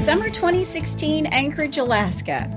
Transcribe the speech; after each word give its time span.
Summer 0.00 0.30
2016, 0.30 1.26
Anchorage, 1.26 1.76
Alaska. 1.76 2.48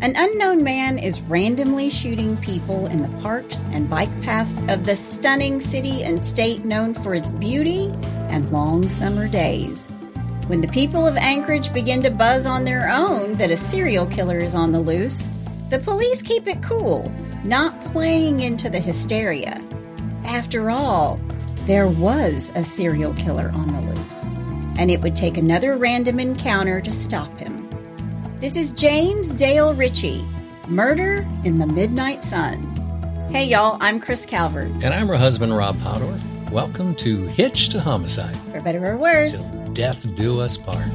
An 0.00 0.14
unknown 0.16 0.64
man 0.64 0.98
is 0.98 1.20
randomly 1.20 1.90
shooting 1.90 2.34
people 2.38 2.86
in 2.86 3.02
the 3.02 3.20
parks 3.20 3.66
and 3.72 3.90
bike 3.90 4.22
paths 4.22 4.62
of 4.70 4.86
the 4.86 4.96
stunning 4.96 5.60
city 5.60 6.02
and 6.02 6.20
state 6.20 6.64
known 6.64 6.94
for 6.94 7.14
its 7.14 7.28
beauty 7.28 7.90
and 8.30 8.50
long 8.50 8.84
summer 8.84 9.28
days. 9.28 9.86
When 10.46 10.62
the 10.62 10.68
people 10.68 11.06
of 11.06 11.18
Anchorage 11.18 11.74
begin 11.74 12.02
to 12.04 12.10
buzz 12.10 12.46
on 12.46 12.64
their 12.64 12.88
own 12.90 13.32
that 13.32 13.50
a 13.50 13.56
serial 13.56 14.06
killer 14.06 14.38
is 14.38 14.54
on 14.54 14.72
the 14.72 14.80
loose, 14.80 15.26
the 15.68 15.80
police 15.80 16.22
keep 16.22 16.46
it 16.46 16.62
cool, 16.62 17.12
not 17.44 17.78
playing 17.84 18.40
into 18.40 18.70
the 18.70 18.80
hysteria. 18.80 19.62
After 20.24 20.70
all, 20.70 21.20
there 21.66 21.88
was 21.88 22.50
a 22.54 22.64
serial 22.64 23.12
killer 23.12 23.50
on 23.54 23.68
the 23.68 23.82
loose, 23.82 24.24
and 24.78 24.90
it 24.90 25.02
would 25.02 25.14
take 25.16 25.36
another 25.36 25.76
random 25.76 26.20
encounter 26.20 26.80
to 26.80 26.90
stop 26.92 27.36
him. 27.36 27.68
This 28.36 28.56
is 28.56 28.72
James 28.72 29.34
Dale 29.34 29.74
Ritchie, 29.74 30.24
Murder 30.68 31.26
in 31.44 31.58
the 31.58 31.66
Midnight 31.66 32.22
Sun. 32.22 32.62
Hey 33.30 33.46
y'all, 33.46 33.76
I'm 33.80 33.98
Kris 33.98 34.24
Calvert. 34.24 34.68
And 34.68 34.94
I'm 34.94 35.08
her 35.08 35.16
husband, 35.16 35.54
Rob 35.54 35.76
Podor. 35.78 36.50
Welcome 36.52 36.94
to 36.96 37.26
Hitched 37.26 37.72
2 37.72 37.80
Homicide. 37.80 38.36
For 38.52 38.60
better 38.60 38.92
or 38.92 38.96
worse, 38.96 39.50
Till 39.50 39.64
death 39.74 40.14
do 40.14 40.40
us 40.40 40.56
part. 40.56 40.86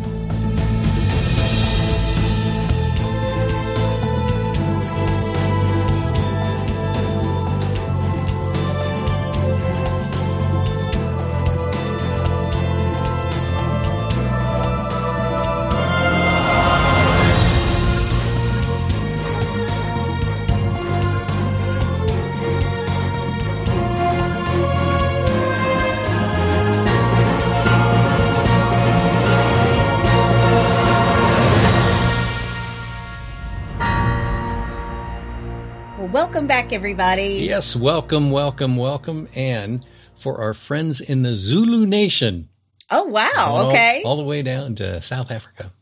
Back, 36.63 36.71
everybody. 36.71 37.39
Yes, 37.45 37.75
welcome, 37.75 38.31
welcome, 38.31 38.77
welcome. 38.77 39.27
And 39.35 39.85
for 40.15 40.39
our 40.39 40.53
friends 40.53 41.01
in 41.01 41.21
the 41.21 41.33
Zulu 41.33 41.85
Nation, 41.85 42.47
Oh, 42.89 43.03
wow. 43.03 43.29
all- 43.37 43.65
Okay. 43.67 44.01
all, 44.05 44.15
the 44.15 44.23
way 44.23 44.43
down 44.43 44.75
to 44.75 45.01
South 45.01 45.29
Africa, 45.29 45.73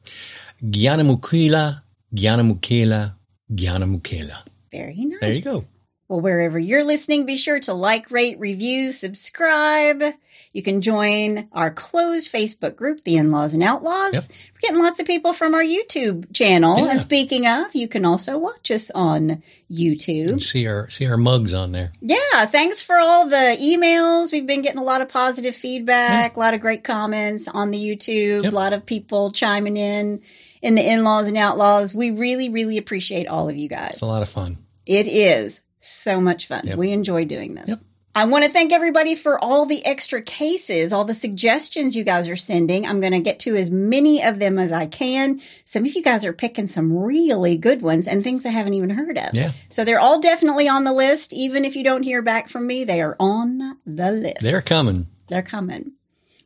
Gyanamukela, 0.63 1.83
Gyanamukela, 2.15 3.13
Gyanamukela. 3.53 4.37
Very 4.71 5.05
nice. 5.05 5.19
There 5.21 5.33
you 5.33 5.41
go. 5.43 5.65
Well, 6.11 6.19
wherever 6.19 6.59
you're 6.59 6.83
listening, 6.83 7.25
be 7.25 7.37
sure 7.37 7.61
to 7.61 7.73
like, 7.73 8.11
rate, 8.11 8.37
review, 8.37 8.91
subscribe. 8.91 10.03
You 10.51 10.61
can 10.61 10.81
join 10.81 11.47
our 11.53 11.71
closed 11.71 12.33
Facebook 12.33 12.75
group, 12.75 12.99
The 13.05 13.15
In-Laws 13.15 13.53
and 13.53 13.63
Outlaws. 13.63 14.13
Yep. 14.15 14.23
We're 14.27 14.59
getting 14.59 14.83
lots 14.83 14.99
of 14.99 15.07
people 15.07 15.31
from 15.31 15.53
our 15.53 15.63
YouTube 15.63 16.33
channel. 16.35 16.79
Yeah. 16.79 16.91
And 16.91 17.01
speaking 17.01 17.47
of, 17.47 17.73
you 17.75 17.87
can 17.87 18.03
also 18.03 18.37
watch 18.37 18.71
us 18.71 18.91
on 18.91 19.41
YouTube. 19.71 20.41
See 20.41 20.67
our 20.67 20.89
see 20.89 21.05
our 21.05 21.15
mugs 21.15 21.53
on 21.53 21.71
there. 21.71 21.93
Yeah, 22.01 22.45
thanks 22.47 22.81
for 22.81 22.99
all 22.99 23.29
the 23.29 23.57
emails. 23.61 24.33
We've 24.33 24.45
been 24.45 24.63
getting 24.63 24.81
a 24.81 24.83
lot 24.83 24.99
of 24.99 25.07
positive 25.07 25.55
feedback, 25.55 26.35
a 26.35 26.39
lot 26.41 26.53
of 26.53 26.59
great 26.59 26.83
comments 26.83 27.47
on 27.47 27.71
the 27.71 27.79
YouTube, 27.79 28.43
Yep. 28.43 28.51
a 28.51 28.55
lot 28.57 28.73
of 28.73 28.85
people 28.85 29.31
chiming 29.31 29.77
in 29.77 30.19
in 30.61 30.75
the 30.75 30.85
in-laws 30.85 31.27
and 31.27 31.37
outlaws. 31.37 31.95
We 31.95 32.11
really, 32.11 32.49
really 32.49 32.77
appreciate 32.77 33.29
all 33.29 33.47
of 33.47 33.55
you 33.55 33.69
guys. 33.69 33.93
It's 33.93 34.01
a 34.01 34.05
lot 34.05 34.23
of 34.23 34.27
fun. 34.27 34.57
It 34.85 35.07
is 35.07 35.63
so 35.81 36.21
much 36.21 36.47
fun. 36.47 36.61
Yep. 36.65 36.77
We 36.77 36.91
enjoy 36.91 37.25
doing 37.25 37.55
this. 37.55 37.69
Yep. 37.69 37.79
I 38.13 38.25
want 38.25 38.43
to 38.43 38.51
thank 38.51 38.73
everybody 38.73 39.15
for 39.15 39.41
all 39.41 39.65
the 39.65 39.85
extra 39.85 40.21
cases, 40.21 40.91
all 40.91 41.05
the 41.05 41.13
suggestions 41.13 41.95
you 41.95 42.03
guys 42.03 42.27
are 42.27 42.35
sending. 42.35 42.85
I'm 42.85 42.99
going 42.99 43.13
to 43.13 43.21
get 43.21 43.39
to 43.41 43.55
as 43.55 43.71
many 43.71 44.21
of 44.21 44.37
them 44.37 44.59
as 44.59 44.73
I 44.73 44.85
can. 44.85 45.39
Some 45.63 45.85
of 45.85 45.95
you 45.95 46.03
guys 46.03 46.25
are 46.25 46.33
picking 46.33 46.67
some 46.67 46.91
really 46.91 47.57
good 47.57 47.81
ones 47.81 48.09
and 48.09 48.21
things 48.21 48.45
I 48.45 48.49
haven't 48.49 48.73
even 48.73 48.89
heard 48.89 49.17
of. 49.17 49.33
Yeah. 49.33 49.51
So 49.69 49.85
they're 49.85 49.99
all 49.99 50.19
definitely 50.19 50.67
on 50.67 50.83
the 50.83 50.91
list. 50.91 51.31
Even 51.31 51.63
if 51.63 51.77
you 51.77 51.85
don't 51.85 52.03
hear 52.03 52.21
back 52.21 52.49
from 52.49 52.67
me, 52.67 52.83
they 52.83 53.01
are 53.01 53.15
on 53.17 53.77
the 53.85 54.11
list. 54.11 54.41
They're 54.41 54.61
coming. 54.61 55.07
They're 55.29 55.41
coming. 55.41 55.93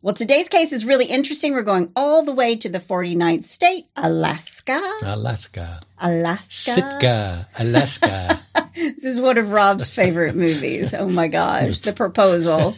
Well, 0.05 0.13
today's 0.13 0.47
case 0.49 0.71
is 0.71 0.85
really 0.85 1.07
interesting. 1.07 1.53
We're 1.53 1.63
going 1.63 1.91
all 1.95 2.23
the 2.23 2.31
way 2.31 2.55
to 2.57 2.69
the 2.69 2.77
49th 2.77 3.45
state, 3.45 3.87
Alaska. 3.95 4.79
Alaska. 5.01 5.81
Alaska. 5.97 6.71
Sitka. 6.73 7.47
Alaska. 7.57 8.39
This 8.75 9.03
is 9.03 9.19
one 9.19 9.39
of 9.39 9.49
Rob's 9.49 9.89
favorite 9.89 10.35
movies. 10.35 10.93
Oh 10.93 11.09
my 11.09 11.27
gosh, 11.39 11.81
The 11.81 11.91
Proposal, 11.91 12.75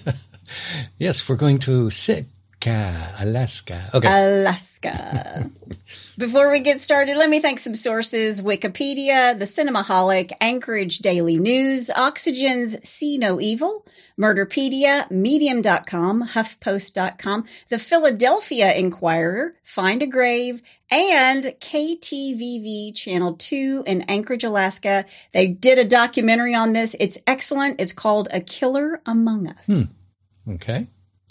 yes, 0.98 1.28
we're 1.28 1.36
going 1.36 1.60
to 1.60 1.90
Sitka, 1.90 2.30
Alaska. 2.66 3.90
Okay. 3.94 4.08
Alaska. 4.08 5.52
Before 6.18 6.52
we 6.52 6.60
get 6.60 6.82
started, 6.82 7.16
let 7.16 7.30
me 7.30 7.40
thank 7.40 7.60
some 7.60 7.76
sources 7.76 8.42
Wikipedia, 8.42 9.38
The 9.38 9.46
Cinemaholic, 9.46 10.32
Anchorage 10.42 10.98
Daily 10.98 11.38
News, 11.38 11.92
Oxygen's 11.92 12.88
See 12.88 13.18
No 13.18 13.40
Evil, 13.40 13.86
Murderpedia, 14.20 15.10
Medium.com, 15.12 16.30
HuffPost.com, 16.30 17.46
The 17.70 17.78
Philadelphia 17.78 18.74
Inquirer, 18.74 19.54
Find 19.64 20.02
a 20.02 20.08
Grave, 20.08 20.64
and 20.90 21.44
KTUU 21.44 22.96
Channel 22.96 23.34
2 23.34 23.84
in 23.86 24.02
Anchorage, 24.04 24.44
Alaska. 24.44 25.06
They 25.34 25.48
did 25.48 25.78
a 25.78 25.86
documentary 25.86 26.56
on 26.56 26.74
this. 26.74 26.96
It's 27.00 27.20
excellent. 27.28 27.80
It's 27.80 27.94
called 27.94 28.28
A 28.32 28.42
Killer 28.42 29.02
Among 29.06 29.48
Us. 29.48 29.68
Hmm. 29.68 30.52
okay. 30.54 30.88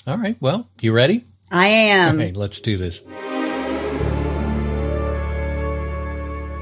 All 0.06 0.19
right. 0.19 0.37
Well, 0.41 0.69
you 0.81 0.93
ready? 0.93 1.25
I 1.50 1.67
am. 1.67 2.21
Okay, 2.21 2.33
let's 2.33 2.61
do 2.61 2.77
this. 2.77 3.03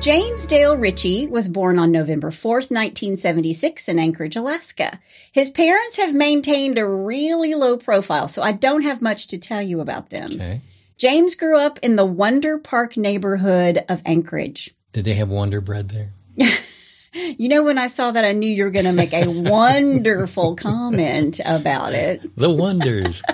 James 0.00 0.46
Dale 0.46 0.76
Ritchie 0.76 1.28
was 1.28 1.48
born 1.48 1.78
on 1.78 1.90
November 1.90 2.30
4th, 2.30 2.70
1976 2.70 3.88
in 3.88 3.98
Anchorage, 3.98 4.36
Alaska. 4.36 5.00
His 5.32 5.48
parents 5.48 5.96
have 5.96 6.14
maintained 6.14 6.76
a 6.76 6.86
really 6.86 7.54
low 7.54 7.78
profile, 7.78 8.28
so 8.28 8.42
I 8.42 8.52
don't 8.52 8.82
have 8.82 9.00
much 9.00 9.28
to 9.28 9.38
tell 9.38 9.62
you 9.62 9.80
about 9.80 10.10
them. 10.10 10.32
Okay. 10.32 10.60
James 10.98 11.34
grew 11.34 11.58
up 11.58 11.78
in 11.82 11.96
the 11.96 12.04
Wonder 12.04 12.58
Park 12.58 12.96
neighborhood 12.96 13.84
of 13.88 14.02
Anchorage. 14.04 14.74
Did 14.92 15.06
they 15.06 15.14
have 15.14 15.30
Wonder 15.30 15.60
Bread 15.60 15.88
there? 15.88 16.12
You 17.14 17.48
know, 17.48 17.62
when 17.62 17.78
I 17.78 17.86
saw 17.86 18.10
that, 18.10 18.24
I 18.24 18.32
knew 18.32 18.48
you 18.48 18.64
were 18.64 18.70
going 18.70 18.86
to 18.86 18.92
make 18.92 19.12
a 19.12 19.28
wonderful 19.28 20.56
comment 20.56 21.40
about 21.44 21.92
it. 21.92 22.36
The 22.36 22.50
Wonders. 22.50 23.22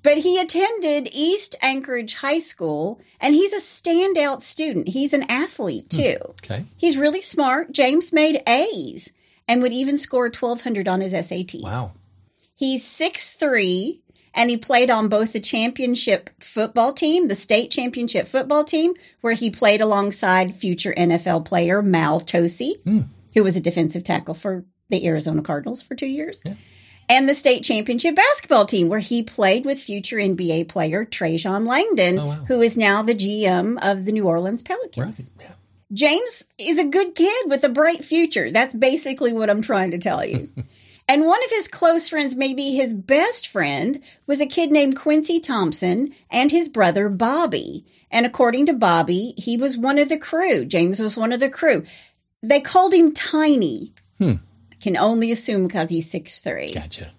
But 0.00 0.18
he 0.18 0.38
attended 0.38 1.10
East 1.12 1.56
Anchorage 1.60 2.14
High 2.14 2.38
School, 2.38 2.98
and 3.20 3.34
he's 3.34 3.52
a 3.52 3.56
standout 3.56 4.40
student. 4.40 4.88
He's 4.88 5.12
an 5.12 5.24
athlete, 5.28 5.92
hmm. 5.92 6.00
too. 6.00 6.16
okay. 6.30 6.64
He's 6.78 6.96
really 6.96 7.20
smart. 7.20 7.72
James 7.72 8.12
made 8.12 8.40
A's 8.48 9.12
and 9.46 9.60
would 9.60 9.72
even 9.72 9.98
score 9.98 10.24
1200 10.26 10.88
on 10.88 11.00
his 11.00 11.12
SATs. 11.12 11.62
Wow. 11.62 11.92
He's 12.54 12.84
6'3 12.86 14.00
and 14.38 14.48
he 14.50 14.56
played 14.56 14.88
on 14.88 15.08
both 15.08 15.32
the 15.32 15.40
championship 15.40 16.30
football 16.38 16.92
team, 16.92 17.26
the 17.26 17.34
state 17.34 17.72
championship 17.72 18.28
football 18.28 18.62
team, 18.62 18.94
where 19.20 19.34
he 19.34 19.50
played 19.50 19.80
alongside 19.80 20.54
future 20.54 20.94
NFL 20.96 21.44
player 21.44 21.82
Mao 21.82 22.18
Tosi, 22.18 22.80
hmm. 22.82 23.00
who 23.34 23.42
was 23.42 23.56
a 23.56 23.60
defensive 23.60 24.04
tackle 24.04 24.34
for 24.34 24.64
the 24.90 25.04
Arizona 25.08 25.42
Cardinals 25.42 25.82
for 25.82 25.96
two 25.96 26.06
years. 26.06 26.42
And 27.08 27.28
the 27.28 27.34
state 27.34 27.64
championship 27.64 28.14
basketball 28.14 28.64
team, 28.64 28.88
where 28.88 29.00
he 29.00 29.24
played 29.24 29.64
with 29.64 29.80
future 29.80 30.18
NBA 30.18 30.68
player 30.68 31.04
Trajan 31.04 31.64
Langdon, 31.64 32.18
Oh, 32.20 32.26
wow. 32.26 32.44
who 32.46 32.60
is 32.60 32.76
now 32.76 33.02
the 33.02 33.14
GM 33.14 33.76
of 33.82 34.04
the 34.04 34.12
New 34.12 34.28
Orleans 34.28 34.62
Pelicans. 34.62 35.30
Right. 35.36 35.46
Yeah. 35.48 35.54
James 35.92 36.44
is 36.60 36.78
a 36.78 36.86
good 36.86 37.16
kid 37.16 37.46
with 37.46 37.64
a 37.64 37.68
bright 37.68 38.04
future. 38.04 38.52
That's 38.52 38.74
basically 38.74 39.32
what 39.32 39.50
I'm 39.50 39.62
trying 39.62 39.90
to 39.90 39.98
tell 39.98 40.24
you. 40.24 40.48
and 41.08 41.26
one 41.26 41.42
of 41.42 41.50
his 41.50 41.66
close 41.66 42.10
friends, 42.10 42.36
maybe 42.36 42.74
his 42.74 42.92
best 42.92 43.48
friend, 43.48 44.04
was 44.26 44.40
a 44.42 44.46
kid 44.46 44.70
named 44.70 44.96
Quincy 44.96 45.40
Thompson 45.40 46.14
and 46.30 46.50
his 46.50 46.68
brother 46.68 47.08
Bobby. 47.08 47.86
And 48.10 48.26
according 48.26 48.66
to 48.66 48.74
Bobby, 48.74 49.32
he 49.38 49.56
was 49.56 49.78
one 49.78 49.98
of 49.98 50.10
the 50.10 50.18
crew. 50.18 50.64
James 50.64 51.00
was 51.00 51.16
one 51.16 51.32
of 51.32 51.40
the 51.40 51.48
crew. 51.50 51.84
They 52.42 52.60
called 52.60 52.92
him 52.92 53.12
Tiny. 53.12 53.92
I 54.70 54.74
can 54.80 54.96
only 54.96 55.32
assume 55.32 55.66
because 55.66 55.90
he's 55.90 56.10
six 56.10 56.40
three. 56.40 56.74
Gotcha. 56.74 57.10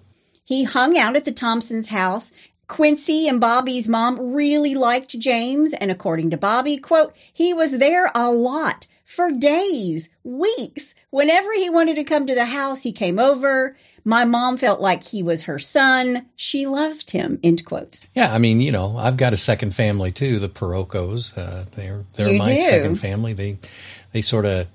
He 0.43 0.63
hung 0.63 0.97
out 0.97 1.15
at 1.15 1.25
the 1.25 1.31
Thompsons' 1.31 1.87
house. 1.87 2.31
Quincy 2.67 3.27
and 3.27 3.41
Bobby's 3.41 3.87
mom 3.87 4.33
really 4.33 4.75
liked 4.75 5.17
James, 5.17 5.73
and 5.73 5.89
according 5.89 6.29
to 6.29 6.37
Bobby, 6.37 6.77
quote, 6.77 7.15
he 7.33 7.51
was 7.51 7.79
there 7.79 8.11
a 8.13 8.31
lot 8.31 8.85
for 9.09 9.31
days, 9.31 10.09
weeks. 10.23 10.93
Whenever 11.09 11.51
he 11.53 11.69
wanted 11.69 11.95
to 11.95 12.03
come 12.03 12.27
to 12.27 12.35
the 12.35 12.45
house, 12.45 12.83
he 12.83 12.91
came 12.91 13.17
over. 13.17 13.75
My 14.05 14.23
mom 14.23 14.57
felt 14.57 14.79
like 14.79 15.03
he 15.07 15.23
was 15.23 15.43
her 15.43 15.57
son. 15.59 16.27
She 16.35 16.65
loved 16.67 17.11
him. 17.11 17.39
End 17.43 17.65
quote. 17.65 17.99
Yeah, 18.13 18.33
I 18.33 18.37
mean, 18.37 18.61
you 18.61 18.71
know, 18.71 18.95
I've 18.97 19.17
got 19.17 19.33
a 19.33 19.37
second 19.37 19.73
family 19.75 20.11
too, 20.11 20.39
the 20.39 20.47
Perocos. 20.49 21.35
Uh, 21.37 21.65
they're 21.71 22.05
they're 22.15 22.29
You 22.33 22.37
my 22.39 22.45
do. 22.45 22.55
second 22.55 22.95
family. 22.97 23.33
They 23.33 23.57
they 24.13 24.21
sort 24.21 24.45
of 24.45 24.67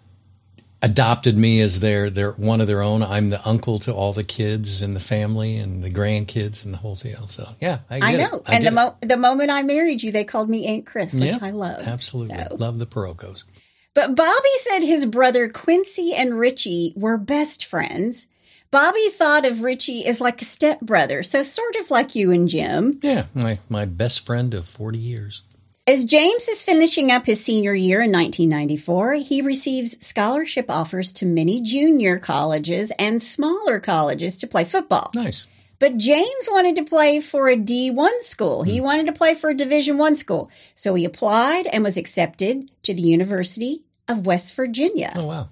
adopted 0.82 1.38
me 1.38 1.60
as 1.60 1.80
their 1.80 2.10
their 2.10 2.32
one 2.32 2.60
of 2.60 2.66
their 2.66 2.82
own. 2.82 3.02
I'm 3.02 3.30
the 3.30 3.46
uncle 3.48 3.78
to 3.80 3.92
all 3.94 4.12
the 4.12 4.24
kids 4.24 4.82
in 4.82 4.94
the 4.94 5.00
family 5.00 5.56
and 5.56 5.82
the 5.82 5.90
grandkids 5.90 6.64
and 6.64 6.74
the 6.74 6.78
whole 6.78 6.94
deal. 6.96 7.28
So 7.28 7.48
yeah, 7.60 7.78
I, 7.88 7.96
I 7.96 8.12
get 8.16 8.30
know. 8.32 8.38
It. 8.38 8.42
I 8.46 8.54
and 8.56 8.66
the 8.66 8.72
mo- 8.72 8.96
the 9.00 9.16
moment 9.16 9.50
I 9.50 9.62
married 9.62 10.02
you, 10.02 10.12
they 10.12 10.24
called 10.24 10.50
me 10.50 10.66
Aunt 10.66 10.86
Kris, 10.86 11.14
which 11.14 11.40
I 11.40 11.50
love. 11.50 11.86
Absolutely, 11.86 12.36
So. 12.36 12.56
love 12.56 12.78
the 12.78 12.86
Perocos. 12.86 13.44
But 13.94 14.16
Bobby 14.16 14.48
said 14.56 14.80
his 14.80 15.06
brother 15.06 15.48
Quincy 15.48 16.12
and 16.12 16.38
Ritchie 16.38 16.92
were 16.96 17.16
best 17.16 17.64
friends. 17.64 18.26
Bobby 18.72 19.08
thought 19.08 19.46
of 19.46 19.62
Ritchie 19.62 20.04
as 20.04 20.20
like 20.20 20.42
a 20.42 20.44
stepbrother, 20.44 21.22
so 21.22 21.44
sort 21.44 21.76
of 21.76 21.92
like 21.92 22.16
you 22.16 22.32
and 22.32 22.48
Jim. 22.48 22.98
Yeah, 23.02 23.26
my 23.32 23.56
my 23.68 23.84
best 23.84 24.26
friend 24.26 24.52
of 24.52 24.66
forty 24.66 24.98
years. 24.98 25.42
As 25.86 26.04
James 26.04 26.48
is 26.48 26.64
finishing 26.64 27.12
up 27.12 27.26
his 27.26 27.44
senior 27.44 27.74
year 27.74 28.00
in 28.00 28.10
1994, 28.10 29.14
he 29.16 29.42
receives 29.42 30.04
scholarship 30.04 30.70
offers 30.70 31.12
to 31.12 31.26
many 31.26 31.60
junior 31.60 32.18
colleges 32.18 32.90
and 32.98 33.22
smaller 33.22 33.78
colleges 33.80 34.38
to 34.38 34.46
play 34.46 34.64
football. 34.64 35.10
Nice. 35.14 35.46
But 35.78 35.98
James 35.98 36.48
wanted 36.48 36.76
to 36.76 36.84
play 36.84 37.20
for 37.20 37.48
a 37.48 37.56
D1 37.56 38.22
school. 38.22 38.62
He 38.62 38.78
hmm. 38.78 38.84
wanted 38.84 39.06
to 39.06 39.12
play 39.12 39.34
for 39.34 39.50
a 39.50 39.54
Division 39.54 39.98
1 39.98 40.16
school. 40.16 40.50
So 40.74 40.94
he 40.94 41.04
applied 41.04 41.66
and 41.66 41.84
was 41.84 41.98
accepted 41.98 42.70
to 42.84 42.94
the 42.94 43.02
University 43.02 43.83
of 44.08 44.26
West 44.26 44.54
Virginia. 44.54 45.12
Oh 45.14 45.24
wow. 45.24 45.48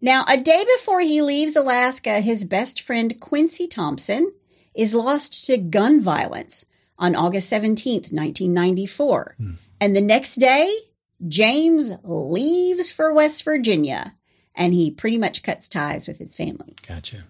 Now, 0.00 0.24
a 0.28 0.36
day 0.36 0.64
before 0.76 1.00
he 1.00 1.20
leaves 1.22 1.56
Alaska, 1.56 2.20
his 2.20 2.44
best 2.44 2.80
friend 2.80 3.18
Quincy 3.20 3.66
Thompson 3.66 4.32
is 4.74 4.94
lost 4.94 5.44
to 5.46 5.58
gun 5.58 6.00
violence 6.00 6.66
on 6.98 7.16
August 7.16 7.52
17th, 7.52 8.12
1994. 8.12 9.34
Hmm. 9.36 9.50
And 9.80 9.96
the 9.96 10.00
next 10.00 10.36
day, 10.36 10.72
James 11.26 11.92
leaves 12.04 12.92
for 12.92 13.12
West 13.12 13.44
Virginia 13.44 14.14
and 14.54 14.74
he 14.74 14.90
pretty 14.90 15.18
much 15.18 15.42
cuts 15.42 15.68
ties 15.68 16.06
with 16.06 16.18
his 16.18 16.36
family. 16.36 16.74
Gotcha. 16.86 17.24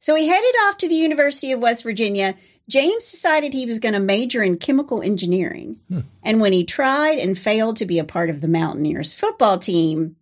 So 0.00 0.14
he 0.14 0.28
headed 0.28 0.54
off 0.62 0.78
to 0.78 0.88
the 0.88 0.94
University 0.94 1.52
of 1.52 1.60
West 1.60 1.82
Virginia. 1.82 2.34
James 2.68 3.10
decided 3.10 3.52
he 3.52 3.66
was 3.66 3.78
going 3.78 3.94
to 3.94 4.00
major 4.00 4.42
in 4.42 4.58
chemical 4.58 5.02
engineering. 5.02 5.76
Hmm. 5.88 6.00
And 6.22 6.40
when 6.40 6.52
he 6.52 6.64
tried 6.64 7.18
and 7.18 7.36
failed 7.36 7.76
to 7.76 7.86
be 7.86 7.98
a 7.98 8.04
part 8.04 8.28
of 8.30 8.40
the 8.40 8.48
Mountaineers 8.48 9.14
football 9.14 9.58
team, 9.58 10.16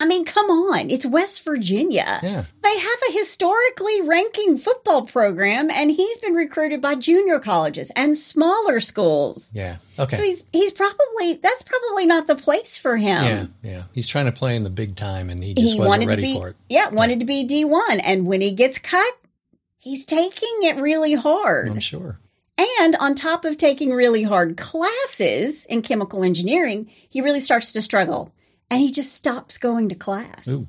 I 0.00 0.06
mean, 0.06 0.24
come 0.24 0.48
on, 0.48 0.90
it's 0.90 1.04
West 1.04 1.44
Virginia. 1.44 2.20
Yeah. 2.22 2.44
They 2.62 2.78
have 2.78 2.98
a 3.08 3.12
historically 3.12 4.00
ranking 4.02 4.56
football 4.56 5.02
program, 5.02 5.70
and 5.70 5.90
he's 5.90 6.18
been 6.18 6.34
recruited 6.34 6.80
by 6.80 6.94
junior 6.94 7.40
colleges 7.40 7.90
and 7.96 8.16
smaller 8.16 8.78
schools. 8.78 9.50
Yeah. 9.52 9.78
Okay. 9.98 10.16
So 10.16 10.22
he's 10.22 10.44
he's 10.52 10.72
probably 10.72 11.40
that's 11.42 11.64
probably 11.64 12.06
not 12.06 12.28
the 12.28 12.36
place 12.36 12.78
for 12.78 12.96
him. 12.96 13.24
yeah, 13.24 13.46
yeah. 13.70 13.82
He's 13.92 14.06
trying 14.06 14.26
to 14.26 14.32
play 14.32 14.54
in 14.54 14.62
the 14.62 14.70
big 14.70 14.94
time, 14.94 15.30
and 15.30 15.42
he 15.42 15.54
just 15.54 15.66
he 15.66 15.80
wasn't 15.80 15.88
wanted 15.88 16.08
ready 16.08 16.22
to 16.22 16.28
be 16.28 16.38
for 16.38 16.48
it. 16.50 16.56
yeah 16.68 16.88
wanted 16.90 17.18
to 17.20 17.26
be 17.26 17.42
D 17.42 17.64
one, 17.64 17.98
and 17.98 18.24
when 18.24 18.40
he 18.40 18.52
gets 18.52 18.78
cut, 18.78 19.12
he's 19.88 20.04
taking 20.04 20.62
it 20.62 20.76
really 20.76 21.14
hard. 21.14 21.70
I'm 21.70 21.80
sure. 21.80 22.18
And 22.80 22.96
on 22.96 23.14
top 23.14 23.44
of 23.44 23.56
taking 23.56 23.92
really 23.92 24.24
hard 24.24 24.56
classes 24.56 25.64
in 25.66 25.82
chemical 25.82 26.24
engineering, 26.24 26.90
he 27.08 27.20
really 27.20 27.40
starts 27.40 27.72
to 27.72 27.80
struggle 27.80 28.34
and 28.70 28.80
he 28.80 28.90
just 28.90 29.14
stops 29.14 29.58
going 29.58 29.88
to 29.88 29.94
class. 29.94 30.46
Ooh. 30.48 30.66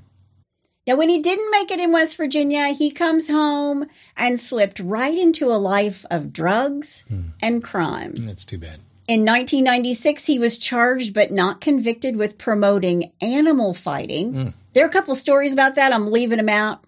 Now, 0.87 0.95
when 0.95 1.09
he 1.09 1.19
didn't 1.19 1.51
make 1.51 1.69
it 1.69 1.79
in 1.79 1.91
West 1.91 2.17
Virginia, 2.17 2.69
he 2.69 2.89
comes 2.89 3.27
home 3.27 3.85
and 4.15 4.39
slipped 4.39 4.79
right 4.79 5.15
into 5.17 5.51
a 5.51 5.59
life 5.59 6.05
of 6.09 6.31
drugs 6.31 7.03
hmm. 7.07 7.29
and 7.43 7.63
crime. 7.63 8.13
That's 8.25 8.45
too 8.45 8.57
bad. 8.57 8.79
In 9.07 9.21
1996, 9.21 10.25
he 10.25 10.39
was 10.39 10.57
charged 10.57 11.13
but 11.13 11.31
not 11.31 11.61
convicted 11.61 12.15
with 12.15 12.37
promoting 12.37 13.11
animal 13.21 13.73
fighting. 13.73 14.33
Hmm. 14.33 14.47
There 14.73 14.85
are 14.85 14.89
a 14.89 14.91
couple 14.91 15.13
stories 15.15 15.53
about 15.53 15.75
that. 15.75 15.91
I'm 15.91 16.07
leaving 16.11 16.37
them 16.37 16.49
out. 16.49 16.83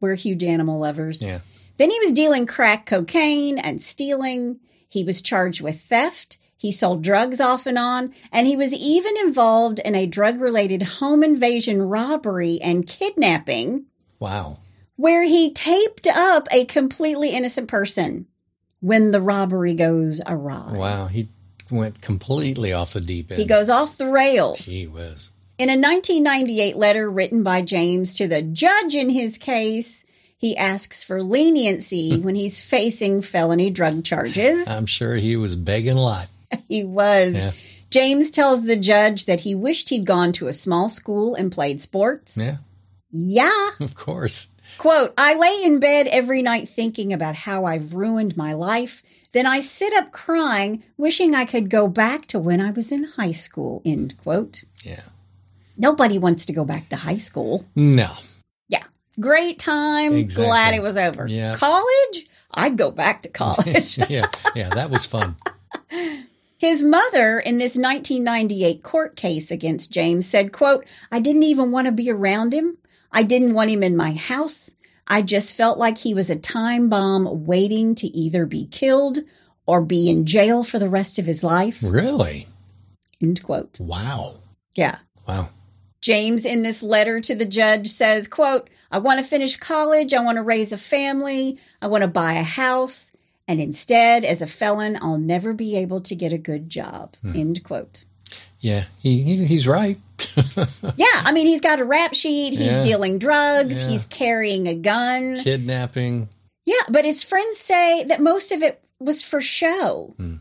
We're 0.00 0.14
huge 0.14 0.42
animal 0.42 0.80
lovers. 0.80 1.22
Yeah. 1.22 1.40
Then 1.76 1.90
he 1.90 1.98
was 2.00 2.12
dealing 2.12 2.46
crack 2.46 2.86
cocaine 2.86 3.58
and 3.58 3.80
stealing. 3.82 4.60
He 4.88 5.02
was 5.04 5.20
charged 5.20 5.60
with 5.60 5.80
theft. 5.80 6.38
He 6.56 6.70
sold 6.72 7.02
drugs 7.02 7.40
off 7.40 7.66
and 7.66 7.76
on, 7.78 8.14
and 8.32 8.46
he 8.46 8.56
was 8.56 8.72
even 8.72 9.14
involved 9.18 9.80
in 9.80 9.94
a 9.94 10.06
drug 10.06 10.40
related 10.40 10.82
home 10.82 11.22
invasion 11.22 11.82
robbery 11.82 12.58
and 12.62 12.86
kidnapping 12.86 13.86
Wow. 14.18 14.58
where 14.96 15.24
he 15.24 15.52
taped 15.52 16.06
up 16.06 16.48
a 16.50 16.64
completely 16.64 17.30
innocent 17.30 17.68
person 17.68 18.26
when 18.80 19.10
the 19.10 19.20
robbery 19.20 19.74
goes 19.74 20.20
awry. 20.26 20.72
Wow. 20.74 21.06
He 21.08 21.28
went 21.70 22.00
completely 22.00 22.72
off 22.72 22.92
the 22.94 23.00
deep 23.00 23.30
end. 23.30 23.40
He 23.40 23.46
goes 23.46 23.68
off 23.68 23.98
the 23.98 24.08
rails. 24.10 24.60
Gee 24.64 24.86
whiz. 24.86 25.30
In 25.58 25.68
a 25.68 25.72
1998 25.76 26.76
letter 26.76 27.10
written 27.10 27.42
by 27.42 27.60
James 27.62 28.14
to 28.14 28.26
the 28.26 28.40
judge 28.42 28.94
in 28.94 29.10
his 29.10 29.36
case, 29.38 30.04
he 30.36 30.56
asks 30.56 31.04
for 31.04 31.22
leniency 31.22 32.18
when 32.20 32.34
he's 32.34 32.60
facing 32.62 33.22
felony 33.22 33.70
drug 33.70 34.04
charges. 34.04 34.66
I'm 34.68 34.86
sure 34.86 35.16
he 35.16 35.36
was 35.36 35.56
begging 35.56 35.96
a 35.96 36.02
lot. 36.02 36.28
he 36.68 36.84
was. 36.84 37.34
Yeah. 37.34 37.52
James 37.90 38.30
tells 38.30 38.64
the 38.64 38.76
judge 38.76 39.26
that 39.26 39.42
he 39.42 39.54
wished 39.54 39.90
he'd 39.90 40.04
gone 40.04 40.32
to 40.32 40.48
a 40.48 40.52
small 40.52 40.88
school 40.88 41.34
and 41.34 41.52
played 41.52 41.80
sports. 41.80 42.36
Yeah. 42.36 42.56
Yeah. 43.10 43.68
Of 43.80 43.94
course. 43.94 44.48
Quote, 44.78 45.14
I 45.16 45.34
lay 45.34 45.64
in 45.64 45.78
bed 45.78 46.08
every 46.08 46.42
night 46.42 46.68
thinking 46.68 47.12
about 47.12 47.36
how 47.36 47.64
I've 47.64 47.94
ruined 47.94 48.36
my 48.36 48.52
life. 48.52 49.02
Then 49.32 49.46
I 49.46 49.60
sit 49.60 49.92
up 49.92 50.10
crying, 50.10 50.82
wishing 50.96 51.34
I 51.34 51.44
could 51.44 51.70
go 51.70 51.86
back 51.86 52.26
to 52.26 52.38
when 52.38 52.60
I 52.60 52.70
was 52.70 52.90
in 52.90 53.04
high 53.04 53.32
school. 53.32 53.82
End 53.84 54.16
quote. 54.18 54.64
Yeah. 54.82 55.02
Nobody 55.76 56.18
wants 56.18 56.44
to 56.46 56.52
go 56.52 56.64
back 56.64 56.88
to 56.88 56.96
high 56.96 57.18
school. 57.18 57.64
No. 57.74 58.14
Great 59.20 59.58
time. 59.58 60.14
Exactly. 60.14 60.46
Glad 60.46 60.74
it 60.74 60.82
was 60.82 60.96
over. 60.96 61.26
Yeah. 61.26 61.54
College? 61.54 62.26
I'd 62.52 62.76
go 62.76 62.90
back 62.90 63.22
to 63.22 63.28
college. 63.30 63.98
yeah. 64.10 64.26
Yeah. 64.54 64.70
That 64.70 64.90
was 64.90 65.06
fun. 65.06 65.36
His 66.58 66.82
mother 66.82 67.38
in 67.38 67.58
this 67.58 67.76
1998 67.76 68.82
court 68.82 69.16
case 69.16 69.50
against 69.50 69.92
James 69.92 70.28
said, 70.28 70.52
quote, 70.52 70.86
I 71.12 71.20
didn't 71.20 71.42
even 71.42 71.70
want 71.70 71.86
to 71.86 71.92
be 71.92 72.10
around 72.10 72.54
him. 72.54 72.78
I 73.12 73.22
didn't 73.22 73.54
want 73.54 73.70
him 73.70 73.82
in 73.82 73.96
my 73.96 74.12
house. 74.12 74.74
I 75.06 75.22
just 75.22 75.54
felt 75.54 75.78
like 75.78 75.98
he 75.98 76.14
was 76.14 76.30
a 76.30 76.36
time 76.36 76.88
bomb 76.88 77.44
waiting 77.44 77.94
to 77.96 78.06
either 78.08 78.46
be 78.46 78.66
killed 78.66 79.18
or 79.66 79.82
be 79.82 80.08
in 80.08 80.24
jail 80.24 80.64
for 80.64 80.78
the 80.78 80.88
rest 80.88 81.18
of 81.18 81.26
his 81.26 81.44
life. 81.44 81.80
Really? 81.82 82.48
End 83.22 83.42
quote. 83.42 83.78
Wow. 83.78 84.36
Yeah. 84.74 84.98
Wow. 85.28 85.50
James 86.04 86.44
in 86.44 86.60
this 86.62 86.82
letter 86.82 87.18
to 87.18 87.34
the 87.34 87.46
judge 87.46 87.88
says, 87.88 88.28
quote, 88.28 88.68
I 88.90 88.98
want 88.98 89.20
to 89.20 89.24
finish 89.26 89.56
college. 89.56 90.12
I 90.12 90.20
want 90.22 90.36
to 90.36 90.42
raise 90.42 90.70
a 90.70 90.76
family. 90.76 91.58
I 91.80 91.86
want 91.86 92.02
to 92.02 92.08
buy 92.08 92.34
a 92.34 92.42
house. 92.42 93.10
And 93.48 93.58
instead, 93.58 94.22
as 94.22 94.42
a 94.42 94.46
felon, 94.46 94.98
I'll 95.00 95.16
never 95.16 95.54
be 95.54 95.76
able 95.78 96.02
to 96.02 96.14
get 96.14 96.30
a 96.30 96.36
good 96.38 96.68
job. 96.68 97.16
Hmm. 97.22 97.32
End 97.34 97.64
quote. 97.64 98.04
Yeah. 98.60 98.84
He, 98.98 99.22
he 99.22 99.44
he's 99.46 99.66
right. 99.66 99.98
Yeah, 100.96 101.06
I 101.24 101.32
mean, 101.32 101.46
he's 101.46 101.62
got 101.62 101.80
a 101.80 101.84
rap 101.84 102.12
sheet. 102.14 102.50
He's 102.52 102.76
Yeah. 102.76 102.82
dealing 102.82 103.18
drugs. 103.18 103.82
Yeah. 103.82 103.88
He's 103.88 104.04
carrying 104.04 104.68
a 104.68 104.74
gun. 104.74 105.40
Kidnapping. 105.42 106.28
Yeah, 106.66 106.82
but 106.90 107.06
his 107.06 107.22
friends 107.22 107.56
say 107.58 108.04
that 108.04 108.20
most 108.20 108.52
of 108.52 108.62
it 108.62 108.82
was 109.00 109.22
for 109.22 109.40
show. 109.40 110.14
Hmm. 110.18 110.36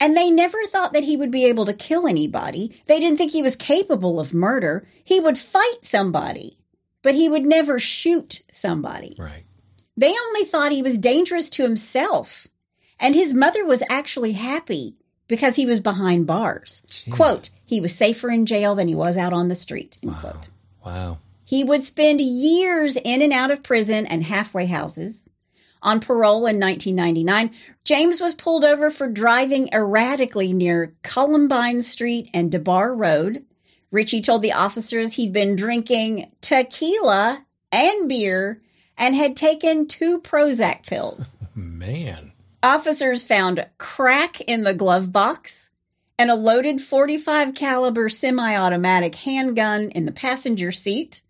And 0.00 0.16
they 0.16 0.30
never 0.30 0.64
thought 0.64 0.92
that 0.92 1.04
he 1.04 1.16
would 1.16 1.30
be 1.30 1.44
able 1.46 1.64
to 1.66 1.72
kill 1.72 2.06
anybody. 2.06 2.80
They 2.86 3.00
didn't 3.00 3.18
think 3.18 3.32
he 3.32 3.42
was 3.42 3.56
capable 3.56 4.20
of 4.20 4.32
murder. 4.32 4.86
He 5.02 5.18
would 5.18 5.38
fight 5.38 5.78
somebody, 5.82 6.56
but 7.02 7.14
he 7.14 7.28
would 7.28 7.44
never 7.44 7.78
shoot 7.78 8.42
somebody. 8.52 9.16
Right. 9.18 9.44
They 9.96 10.12
only 10.12 10.44
thought 10.44 10.70
he 10.70 10.82
was 10.82 10.98
dangerous 10.98 11.50
to 11.50 11.64
himself. 11.64 12.46
And 13.00 13.14
his 13.14 13.34
mother 13.34 13.64
was 13.64 13.82
actually 13.90 14.32
happy 14.32 14.94
because 15.26 15.56
he 15.56 15.66
was 15.66 15.80
behind 15.80 16.26
bars. 16.26 16.82
Quote, 17.10 17.50
he 17.64 17.80
was 17.80 17.94
safer 17.94 18.30
in 18.30 18.46
jail 18.46 18.74
than 18.74 18.88
he 18.88 18.94
was 18.94 19.16
out 19.16 19.32
on 19.32 19.48
the 19.48 19.54
street, 19.54 19.98
end 20.02 20.16
quote. 20.16 20.48
Wow. 20.84 21.18
He 21.44 21.64
would 21.64 21.82
spend 21.82 22.20
years 22.20 22.96
in 22.96 23.22
and 23.22 23.32
out 23.32 23.50
of 23.50 23.62
prison 23.62 24.06
and 24.06 24.24
halfway 24.24 24.66
houses. 24.66 25.28
On 25.82 26.00
parole 26.00 26.46
in 26.46 26.58
1999, 26.58 27.50
James 27.84 28.20
was 28.20 28.34
pulled 28.34 28.64
over 28.64 28.90
for 28.90 29.08
driving 29.08 29.68
erratically 29.72 30.52
near 30.52 30.94
Columbine 31.02 31.82
Street 31.82 32.28
and 32.34 32.50
DeBarr 32.50 32.96
Road. 32.96 33.44
Ritchie 33.90 34.20
told 34.20 34.42
the 34.42 34.52
officers 34.52 35.14
he'd 35.14 35.32
been 35.32 35.56
drinking 35.56 36.30
tequila 36.40 37.46
and 37.72 38.08
beer 38.08 38.60
and 38.96 39.14
had 39.14 39.36
taken 39.36 39.86
two 39.86 40.20
Prozac 40.20 40.86
pills. 40.86 41.36
Man. 41.54 42.32
Officers 42.62 43.22
found 43.22 43.64
crack 43.78 44.40
in 44.40 44.64
the 44.64 44.74
glove 44.74 45.12
box 45.12 45.70
and 46.18 46.30
a 46.30 46.34
loaded 46.34 46.80
45 46.80 47.54
caliber 47.54 48.08
semi-automatic 48.08 49.14
handgun 49.14 49.90
in 49.90 50.04
the 50.04 50.12
passenger 50.12 50.72
seat, 50.72 51.22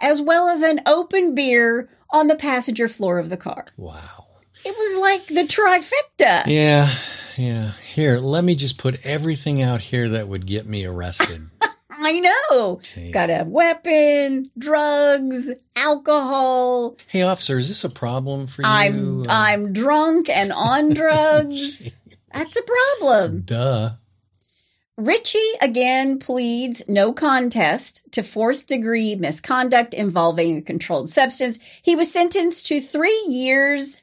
as 0.00 0.22
well 0.22 0.46
as 0.46 0.62
an 0.62 0.80
open 0.86 1.34
beer 1.34 1.90
on 2.10 2.26
the 2.26 2.34
passenger 2.36 2.88
floor 2.88 3.18
of 3.18 3.28
the 3.30 3.36
car. 3.36 3.66
Wow. 3.76 4.26
It 4.64 4.74
was 4.76 5.00
like 5.00 5.26
the 5.26 5.44
trifecta. 5.44 6.44
Yeah, 6.46 6.92
yeah. 7.36 7.72
Here, 7.94 8.18
let 8.18 8.44
me 8.44 8.54
just 8.54 8.78
put 8.78 9.04
everything 9.04 9.62
out 9.62 9.80
here 9.80 10.08
that 10.10 10.28
would 10.28 10.46
get 10.46 10.66
me 10.66 10.84
arrested. 10.84 11.42
I 11.90 12.20
know. 12.20 12.76
Jeez. 12.82 13.12
Got 13.12 13.30
a 13.30 13.44
weapon, 13.44 14.50
drugs, 14.58 15.48
alcohol. 15.76 16.96
hey, 17.08 17.22
officer, 17.22 17.58
is 17.58 17.68
this 17.68 17.84
a 17.84 17.90
problem 17.90 18.46
for 18.46 18.62
you? 18.62 18.68
I'm 18.68 19.20
Uh, 19.22 19.24
I'm 19.28 19.72
drunk 19.72 20.28
and 20.28 20.52
on 20.52 20.90
drugs. 20.94 22.00
That's 22.32 22.56
a 22.56 22.62
problem. 23.00 23.42
duh. 23.42 23.92
Ritchie 24.98 25.38
again 25.62 26.18
pleads 26.18 26.82
no 26.88 27.12
contest 27.12 28.10
to 28.10 28.24
fourth 28.24 28.66
degree 28.66 29.14
misconduct 29.14 29.94
involving 29.94 30.56
a 30.56 30.60
controlled 30.60 31.08
substance. 31.08 31.60
He 31.82 31.94
was 31.94 32.12
sentenced 32.12 32.66
to 32.66 32.80
three 32.80 33.24
years 33.28 34.02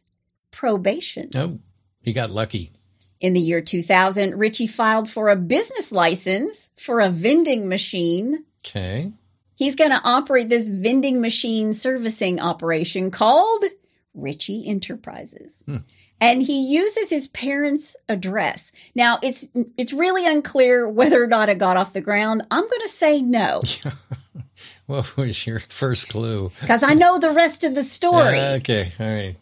probation. 0.51 1.31
Oh, 1.35 1.59
he 2.01 2.13
got 2.13 2.31
lucky. 2.31 2.71
In 3.19 3.33
the 3.33 3.41
year 3.41 3.59
2000, 3.59 4.39
Ritchie 4.39 4.67
filed 4.67 5.09
for 5.09 5.27
a 5.27 5.35
business 5.35 5.91
license 5.91 6.69
for 6.77 7.01
a 7.01 7.09
vending 7.09 7.67
machine. 7.67 8.45
Okay. 8.65 9.11
He's 9.57 9.75
going 9.75 9.91
to 9.91 10.01
operate 10.05 10.47
this 10.47 10.69
vending 10.69 11.19
machine 11.19 11.73
servicing 11.73 12.39
operation 12.39 13.11
called 13.11 13.65
Ritchie 14.13 14.65
Enterprises. 14.65 15.61
Hmm. 15.65 15.77
And 16.21 16.41
he 16.41 16.73
uses 16.73 17.09
his 17.09 17.27
parents' 17.27 17.95
address. 18.07 18.71
Now, 18.95 19.19
it's 19.21 19.47
it's 19.77 19.93
really 19.93 20.25
unclear 20.25 20.87
whether 20.87 21.21
or 21.21 21.27
not 21.27 21.49
it 21.49 21.57
got 21.57 21.77
off 21.77 21.93
the 21.93 22.01
ground. 22.01 22.41
I'm 22.51 22.63
going 22.63 22.81
to 22.81 22.87
say 22.87 23.21
no 23.21 23.61
What 24.85 25.17
was 25.17 25.47
your 25.47 25.59
first 25.59 26.09
clue? 26.09 26.51
because 26.61 26.83
I 26.83 26.93
know 26.93 27.19
the 27.19 27.31
rest 27.31 27.63
of 27.63 27.73
the 27.75 27.83
story. 27.83 28.39
Uh, 28.39 28.57
okay. 28.57 28.91
All 28.99 29.05
right. 29.05 29.35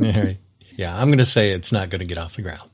All 0.00 0.24
right. 0.24 0.38
Yeah, 0.76 0.96
I'm 0.96 1.08
going 1.08 1.18
to 1.18 1.26
say 1.26 1.52
it's 1.52 1.72
not 1.72 1.90
going 1.90 2.00
to 2.00 2.04
get 2.04 2.18
off 2.18 2.36
the 2.36 2.42
ground. 2.42 2.68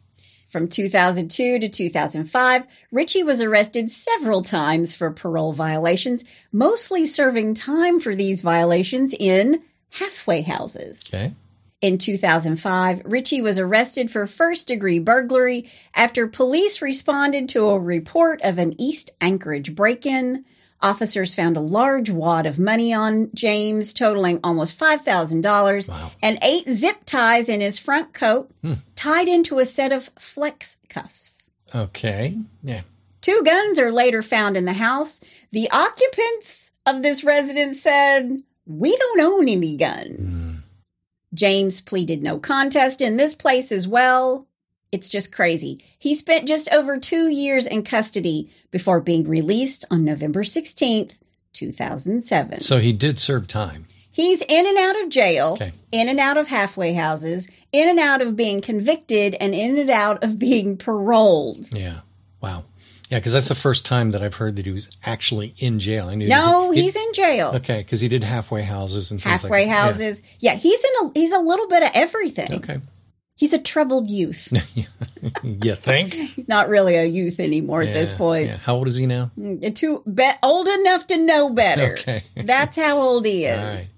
From 0.47 0.69
2002 0.69 1.59
to 1.59 1.69
2005, 1.69 2.67
Ritchie 2.93 3.23
was 3.25 3.43
arrested 3.43 3.91
several 3.91 4.43
times 4.43 4.95
for 4.95 5.11
parole 5.11 5.53
violations, 5.53 6.25
mostly 6.53 7.07
serving 7.07 7.55
time 7.55 7.99
for 7.99 8.15
these 8.15 8.41
violations 8.41 9.15
in 9.19 9.63
halfway 9.99 10.43
houses. 10.43 11.03
Okay. 11.09 11.35
In 11.85 11.99
2005, 11.99 13.03
Ritchie 13.05 13.43
was 13.43 13.59
arrested 13.59 14.11
for 14.11 14.27
first 14.27 14.67
degree 14.67 14.99
burglary 14.99 15.69
after 15.95 16.27
police 16.27 16.81
responded 16.81 17.47
to 17.51 17.67
a 17.67 17.79
report 17.79 18.41
of 18.43 18.57
an 18.57 18.75
East 18.81 19.15
Anchorage 19.21 19.75
break 19.75 20.07
in. 20.07 20.47
Officers 20.81 21.35
found 21.35 21.59
a 21.59 21.61
large 21.61 22.09
wad 22.09 22.47
of 22.47 22.59
money 22.59 22.95
on 22.95 23.29
James, 23.35 23.93
totaling 23.93 24.41
almost 24.43 24.79
$5,000, 24.81 25.91
Wow. 25.91 26.13
and 26.23 26.39
eight 26.41 26.67
zip 26.71 27.05
ties 27.05 27.51
in 27.51 27.61
his 27.61 27.79
front 27.79 28.15
coat, 28.15 28.51
hmm. 28.63 28.77
tied 28.95 29.29
into 29.29 29.59
a 29.59 29.67
set 29.67 29.93
of 29.93 30.11
flex 30.19 30.79
cuffs. 30.89 31.51
Okay. 31.75 32.39
Yeah. 32.63 32.81
Two 33.21 33.43
guns 33.45 33.79
are 33.79 33.93
later 33.93 34.23
found 34.23 34.57
in 34.57 34.65
the 34.65 34.73
house. 34.73 35.21
The 35.51 35.69
occupants 35.71 36.73
of 36.87 37.03
this 37.03 37.25
residence 37.25 37.83
said, 37.83 38.43
We 38.65 38.97
don't 38.97 39.21
own 39.21 39.51
any 39.51 39.77
guns. 39.77 40.41
Hmm. 40.41 40.54
James 41.35 41.81
pleaded 41.81 42.23
no 42.23 42.39
contest 42.39 43.01
in 43.03 43.17
this 43.17 43.35
place 43.35 43.71
as 43.73 43.87
well. 43.89 44.47
It's 44.93 45.09
just 45.09 45.33
crazy. 45.33 45.85
He 45.99 46.15
spent 46.15 46.47
just 46.47 46.73
over 46.73 46.97
two 46.99 47.29
years 47.29 47.67
in 47.67 47.83
custody 47.83 48.49
before 48.71 49.01
being 49.01 49.25
released 49.29 49.85
on 49.91 50.05
November 50.05 50.45
16th, 50.45 51.19
2007. 51.53 52.61
So 52.61 52.79
he 52.79 52.93
did 52.93 53.19
serve 53.19 53.49
time. 53.49 53.87
He's 54.11 54.43
in 54.43 54.67
and 54.67 54.79
out 54.79 55.03
of 55.03 55.09
jail, 55.09 55.55
Okay. 55.55 55.73
in 55.91 56.09
and 56.09 56.21
out 56.21 56.37
of 56.37 56.47
halfway 56.47 56.93
houses, 56.93 57.49
in 57.73 57.89
and 57.89 57.99
out 57.99 58.23
of 58.23 58.37
being 58.37 58.61
convicted, 58.61 59.35
and 59.41 59.53
in 59.55 59.77
and 59.77 59.91
out 59.91 60.23
of 60.23 60.39
being 60.39 60.77
paroled. 60.77 61.75
Yeah. 61.75 62.01
Wow. 62.41 62.65
Yeah, 63.15 63.21
because 63.21 63.33
that's 63.33 63.47
the 63.47 63.55
first 63.55 63.87
time 63.87 64.11
that 64.11 64.23
I've 64.23 64.35
heard 64.35 64.57
that 64.57 64.67
he 64.67 64.73
was 64.73 64.89
actually 65.05 65.55
in 65.59 65.79
jail. 65.79 66.09
I 66.09 66.17
knew. 66.17 66.27
No, 66.27 66.73
he, 66.73 66.83
he's 66.83 66.97
in 66.97 67.13
jail. 67.13 67.53
okay 67.55 67.79
because 67.79 68.01
he 68.01 68.09
did 68.09 68.25
halfway 68.25 68.63
houses 68.63 69.13
and 69.13 69.23
things 69.23 69.43
halfway 69.43 69.69
like 69.69 69.77
houses. 69.77 70.21
Yeah. 70.41 70.57
he's 70.57 70.83
in 70.83 70.91
a 71.07 71.11
he's 71.15 71.31
a 71.31 71.39
little 71.39 71.69
bit 71.69 71.85
of 71.85 71.91
everything. 71.95 72.55
Okay. 72.55 72.81
He's 73.37 73.53
a 73.53 73.59
troubled 73.59 74.11
youth. 74.11 74.53
you 75.45 75.77
think? 75.77 76.13
he's 76.35 76.49
not 76.49 76.69
really 76.69 76.97
a 76.97 77.05
youth 77.05 77.39
anymore 77.39 77.83
at 77.83 77.93
this 77.93 78.11
point. 78.11 78.49
Yeah. 78.49 78.57
How 78.57 78.75
old 78.75 78.89
is 78.89 78.97
he 78.97 79.07
now? 79.07 79.31
Mm, 79.39 79.73
Too 79.77 80.03
be, 80.13 80.29
old 80.43 80.67
enough 80.67 81.07
to 81.07 81.17
know 81.17 81.51
better. 81.51 81.93
Okay. 81.93 82.25
That's 82.37 82.75
how 82.75 82.99
old 82.99 83.27
he 83.27 83.45
is. 83.45 83.81
Right. 83.81 83.89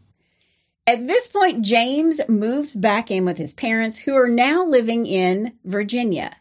At 0.86 1.06
this 1.06 1.26
point, 1.28 1.64
James 1.64 2.20
moves 2.28 2.76
back 2.76 3.10
in 3.10 3.24
with 3.24 3.38
his 3.38 3.54
parents, 3.54 3.96
who 3.96 4.14
are 4.14 4.28
now 4.28 4.62
living 4.62 5.06
in 5.06 5.54
Virginia. 5.64 6.36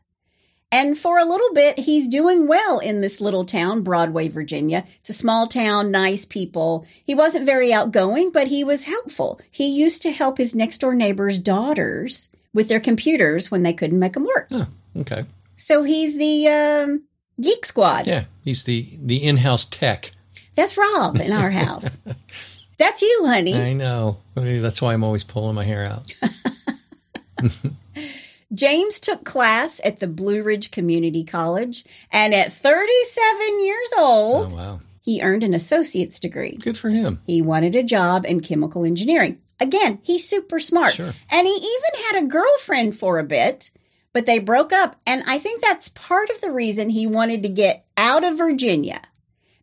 And 0.76 0.98
for 0.98 1.18
a 1.18 1.24
little 1.24 1.54
bit, 1.54 1.80
he's 1.80 2.06
doing 2.06 2.50
well 2.50 2.80
in 2.80 3.00
this 3.00 3.22
little 3.22 3.46
town, 3.46 3.82
Broadway, 3.82 4.28
Virginia. 4.28 4.84
It's 5.00 5.10
a 5.10 5.14
small 5.14 5.48
town, 5.48 5.90
nice 5.90 6.26
people. 6.26 6.86
He 7.02 7.16
wasn't 7.16 7.46
very 7.46 7.72
outgoing, 7.72 8.30
but 8.30 8.48
he 8.48 8.62
was 8.62 8.84
helpful. 8.84 9.40
He 9.50 9.70
used 9.70 10.02
to 10.02 10.12
help 10.12 10.38
his 10.38 10.54
next 10.54 10.80
door 10.80 10.94
neighbor's 10.94 11.40
daughters 11.40 12.28
with 12.54 12.68
their 12.68 12.82
computers 12.82 13.50
when 13.50 13.64
they 13.64 13.72
couldn't 13.72 14.00
make 14.00 14.14
them 14.14 14.26
work. 14.26 14.50
Oh, 14.52 14.68
okay. 14.98 15.24
So 15.56 15.84
he's 15.84 16.18
the 16.18 16.50
um, 16.50 17.04
geek 17.40 17.66
squad. 17.66 18.06
Yeah, 18.06 18.26
he's 18.44 18.66
the 18.66 18.98
the 19.02 19.24
in-house 19.24 19.64
tech. 19.64 20.12
That's 20.56 20.78
Rob 20.78 21.22
in 21.22 21.32
our 21.32 21.52
house. 21.52 21.98
That's 22.78 23.02
you, 23.02 23.24
honey. 23.26 23.56
I 23.56 23.72
know. 23.72 24.18
That's 24.36 24.82
why 24.82 24.94
I'm 24.94 25.06
always 25.06 25.24
pulling 25.24 25.56
my 25.56 25.64
hair 25.64 25.86
out. 25.86 26.14
James 28.54 29.00
took 29.00 29.24
class 29.24 29.82
at 29.84 30.00
the 30.00 30.08
Blue 30.08 30.44
Ridge 30.44 30.72
Community 30.72 31.24
College, 31.24 31.84
and 32.12 32.34
at 32.34 32.54
37 32.54 33.66
years 33.66 33.94
old, 33.98 34.52
Oh 34.54 34.56
wow, 34.56 34.80
he 35.02 35.22
earned 35.22 35.44
an 35.44 35.54
associate's 35.54 36.20
degree. 36.20 36.58
good 36.58 36.78
for 36.78 36.90
him. 36.90 37.22
He 37.26 37.42
wanted 37.42 37.76
a 37.76 37.84
job 37.84 38.26
in 38.26 38.40
chemical 38.42 38.86
engineering. 38.86 39.40
Again, 39.60 40.00
he's 40.04 40.28
super 40.28 40.60
smart. 40.60 40.96
Sure. 40.96 41.14
And 41.30 41.48
he 41.48 41.54
even 41.54 42.06
had 42.12 42.24
a 42.24 42.28
girlfriend 42.28 42.98
for 42.98 43.20
a 43.20 43.24
bit, 43.24 43.72
but 44.14 44.26
they 44.26 44.40
broke 44.40 44.74
up. 44.74 44.98
And 45.08 45.24
I 45.28 45.40
think 45.40 45.62
that's 45.62 45.90
part 45.90 46.30
of 46.30 46.42
the 46.42 46.52
reason 46.52 46.90
he 46.90 47.08
wanted 47.08 47.42
to 47.44 47.50
get 47.50 47.86
out 47.98 48.24
of 48.26 48.38
Virginia. 48.38 49.02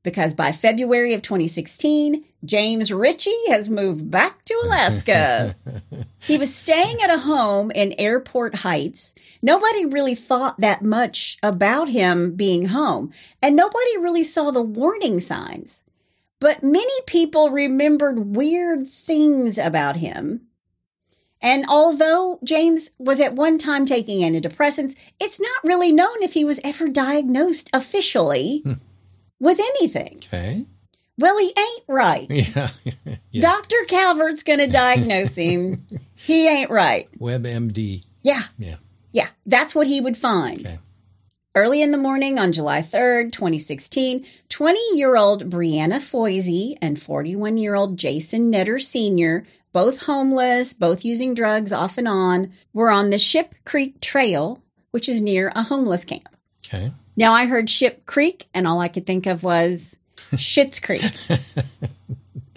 Because 0.02 0.34
by 0.34 0.50
February 0.50 1.14
of 1.14 1.22
2016, 1.22 2.24
James 2.44 2.92
Ritchie 2.92 3.30
has 3.48 3.70
moved 3.70 4.10
back 4.10 4.44
to 4.46 4.60
Alaska. 4.64 5.54
he 6.20 6.38
was 6.38 6.52
staying 6.52 7.00
at 7.02 7.14
a 7.14 7.20
home 7.20 7.70
in 7.70 7.94
Airport 7.98 8.56
Heights. 8.56 9.14
Nobody 9.40 9.84
really 9.86 10.16
thought 10.16 10.60
that 10.60 10.82
much 10.82 11.38
about 11.42 11.88
him 11.88 12.34
being 12.34 12.66
home, 12.66 13.12
and 13.40 13.54
nobody 13.54 13.96
really 13.98 14.24
saw 14.24 14.50
the 14.50 14.62
warning 14.62 15.20
signs. 15.20 15.84
But 16.40 16.64
many 16.64 17.00
people 17.06 17.50
remembered 17.50 18.34
weird 18.34 18.88
things 18.88 19.56
about 19.56 19.98
him. 19.98 20.48
And 21.40 21.64
although 21.68 22.40
James 22.42 22.90
was 22.98 23.20
at 23.20 23.34
one 23.34 23.58
time 23.58 23.86
taking 23.86 24.20
antidepressants, 24.20 24.96
it's 25.20 25.40
not 25.40 25.64
really 25.64 25.92
known 25.92 26.22
if 26.22 26.34
he 26.34 26.44
was 26.44 26.60
ever 26.64 26.88
diagnosed 26.88 27.70
officially 27.72 28.62
hmm. 28.64 28.72
With 29.42 29.58
anything. 29.60 30.16
Okay. 30.24 30.64
Well, 31.18 31.36
he 31.36 31.48
ain't 31.48 31.84
right. 31.88 32.26
Yeah. 32.30 32.70
yeah. 33.30 33.40
Dr. 33.42 33.76
Calvert's 33.88 34.42
going 34.42 34.60
to 34.60 34.66
diagnose 34.66 35.34
him. 35.34 35.86
he 36.14 36.48
ain't 36.48 36.70
right. 36.70 37.08
WebMD. 37.18 38.04
Yeah, 38.22 38.42
Yeah. 38.58 38.76
yeah, 39.10 39.28
that's 39.44 39.74
what 39.74 39.86
he 39.88 40.00
would 40.00 40.16
find. 40.16 40.60
Okay. 40.60 40.78
Early 41.54 41.82
in 41.82 41.90
the 41.90 41.98
morning 41.98 42.38
on 42.38 42.52
July 42.52 42.80
3rd, 42.80 43.32
2016, 43.32 44.24
20 44.48 44.80
year 44.94 45.16
old 45.16 45.50
Brianna 45.50 45.96
Foisey 45.98 46.76
and 46.80 47.00
41 47.02 47.58
year 47.58 47.74
old 47.74 47.98
Jason 47.98 48.50
Netter 48.50 48.80
Sr., 48.80 49.44
both 49.72 50.02
homeless, 50.06 50.72
both 50.72 51.04
using 51.04 51.34
drugs 51.34 51.72
off 51.72 51.98
and 51.98 52.06
on, 52.08 52.52
were 52.72 52.90
on 52.90 53.10
the 53.10 53.18
Ship 53.18 53.54
Creek 53.64 54.00
Trail, 54.00 54.62
which 54.92 55.08
is 55.08 55.20
near 55.20 55.52
a 55.54 55.62
homeless 55.64 56.04
camp. 56.06 56.28
Okay. 56.64 56.92
Now, 57.16 57.32
I 57.32 57.46
heard 57.46 57.68
Ship 57.68 58.04
Creek, 58.06 58.46
and 58.54 58.66
all 58.66 58.80
I 58.80 58.88
could 58.88 59.06
think 59.06 59.26
of 59.26 59.42
was 59.42 59.98
Schitt's 60.34 60.80
Creek. 60.80 61.02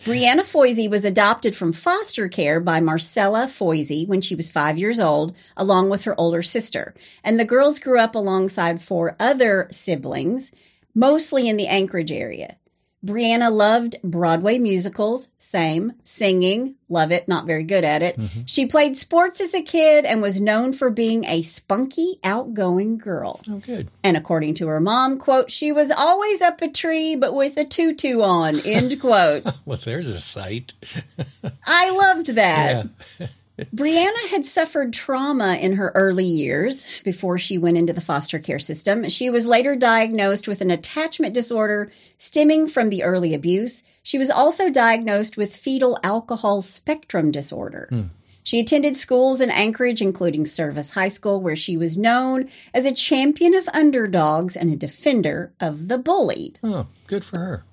Brianna 0.06 0.42
Foisey 0.42 0.88
was 0.88 1.04
adopted 1.04 1.56
from 1.56 1.74
foster 1.74 2.28
care 2.28 2.60
by 2.60 2.80
Marcella 2.80 3.48
Foisey 3.48 4.08
when 4.08 4.22
she 4.22 4.36
was 4.36 4.52
five 4.52 4.78
years 4.78 5.00
old, 5.00 5.36
along 5.58 5.90
with 5.90 6.04
her 6.04 6.18
older 6.20 6.44
sister. 6.44 6.94
And 7.24 7.40
the 7.40 7.46
girls 7.46 7.80
grew 7.80 8.00
up 8.00 8.14
alongside 8.14 8.84
four 8.84 9.16
other 9.20 9.68
siblings, 9.72 10.52
mostly 10.94 11.50
in 11.50 11.58
the 11.58 11.66
Anchorage 11.66 12.12
area. 12.12 12.58
Brianna 13.06 13.52
loved 13.52 13.98
Broadway 14.04 14.58
musicals, 14.58 15.30
same, 15.38 15.94
singing, 16.04 16.76
love 16.90 17.12
it, 17.12 17.28
not 17.28 17.46
very 17.46 17.64
good 17.64 17.84
at 17.84 18.02
it. 18.02 18.18
Mm-hmm. 18.18 18.42
She 18.46 18.66
played 18.66 18.98
sports 18.98 19.40
as 19.40 19.54
a 19.54 19.62
kid 19.62 20.06
and 20.06 20.22
was 20.22 20.42
known 20.42 20.74
for 20.74 20.90
being 20.90 21.24
a 21.26 21.44
spunky, 21.44 22.20
outgoing 22.24 22.98
girl. 22.98 23.42
Oh, 23.50 23.60
good. 23.60 23.90
And 24.04 24.18
according 24.18 24.56
to 24.56 24.68
her 24.68 24.80
mom, 24.80 25.20
quote, 25.20 25.52
she 25.52 25.72
was 25.72 25.92
always 25.92 26.42
up 26.42 26.62
a 26.62 26.68
tree 26.68 27.16
but 27.16 27.36
with 27.36 27.58
a 27.58 27.66
tutu 27.66 28.22
on, 28.22 28.60
end 28.62 29.00
quote. 29.02 29.46
Well, 29.66 29.78
there's 29.78 30.10
a 30.10 30.20
sight. 30.20 30.74
I 31.66 31.92
loved 31.92 32.36
that. 32.36 32.88
Yeah. 33.20 33.28
Brianna 33.58 34.30
had 34.30 34.46
suffered 34.46 34.92
trauma 34.94 35.56
in 35.56 35.74
her 35.74 35.92
early 35.96 36.26
years 36.26 36.86
before 37.04 37.38
she 37.38 37.58
went 37.58 37.78
into 37.78 37.94
the 37.94 38.02
foster 38.02 38.40
care 38.40 38.60
system. 38.60 39.08
She 39.10 39.30
was 39.30 39.48
later 39.48 39.76
diagnosed 39.76 40.48
with 40.48 40.62
an 40.62 40.72
attachment 40.72 41.34
disorder 41.34 41.92
stemming 42.18 42.68
from 42.68 42.90
the 42.90 43.04
early 43.04 43.34
abuse. 43.34 43.84
She 44.04 44.18
was 44.18 44.30
also 44.30 44.70
diagnosed 44.70 45.38
with 45.38 45.56
fetal 45.56 45.98
alcohol 46.04 46.62
spectrum 46.62 47.32
disorder. 47.32 47.88
Hmm. 47.90 48.02
She 48.44 48.60
attended 48.60 48.96
schools 48.96 49.42
in 49.42 49.50
Anchorage, 49.50 50.04
including 50.04 50.46
Service 50.46 50.92
High 50.92 51.08
School, 51.08 51.42
where 51.42 51.56
she 51.56 51.78
was 51.78 51.98
known 51.98 52.48
as 52.76 52.86
a 52.86 52.94
champion 52.94 53.56
of 53.56 53.68
underdogs 53.74 54.56
and 54.56 54.72
a 54.72 54.76
defender 54.76 55.52
of 55.60 55.88
the 55.88 55.98
bullied. 55.98 56.60
Oh, 56.64 56.86
good 57.08 57.26
for 57.26 57.40
her. 57.40 57.66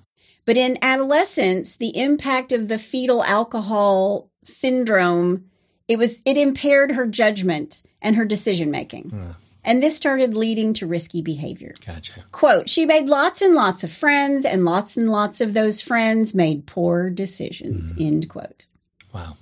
But 0.45 0.57
in 0.57 0.79
adolescence, 0.81 1.75
the 1.75 1.95
impact 1.95 2.51
of 2.51 2.69
the 2.69 2.79
fetal 2.79 3.23
alcohol 3.23 4.31
syndrome, 4.43 5.45
it 5.87 5.97
was 5.97 6.21
it 6.25 6.37
impaired 6.37 6.91
her 6.91 7.05
judgment 7.07 7.83
and 8.01 8.15
her 8.15 8.25
decision 8.25 8.71
making. 8.71 9.35
And 9.65 9.81
this 9.81 9.95
started 9.95 10.35
leading 10.35 10.73
to 10.73 10.87
risky 10.87 11.21
behavior. 11.21 11.73
Gotcha. 11.85 12.25
Quote, 12.31 12.67
she 12.67 12.85
made 12.85 13.07
lots 13.07 13.41
and 13.41 13.55
lots 13.55 13.83
of 13.83 13.91
friends, 13.91 14.43
and 14.43 14.65
lots 14.65 14.97
and 14.97 15.09
lots 15.09 15.39
of 15.39 15.53
those 15.53 15.81
friends 15.81 16.35
made 16.35 16.65
poor 16.65 17.09
decisions. 17.09 17.93
End 17.97 18.27
quote. 18.27 18.65
Wow. 19.13 19.37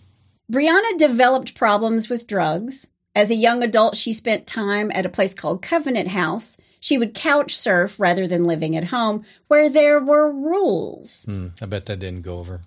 Brianna 0.52 0.98
developed 0.98 1.56
problems 1.56 2.08
with 2.08 2.28
drugs. 2.28 2.88
As 3.16 3.32
a 3.32 3.36
young 3.36 3.64
adult, 3.64 3.96
she 3.96 4.14
spent 4.14 4.46
time 4.46 4.92
at 4.94 5.06
a 5.06 5.10
place 5.10 5.34
called 5.34 5.62
Covenant 5.62 6.10
House. 6.10 6.58
She 6.80 6.98
would 6.98 7.14
couch 7.14 7.56
surf 7.56 8.00
rather 8.00 8.28
than 8.28 8.44
living 8.44 8.76
at 8.76 8.86
home, 8.86 9.26
where 9.48 9.70
there 9.70 10.00
were 10.00 10.32
rules. 10.32 11.26
Hmm. 11.26 11.48
I 11.62 11.66
bet 11.66 11.88
that 11.88 12.00
didn't 12.00 12.22
go 12.22 12.38
over. 12.38 12.62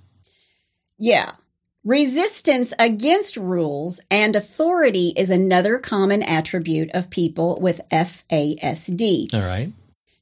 Yeah. 0.99 1.33
Resistance 1.85 2.73
against 2.79 3.37
rules 3.37 4.00
and 4.11 4.35
authority 4.35 5.12
is 5.19 5.29
another 5.29 5.79
common 5.79 6.23
attribute 6.23 6.91
of 6.95 7.11
people 7.11 7.59
with 7.61 7.83
FASD. 7.91 9.35
All 9.35 9.43
right. 9.43 9.71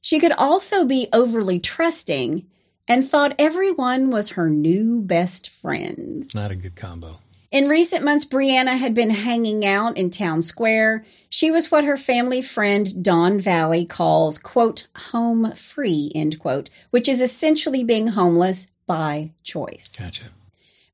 She 0.01 0.19
could 0.19 0.33
also 0.33 0.83
be 0.83 1.07
overly 1.13 1.61
trusting 1.61 2.45
and 2.85 3.07
thought 3.07 3.35
everyone 3.39 4.09
was 4.09 4.31
her 4.31 4.49
new 4.49 5.01
best 5.01 5.47
friend. 5.47 6.29
Not 6.35 6.51
a 6.51 6.55
good 6.55 6.75
combo. 6.75 7.19
In 7.49 7.69
recent 7.69 8.03
months, 8.03 8.25
Brianna 8.25 8.77
had 8.77 8.93
been 8.93 9.11
hanging 9.11 9.65
out 9.65 9.95
in 9.95 10.09
town 10.09 10.41
square. 10.41 11.05
She 11.29 11.49
was 11.49 11.71
what 11.71 11.85
her 11.85 11.95
family 11.95 12.41
friend 12.41 13.01
Dawn 13.01 13.39
Valley 13.39 13.85
calls, 13.85 14.37
quote, 14.37 14.89
home 15.11 15.53
free, 15.53 16.11
end 16.13 16.39
quote, 16.39 16.69
which 16.89 17.07
is 17.07 17.21
essentially 17.21 17.85
being 17.85 18.07
homeless 18.07 18.67
by 18.85 19.31
choice. 19.43 19.95
Gotcha. 19.97 20.23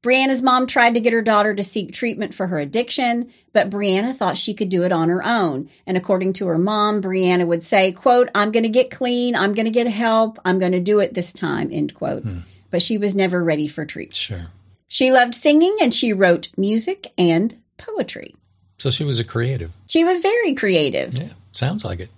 Brianna's 0.02 0.42
mom 0.42 0.66
tried 0.66 0.94
to 0.94 1.02
get 1.02 1.12
her 1.12 1.22
daughter 1.22 1.54
to 1.54 1.64
seek 1.64 1.92
treatment 1.92 2.34
for 2.34 2.48
her 2.48 2.58
addiction, 2.58 3.30
but 3.52 3.70
Brianna 3.70 4.16
thought 4.16 4.38
she 4.38 4.54
could 4.54 4.70
do 4.70 4.84
it 4.84 4.94
on 4.94 5.10
her 5.10 5.26
own. 5.26 5.70
And 5.86 5.98
according 5.98 6.34
to 6.34 6.48
her 6.48 6.58
mom, 6.58 7.02
Brianna 7.02 7.46
would 7.46 7.64
say, 7.64 7.92
quote, 7.92 8.30
I'm 8.34 8.52
going 8.52 8.64
to 8.64 8.70
get 8.70 8.92
clean. 8.92 9.36
I'm 9.36 9.54
going 9.54 9.66
to 9.66 9.72
get 9.72 9.88
help. 9.88 10.40
I'm 10.46 10.58
going 10.58 10.72
to 10.72 10.80
do 10.80 11.00
it 11.00 11.16
this 11.16 11.34
time, 11.34 11.70
end 11.72 11.94
quote. 11.96 12.24
Hmm. 12.24 12.40
But 12.72 12.82
she 12.82 12.98
was 12.98 13.14
never 13.14 13.44
ready 13.44 13.68
for 13.68 13.86
treatment. 13.86 14.16
Sure. 14.16 14.48
She 14.88 15.12
loved 15.12 15.36
singing 15.36 15.78
and 15.82 15.94
she 15.94 16.14
wrote 16.14 16.50
music 16.56 17.12
and 17.18 17.56
poetry. 17.78 18.36
So 18.78 18.90
she 18.90 19.04
was 19.04 19.20
a 19.20 19.26
creative. 19.26 19.72
She 19.88 20.06
was 20.06 20.22
very 20.22 20.54
creative. 20.54 21.14
Yeah. 21.14 21.30
Sounds 21.52 21.84
like 21.84 22.00
it. 22.00 22.10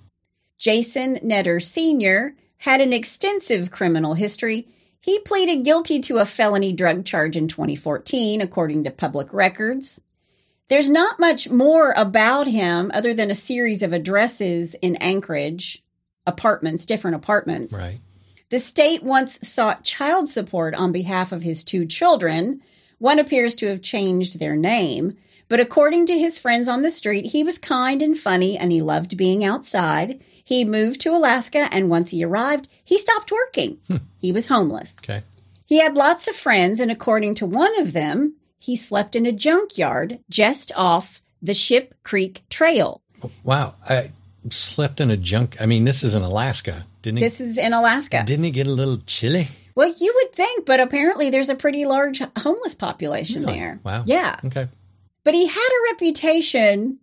Jason 0.60 1.18
Netter 1.18 1.62
Sr. 1.62 2.36
had 2.60 2.82
an 2.82 2.94
extensive 2.94 3.72
criminal 3.72 4.14
history. 4.14 4.68
He 5.02 5.20
pleaded 5.20 5.66
guilty 5.66 6.00
to 6.02 6.20
a 6.20 6.26
felony 6.26 6.72
drug 6.72 7.06
charge 7.06 7.36
in 7.36 7.48
2014, 7.48 8.40
according 8.40 8.84
to 8.84 8.92
public 8.92 9.34
records. 9.34 10.00
There's 10.70 10.90
not 10.90 11.20
much 11.20 11.50
more 11.50 11.92
about 11.98 12.48
him 12.48 12.92
other 12.94 13.14
than 13.14 13.32
a 13.32 13.36
series 13.36 13.82
of 13.84 13.94
addresses 13.94 14.76
in 14.76 14.96
Anchorage, 14.98 15.84
apartments, 16.26 16.86
different 16.86 17.16
apartments. 17.16 17.74
Right. 17.74 18.00
The 18.50 18.60
state 18.60 19.02
once 19.02 19.46
sought 19.48 19.84
child 19.84 20.30
support 20.30 20.76
on 20.76 20.92
behalf 20.92 21.32
of 21.32 21.42
his 21.42 21.64
two 21.64 21.86
children. 21.86 22.62
One 23.00 23.18
appears 23.18 23.56
to 23.56 23.68
have 23.68 23.82
changed 23.82 24.40
their 24.40 24.56
name, 24.56 25.18
but 25.52 25.60
according 25.60 26.06
to 26.06 26.18
his 26.18 26.40
friends 26.40 26.70
on 26.70 26.82
the 26.82 26.90
street, 26.90 27.26
he 27.26 27.44
was 27.44 27.58
kind 27.58 28.02
and 28.02 28.18
funny 28.18 28.58
and 28.58 28.72
he 28.72 28.82
loved 28.82 29.18
being 29.18 29.44
outside. 29.44 30.24
He 30.46 30.64
moved 30.64 31.02
to 31.02 31.10
Alaska 31.12 31.68
and 31.74 31.90
once 31.90 32.12
he 32.12 32.24
arrived, 32.24 32.70
he 32.86 32.98
stopped 32.98 33.34
working. 33.34 33.78
Hmm. 33.90 33.98
He 34.18 34.32
was 34.32 34.48
homeless. 34.48 34.96
Okay. 35.00 35.24
He 35.66 35.82
had 35.82 35.98
lots 35.98 36.30
of 36.30 36.36
friends, 36.38 36.80
and 36.80 36.90
according 36.90 37.36
to 37.36 37.46
one 37.46 37.78
of 37.82 37.92
them, 37.92 38.36
he 38.60 38.78
slept 38.78 39.14
in 39.14 39.26
a 39.26 39.34
junkyard 39.34 40.20
just 40.30 40.72
off 40.76 41.22
the 41.42 41.54
Ship 41.54 41.96
Creek 42.04 42.44
Trail. 42.50 43.02
Oh, 43.22 43.32
wow. 43.44 43.76
I 43.90 44.12
slept 44.50 45.02
in 45.02 45.12
a 45.12 45.18
junk. 45.18 45.58
I 45.60 45.66
mean, 45.66 45.84
this 45.84 46.02
is 46.02 46.16
in 46.16 46.22
Alaska. 46.22 46.86
Didn't 47.02 47.18
he? 47.18 47.24
This 47.24 47.42
is 47.42 47.58
in 47.58 47.74
Alaska. 47.74 48.24
didn't 48.26 48.46
he 48.46 48.52
get 48.52 48.68
a 48.68 48.72
little 48.72 49.00
chilly? 49.06 49.50
Well, 49.76 49.94
you 49.98 50.14
would 50.16 50.34
think, 50.34 50.66
but 50.66 50.80
apparently 50.80 51.30
there's 51.30 51.50
a 51.50 51.56
pretty 51.56 51.86
large 51.86 52.22
homeless 52.40 52.76
population 52.76 53.44
Really? 53.44 53.60
there. 53.60 53.80
Wow. 53.84 54.04
Yeah. 54.06 54.38
Okay. 54.46 54.68
But 55.24 55.34
he 55.34 55.48
had 55.48 55.70
a 55.70 55.94
reputation 55.94 56.98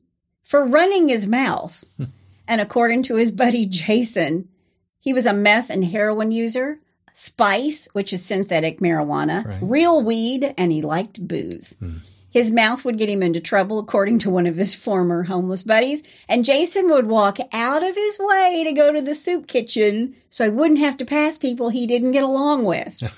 for 0.44 0.64
running 0.64 1.08
his 1.08 1.26
mouth. 1.26 1.84
Hmm. 1.96 2.04
and 2.46 2.60
according 2.60 3.02
to 3.04 3.16
his 3.16 3.30
buddy 3.30 3.66
Jason, 3.66 4.48
he 5.00 5.12
was 5.12 5.26
a 5.26 5.32
meth 5.34 5.68
and 5.70 5.84
heroin 5.84 6.32
user, 6.32 6.80
spice, 7.12 7.88
which 7.92 8.12
is 8.12 8.24
synthetic 8.24 8.80
marijuana, 8.80 9.44
Right. 9.46 9.58
real 9.60 10.02
weed, 10.02 10.54
and 10.56 10.72
he 10.72 10.80
liked 10.82 11.26
booze. 11.28 11.76
Hmm. 11.78 11.98
His 12.30 12.50
mouth 12.50 12.84
would 12.84 12.98
get 12.98 13.08
him 13.08 13.22
into 13.22 13.40
trouble, 13.40 13.78
according 13.78 14.18
to 14.20 14.30
one 14.30 14.46
of 14.46 14.56
his 14.56 14.74
former 14.74 15.24
homeless 15.24 15.62
buddies. 15.62 16.02
And 16.28 16.44
Jason 16.44 16.88
would 16.90 17.06
walk 17.06 17.38
out 17.52 17.82
of 17.82 17.94
his 17.94 18.18
way 18.20 18.64
to 18.66 18.72
go 18.72 18.92
to 18.92 19.00
the 19.00 19.14
soup 19.14 19.46
kitchen 19.46 20.14
so 20.30 20.44
he 20.44 20.50
wouldn't 20.50 20.78
have 20.80 20.96
to 20.98 21.06
pass 21.06 21.38
people 21.38 21.70
he 21.70 21.86
didn't 21.86 22.12
get 22.12 22.24
along 22.24 22.64
with. 22.64 23.02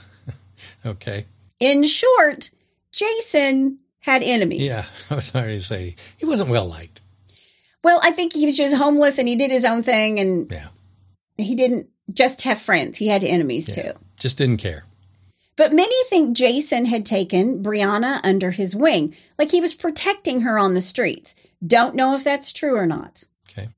Okay. 0.87 1.27
In 1.59 1.83
short, 1.85 2.49
Jason 2.91 3.80
had 4.01 4.23
enemies. 4.23 4.63
Yeah. 4.63 4.87
I 5.11 5.15
was 5.17 5.27
sorry 5.27 5.55
to 5.55 5.61
say 5.61 5.97
he 6.19 6.27
wasn't 6.27 6.51
well 6.51 6.67
liked. 6.67 7.01
Well, 7.83 8.01
I 8.03 8.11
think 8.11 8.33
he 8.35 8.45
was 8.47 8.57
just 8.57 8.77
homeless 8.77 9.19
and 9.19 9.27
he 9.29 9.37
did 9.37 9.51
his 9.51 9.65
own 9.65 9.83
thing 9.83 10.19
and 10.21 10.51
Yeah. 10.51 10.69
he 11.39 11.55
didn't 11.55 11.89
just 12.13 12.43
have 12.43 12.61
friends. 12.61 12.99
He 12.99 13.09
had 13.09 13.25
enemies 13.25 13.71
too. 13.71 13.93
Just 14.19 14.37
didn't 14.39 14.59
care. 14.59 14.85
But 15.57 15.73
many 15.73 15.95
think 16.09 16.37
Jason 16.37 16.87
had 16.87 17.05
taken 17.05 17.63
Brianna 17.63 18.21
under 18.25 18.51
his 18.51 18.75
wing, 18.75 19.15
like 19.39 19.51
he 19.51 19.61
was 19.61 19.75
protecting 19.75 20.41
her 20.43 20.59
on 20.59 20.75
the 20.75 20.81
streets. 20.81 21.35
Don't 21.67 21.95
know 21.95 22.15
if 22.15 22.25
that's 22.25 22.53
true 22.53 22.77
or 22.77 22.87
not. 22.87 23.25
Okay. 23.51 23.69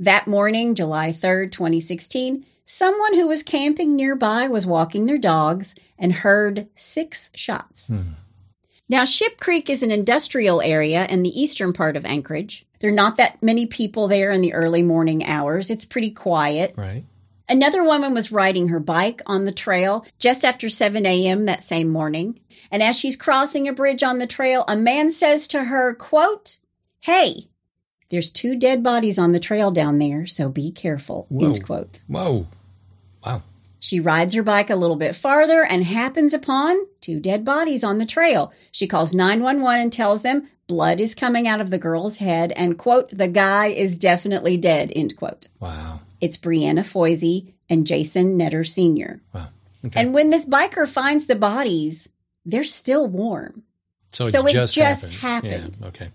That 0.00 0.26
morning, 0.26 0.74
July 0.74 1.10
3rd, 1.12 1.52
2016, 1.52 2.46
someone 2.64 3.14
who 3.14 3.26
was 3.26 3.42
camping 3.42 3.94
nearby 3.94 4.48
was 4.48 4.66
walking 4.66 5.04
their 5.06 5.18
dogs 5.18 5.74
and 5.98 6.12
heard 6.12 6.68
six 6.74 7.30
shots. 7.34 7.88
Hmm. 7.88 8.00
Now, 8.88 9.04
Ship 9.04 9.38
Creek 9.40 9.68
is 9.68 9.82
an 9.82 9.90
industrial 9.90 10.60
area 10.60 11.06
in 11.06 11.22
the 11.22 11.40
eastern 11.40 11.72
part 11.72 11.96
of 11.96 12.04
Anchorage. 12.04 12.64
There 12.80 12.90
are 12.90 12.94
not 12.94 13.16
that 13.16 13.42
many 13.42 13.66
people 13.66 14.06
there 14.06 14.30
in 14.30 14.42
the 14.42 14.54
early 14.54 14.82
morning 14.82 15.24
hours. 15.24 15.70
It's 15.70 15.84
pretty 15.84 16.10
quiet. 16.10 16.74
Right. 16.76 17.04
Another 17.48 17.82
woman 17.82 18.12
was 18.12 18.32
riding 18.32 18.68
her 18.68 18.80
bike 18.80 19.22
on 19.26 19.44
the 19.44 19.52
trail 19.52 20.04
just 20.18 20.44
after 20.44 20.68
7 20.68 21.06
a.m. 21.06 21.46
that 21.46 21.62
same 21.62 21.88
morning. 21.88 22.40
And 22.70 22.82
as 22.82 22.98
she's 22.98 23.16
crossing 23.16 23.68
a 23.68 23.72
bridge 23.72 24.02
on 24.02 24.18
the 24.18 24.26
trail, 24.26 24.64
a 24.68 24.76
man 24.76 25.10
says 25.10 25.46
to 25.48 25.64
her, 25.64 25.94
quote, 25.94 26.58
Hey, 27.00 27.44
there's 28.10 28.30
two 28.30 28.56
dead 28.56 28.82
bodies 28.82 29.18
on 29.18 29.32
the 29.32 29.40
trail 29.40 29.70
down 29.70 29.98
there, 29.98 30.26
so 30.26 30.48
be 30.48 30.70
careful, 30.70 31.26
Whoa. 31.28 31.46
end 31.46 31.64
quote. 31.64 32.02
Whoa. 32.08 32.46
She 33.86 34.00
rides 34.00 34.34
her 34.34 34.42
bike 34.42 34.68
a 34.68 34.74
little 34.74 34.96
bit 34.96 35.14
farther 35.14 35.64
and 35.64 35.84
happens 35.84 36.34
upon 36.34 36.76
two 37.00 37.20
dead 37.20 37.44
bodies 37.44 37.84
on 37.84 37.98
the 37.98 38.04
trail. 38.04 38.52
She 38.72 38.88
calls 38.88 39.14
911 39.14 39.80
and 39.80 39.92
tells 39.92 40.22
them 40.22 40.48
blood 40.66 41.00
is 41.00 41.14
coming 41.14 41.46
out 41.46 41.60
of 41.60 41.70
the 41.70 41.78
girl's 41.78 42.16
head 42.16 42.50
and 42.56 42.76
quote, 42.76 43.16
the 43.16 43.28
guy 43.28 43.66
is 43.66 43.96
definitely 43.96 44.56
dead, 44.56 44.92
end 44.96 45.14
quote. 45.16 45.46
Wow. 45.60 46.00
It's 46.20 46.36
Brianna 46.36 46.80
Foisey 46.80 47.52
and 47.70 47.86
Jason 47.86 48.36
Netter 48.36 48.66
Sr. 48.66 49.20
Wow. 49.32 49.50
Okay. 49.84 50.00
And 50.00 50.12
when 50.12 50.30
this 50.30 50.46
biker 50.46 50.88
finds 50.88 51.26
the 51.26 51.36
bodies, 51.36 52.08
they're 52.44 52.64
still 52.64 53.06
warm. 53.06 53.62
so, 54.10 54.28
so 54.28 54.44
it 54.48 54.52
just, 54.52 54.74
just 54.74 55.10
happened. 55.10 55.52
happened. 55.52 55.78
Yeah. 55.80 55.86
Okay. 55.86 56.10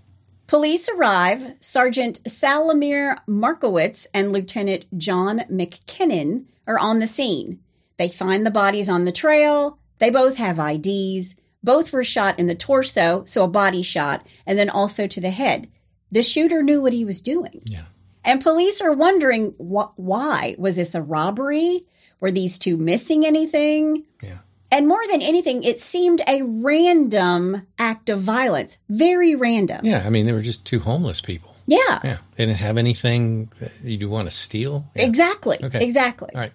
Police 0.47 0.89
arrive. 0.89 1.53
Sergeant 1.62 2.21
Salamir 2.25 3.15
Markowitz 3.27 4.10
and 4.13 4.34
Lieutenant 4.34 4.88
John 4.97 5.43
McKinnon 5.49 6.47
are 6.71 6.79
on 6.79 6.99
the 6.99 7.07
scene. 7.07 7.60
They 7.97 8.07
find 8.07 8.45
the 8.45 8.51
bodies 8.51 8.89
on 8.89 9.03
the 9.03 9.12
trail. 9.12 9.77
They 9.99 10.10
both 10.10 10.38
have 10.38 10.60
IDs. 10.60 11.36
Both 11.63 11.93
were 11.93 12.03
shot 12.03 12.39
in 12.39 12.47
the 12.47 12.55
torso, 12.55 13.23
so 13.25 13.43
a 13.43 13.47
body 13.47 13.84
shot, 13.84 14.25
and 14.47 14.57
then 14.57 14.69
also 14.69 15.05
to 15.05 15.21
the 15.21 15.29
head. 15.29 15.67
The 16.12 16.23
shooter 16.23 16.63
knew 16.63 16.81
what 16.81 16.93
he 16.93 17.05
was 17.05 17.21
doing. 17.21 17.62
Yeah. 17.65 17.86
And 18.23 18.41
police 18.41 18.81
are 18.81 18.93
wondering 18.93 19.51
wh- 19.57 19.97
why. 19.97 20.55
Was 20.57 20.75
this 20.75 20.95
a 20.95 21.01
robbery? 21.01 21.84
Were 22.19 22.31
these 22.31 22.57
two 22.57 22.77
missing 22.77 23.25
anything? 23.25 24.05
Yeah. 24.21 24.39
And 24.71 24.88
more 24.88 25.01
than 25.10 25.21
anything, 25.21 25.63
it 25.63 25.79
seemed 25.79 26.21
a 26.27 26.41
random 26.43 27.67
act 27.77 28.10
of 28.10 28.19
violence. 28.21 28.77
Very 28.89 29.36
random. 29.36 29.86
Yeah. 29.86 30.03
I 30.05 30.10
mean, 30.10 30.25
they 30.25 30.34
were 30.34 30.41
just 30.41 30.65
two 30.65 30.79
homeless 30.79 31.21
people. 31.21 31.50
Yeah, 31.67 32.00
Yeah. 32.04 32.17
They 32.36 32.45
didn't 32.45 32.60
have 32.60 32.78
anything 32.78 33.52
that 33.60 33.71
you'd 33.84 34.10
want 34.10 34.28
to 34.30 34.36
steal. 34.36 34.86
Yeah. 34.95 35.06
exactly. 35.06 35.58
Okay. 35.63 35.84
Exactly. 35.84 36.30
All 36.34 36.41
right. 36.41 36.54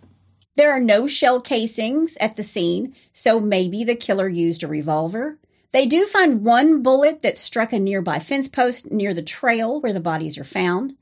There 0.57 0.73
are 0.73 0.81
no 0.81 1.07
shell 1.07 1.41
casings 1.41 2.17
at 2.21 2.37
the 2.37 2.43
scene, 2.43 2.95
so 3.13 3.39
maybe 3.41 3.85
the 3.85 3.95
killer 3.95 4.29
used 4.29 4.63
a 4.63 4.69
revolver. 4.69 5.39
They 5.73 5.85
do 5.85 6.07
find 6.07 6.45
one 6.45 6.83
bullet 6.83 7.21
that 7.23 7.37
struck 7.37 7.73
a 7.73 7.79
nearby 7.79 8.19
fence 8.19 8.49
post 8.49 8.91
near 8.91 9.13
the 9.13 9.23
trail 9.23 9.81
where 9.81 9.93
the 9.93 10.01
bodies 10.01 10.39
are 10.39 10.45
found. 10.45 10.97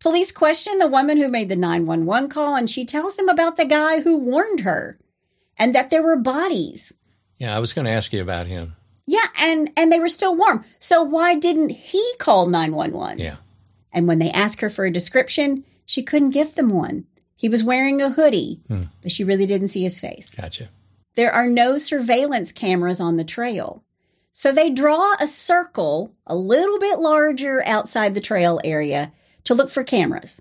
Police 0.00 0.32
question 0.32 0.78
the 0.78 0.86
woman 0.88 1.16
who 1.16 1.28
made 1.28 1.48
the 1.48 1.56
911 1.56 2.28
call 2.28 2.54
and 2.56 2.68
she 2.68 2.84
tells 2.84 3.16
them 3.16 3.28
about 3.28 3.56
the 3.56 3.64
guy 3.64 4.00
who 4.00 4.18
warned 4.18 4.60
her 4.60 4.98
and 5.58 5.74
that 5.74 5.90
there 5.90 6.02
were 6.02 6.16
bodies. 6.16 6.92
Yeah. 7.38 7.56
I 7.56 7.58
was 7.58 7.72
going 7.72 7.86
to 7.86 7.90
ask 7.90 8.12
you 8.12 8.20
about 8.20 8.46
him. 8.46 8.76
Yeah, 9.06 9.26
and 9.40 9.70
and 9.76 9.90
they 9.90 9.98
were 9.98 10.08
still 10.08 10.36
warm. 10.36 10.64
So 10.78 11.02
why 11.02 11.34
didn't 11.34 11.70
he 11.70 12.04
call 12.18 12.46
911? 12.46 13.18
Yeah. 13.18 13.36
And 13.92 14.06
when 14.06 14.18
they 14.18 14.30
asked 14.30 14.60
her 14.60 14.70
for 14.70 14.84
a 14.84 14.92
description, 14.92 15.64
she 15.84 16.02
couldn't 16.02 16.30
give 16.30 16.54
them 16.54 16.68
one. 16.68 17.06
He 17.36 17.48
was 17.48 17.64
wearing 17.64 18.00
a 18.00 18.10
hoodie, 18.10 18.60
hmm. 18.68 18.84
but 19.02 19.10
she 19.10 19.24
really 19.24 19.46
didn't 19.46 19.68
see 19.68 19.82
his 19.82 19.98
face. 19.98 20.34
Gotcha. 20.34 20.68
There 21.16 21.32
are 21.32 21.48
no 21.48 21.78
surveillance 21.78 22.52
cameras 22.52 23.00
on 23.00 23.16
the 23.16 23.24
trail. 23.24 23.82
So 24.32 24.52
they 24.52 24.70
draw 24.70 25.14
a 25.20 25.26
circle 25.26 26.14
a 26.26 26.36
little 26.36 26.78
bit 26.78 27.00
larger 27.00 27.62
outside 27.66 28.14
the 28.14 28.20
trail 28.20 28.60
area 28.62 29.12
to 29.44 29.54
look 29.54 29.70
for 29.70 29.82
cameras. 29.82 30.40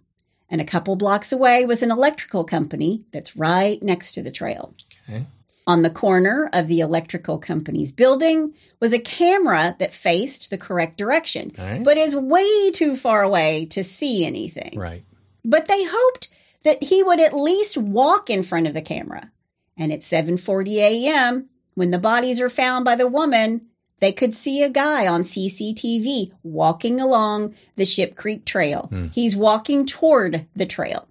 And 0.50 0.62
a 0.62 0.65
couple 0.65 0.95
blocks 0.95 1.32
away 1.32 1.65
was 1.65 1.84
an 1.84 1.91
electrical 1.91 2.43
company 2.43 3.04
that's 3.12 3.36
right 3.36 3.82
next 3.82 4.13
to 4.13 4.22
the 4.22 4.32
trail. 4.32 4.74
Okay. 5.08 5.26
On 5.69 5.84
the 5.84 5.91
corner 5.91 6.49
of 6.51 6.67
the 6.67 6.79
electrical 6.79 7.38
company's 7.38 7.91
building 7.91 8.55
was 8.79 8.91
a 8.91 8.97
camera 8.97 9.75
that 9.77 9.93
faced 9.93 10.49
the 10.49 10.58
correct 10.58 10.97
direction, 10.97 11.51
right. 11.60 11.84
but 11.84 11.95
is 11.95 12.15
way 12.15 12.71
too 12.71 12.95
far 12.95 13.21
away 13.21 13.67
to 13.67 13.84
see 13.84 14.25
anything. 14.25 14.73
Right. 14.75 15.03
But 15.45 15.67
they 15.67 15.84
hoped 15.88 16.29
that 16.63 16.82
he 16.82 17.03
would 17.03 17.19
at 17.19 17.36
least 17.36 17.77
walk 17.77 18.32
in 18.32 18.41
front 18.41 18.65
of 18.65 18.73
the 18.73 18.82
camera. 18.82 19.32
And 19.77 19.93
at 19.93 19.99
7:40 19.99 20.77
a.m., 20.77 21.49
when 21.75 21.91
the 21.91 21.99
bodies 21.99 22.41
were 22.41 22.49
found 22.49 22.84
by 22.84 22.95
the 22.95 23.08
woman, 23.08 23.67
they 23.99 24.12
could 24.12 24.34
see 24.34 24.63
a 24.63 24.71
guy 24.71 25.05
on 25.05 25.21
CCTV 25.21 26.32
walking 26.41 26.99
along 26.99 27.53
the 27.75 27.86
Ship 27.86 28.15
Creek 28.15 28.43
Trail. 28.43 28.88
Hmm. 28.89 29.08
He's 29.10 29.36
walking 29.36 29.86
toward 29.86 30.47
the 30.55 30.65
trail. 30.65 31.09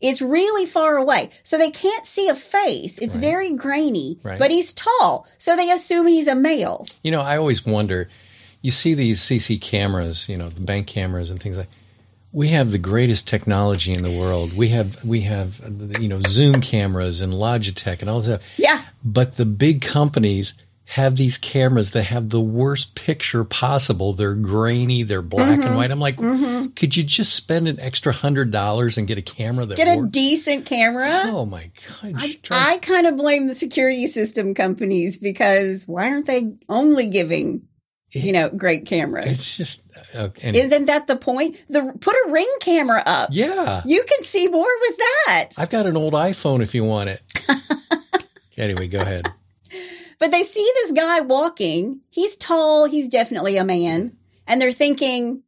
It's 0.00 0.22
really 0.22 0.64
far 0.66 0.96
away, 0.96 1.30
so 1.42 1.58
they 1.58 1.70
can't 1.70 2.06
see 2.06 2.28
a 2.28 2.34
face. 2.34 2.98
It's 2.98 3.16
Right. 3.16 3.20
very 3.20 3.52
grainy, 3.52 4.18
Right. 4.22 4.38
but 4.38 4.50
he's 4.50 4.72
tall, 4.72 5.26
so 5.36 5.56
they 5.56 5.70
assume 5.70 6.06
he's 6.06 6.26
a 6.28 6.34
male. 6.34 6.86
You 7.02 7.10
know, 7.10 7.20
I 7.20 7.36
always 7.36 7.66
wonder. 7.66 8.08
You 8.62 8.70
see 8.70 8.94
these 8.94 9.20
CC 9.22 9.58
cameras, 9.58 10.28
you 10.28 10.36
know, 10.36 10.48
the 10.48 10.60
bank 10.60 10.86
cameras 10.86 11.30
and 11.30 11.40
things 11.42 11.56
like. 11.58 11.68
We 12.32 12.48
have 12.48 12.70
the 12.70 12.78
greatest 12.78 13.26
technology 13.26 13.92
in 13.92 14.04
the 14.04 14.10
world. 14.18 14.56
We 14.56 14.68
have 14.68 15.04
we 15.04 15.22
have 15.22 15.60
you 16.00 16.08
know 16.08 16.20
Zoom 16.28 16.60
cameras 16.60 17.20
and 17.22 17.32
Logitech 17.32 18.00
and 18.00 18.08
all 18.08 18.18
this 18.20 18.26
stuff. 18.26 18.42
Yeah, 18.56 18.82
But 19.04 19.36
the 19.36 19.44
big 19.46 19.80
companies 19.80 20.54
have 20.94 21.14
these 21.14 21.38
cameras 21.38 21.92
that 21.92 22.02
have 22.02 22.30
the 22.30 22.40
worst 22.40 22.96
picture 22.96 23.44
possible. 23.44 24.12
They're 24.12 24.34
grainy, 24.34 25.04
they're 25.04 25.22
black 25.22 25.58
Mm-hmm. 25.60 25.62
and 25.68 25.76
white. 25.76 25.90
I'm 25.92 26.00
like, 26.00 26.16
could 26.74 26.96
you 26.96 27.04
just 27.04 27.32
spend 27.34 27.68
an 27.68 27.78
extra 27.78 28.12
hundred 28.12 28.50
dollars 28.50 28.98
and 28.98 29.06
get 29.06 29.16
a 29.16 29.22
camera 29.22 29.66
that 29.66 29.76
get 29.76 29.86
a 29.98 30.04
decent 30.06 30.66
camera. 30.66 31.08
oh 31.26 31.46
my 31.46 31.70
god! 32.02 32.14
I, 32.16 32.38
I 32.50 32.78
kind 32.78 33.06
of 33.06 33.16
blame 33.16 33.46
the 33.46 33.54
security 33.54 34.08
system 34.08 34.52
companies 34.52 35.16
because 35.16 35.84
why 35.86 36.08
aren't 36.10 36.26
they 36.26 36.54
only 36.68 37.06
giving, 37.06 37.68
you 38.10 38.32
know, 38.32 38.48
great 38.50 38.84
cameras? 38.86 39.26
it's 39.28 39.56
just 39.56 39.82
uh, 40.12 40.30
and, 40.42 40.56
Isn't 40.56 40.86
that 40.86 41.06
the 41.06 41.14
point? 41.14 41.56
The 41.68 41.92
put 42.00 42.14
a 42.26 42.30
ring 42.32 42.52
camera 42.60 43.04
up. 43.06 43.28
yeah. 43.30 43.82
You 43.86 44.02
can 44.08 44.24
see 44.24 44.48
more 44.48 44.66
with 44.88 44.96
that. 44.96 45.50
I've 45.56 45.70
got 45.70 45.86
an 45.86 45.96
old 45.96 46.14
iPhone 46.14 46.62
if 46.64 46.74
you 46.74 46.82
want 46.82 47.10
it. 47.10 47.22
anyway, 48.58 48.88
go 48.88 48.98
ahead. 48.98 49.28
But 50.20 50.30
they 50.30 50.44
see 50.44 50.70
this 50.74 50.92
guy 50.92 51.20
walking. 51.20 52.02
He's 52.10 52.36
tall. 52.36 52.84
He's 52.84 53.08
definitely 53.08 53.56
a 53.56 53.64
man. 53.64 54.16
And 54.46 54.60
they're 54.60 54.70
thinking, 54.70 55.42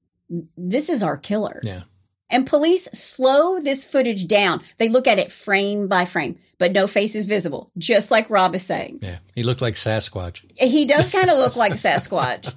this 0.56 0.88
is 0.88 1.02
our 1.04 1.16
killer. 1.16 1.60
Yeah. 1.62 1.82
And 2.30 2.46
police 2.46 2.88
slow 2.94 3.60
this 3.60 3.84
footage 3.84 4.26
down. 4.26 4.62
They 4.78 4.88
look 4.88 5.06
at 5.06 5.18
it 5.18 5.30
frame 5.30 5.86
by 5.86 6.06
frame, 6.06 6.38
but 6.56 6.72
no 6.72 6.86
face 6.86 7.14
is 7.14 7.26
visible, 7.26 7.70
just 7.76 8.10
like 8.10 8.30
Rob 8.30 8.54
is 8.54 8.64
saying. 8.64 9.00
Yeah. 9.02 9.18
He 9.34 9.42
looked 9.42 9.60
like 9.60 9.74
Sasquatch. 9.74 10.40
He 10.58 10.86
does 10.86 11.10
kind 11.10 11.28
of 11.28 11.36
look 11.36 11.56
like 11.56 11.72
Sasquatch. 11.74 12.54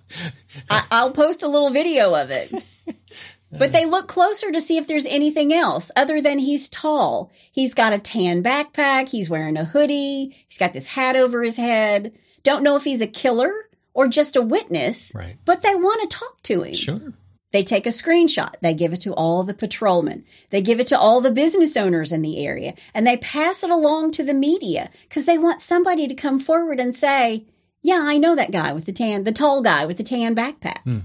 I, 0.70 0.86
I'll 0.90 1.12
post 1.12 1.44
a 1.44 1.50
little 1.50 1.72
video 1.72 2.16
of 2.16 2.32
it. 2.32 2.54
But 3.58 3.72
they 3.72 3.86
look 3.86 4.08
closer 4.08 4.52
to 4.52 4.62
see 4.62 4.78
if 4.78 4.88
there's 4.88 5.06
anything 5.06 5.54
else 5.54 5.92
other 5.96 6.22
than 6.22 6.40
he's 6.40 6.68
tall. 6.70 7.32
He's 7.52 7.74
got 7.74 7.94
a 7.94 8.00
tan 8.00 8.44
backpack. 8.44 9.10
He's 9.10 9.30
wearing 9.30 9.58
a 9.58 9.66
hoodie. 9.66 10.36
He's 10.48 10.58
got 10.58 10.74
this 10.74 10.88
hat 10.88 11.16
over 11.16 11.44
his 11.44 11.58
head. 11.58 12.14
Don't 12.44 12.64
know 12.64 12.76
if 12.76 12.84
he's 12.84 13.02
a 13.02 13.08
killer 13.08 13.52
or 13.94 14.08
just 14.08 14.36
a 14.36 14.42
witness, 14.42 15.12
Right. 15.16 15.38
but 15.46 15.62
they 15.62 15.74
want 15.76 16.02
to 16.10 16.18
talk 16.18 16.42
to 16.44 16.62
him. 16.64 16.74
Sure. 16.76 17.14
They 17.52 17.64
take 17.64 17.86
a 17.86 17.90
screenshot. 17.90 18.56
They 18.62 18.74
give 18.74 18.92
it 18.92 19.00
to 19.02 19.14
all 19.14 19.44
the 19.44 19.54
patrolmen. 19.54 20.26
They 20.50 20.62
give 20.62 20.82
it 20.82 20.88
to 20.88 21.00
all 21.00 21.22
the 21.22 21.32
business 21.32 21.78
owners 21.78 22.12
in 22.12 22.22
the 22.22 22.46
area 22.46 22.74
and 22.94 23.08
they 23.08 23.16
pass 23.16 23.64
it 23.64 23.70
along 23.70 24.12
to 24.12 24.24
the 24.24 24.34
media 24.34 24.90
because 25.08 25.26
they 25.26 25.38
want 25.38 25.62
somebody 25.62 26.06
to 26.08 26.14
come 26.16 26.38
forward 26.40 26.82
and 26.82 26.94
say, 26.94 27.46
yeah, 27.82 28.02
I 28.04 28.18
know 28.18 28.36
that 28.36 28.52
guy 28.52 28.74
with 28.74 28.86
the 28.86 28.92
tan, 28.92 29.24
the 29.24 29.32
tall 29.32 29.62
guy 29.62 29.86
with 29.86 29.96
the 29.96 30.04
tan 30.04 30.36
backpack. 30.36 30.80
Hmm. 30.84 31.00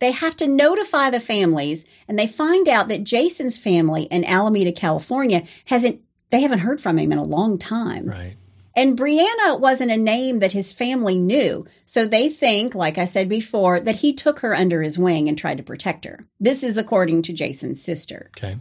They 0.00 0.12
have 0.12 0.36
to 0.36 0.46
notify 0.46 1.10
the 1.10 1.20
families 1.20 1.84
and 2.06 2.18
they 2.18 2.26
find 2.26 2.68
out 2.68 2.88
that 2.88 3.04
Jason's 3.04 3.58
family 3.58 4.04
in 4.04 4.24
Alameda, 4.24 4.72
California 4.72 5.44
hasn't, 5.66 6.00
they 6.30 6.40
haven't 6.40 6.60
heard 6.60 6.80
from 6.80 6.98
him 6.98 7.12
in 7.12 7.18
a 7.18 7.24
long 7.24 7.58
time. 7.58 8.06
Right. 8.06 8.36
And 8.76 8.96
Brianna 8.96 9.58
wasn't 9.58 9.90
a 9.90 9.96
name 9.96 10.38
that 10.38 10.52
his 10.52 10.72
family 10.72 11.18
knew. 11.18 11.66
So 11.84 12.06
they 12.06 12.28
think, 12.28 12.76
like 12.76 12.96
I 12.96 13.06
said 13.06 13.28
before, 13.28 13.80
that 13.80 13.96
he 13.96 14.12
took 14.12 14.38
her 14.38 14.54
under 14.54 14.82
his 14.82 14.96
wing 14.96 15.28
and 15.28 15.36
tried 15.36 15.56
to 15.56 15.64
protect 15.64 16.04
her. 16.04 16.26
This 16.38 16.62
is 16.62 16.78
according 16.78 17.22
to 17.22 17.32
Jason's 17.32 17.82
sister. 17.82 18.30
Okay. 18.36 18.60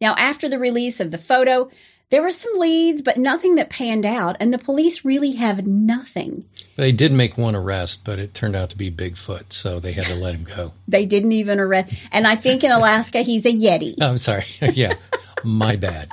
Now, 0.00 0.14
after 0.16 0.48
the 0.48 0.60
release 0.60 1.00
of 1.00 1.10
the 1.10 1.18
photo, 1.18 1.70
there 2.12 2.20
were 2.20 2.30
some 2.30 2.60
leads, 2.60 3.00
but 3.00 3.16
nothing 3.16 3.54
that 3.54 3.70
panned 3.70 4.04
out, 4.04 4.36
and 4.38 4.52
the 4.52 4.58
police 4.58 5.02
really 5.02 5.32
have 5.36 5.66
nothing. 5.66 6.44
They 6.76 6.92
did 6.92 7.10
make 7.10 7.38
one 7.38 7.56
arrest, 7.56 8.02
but 8.04 8.18
it 8.18 8.34
turned 8.34 8.54
out 8.54 8.68
to 8.68 8.76
be 8.76 8.90
Bigfoot, 8.90 9.50
so 9.50 9.80
they 9.80 9.92
had 9.92 10.04
to 10.04 10.14
let 10.14 10.34
him 10.34 10.44
go. 10.44 10.74
They 10.86 11.06
didn't 11.06 11.32
even 11.32 11.58
arrest. 11.58 11.94
And 12.12 12.26
I 12.26 12.34
think 12.34 12.64
in 12.64 12.70
Alaska, 12.70 13.22
he's 13.22 13.46
a 13.46 13.48
Yeti. 13.48 13.94
I'm 14.02 14.18
sorry. 14.18 14.44
yeah. 14.60 14.92
My 15.42 15.76
bad. 15.76 16.12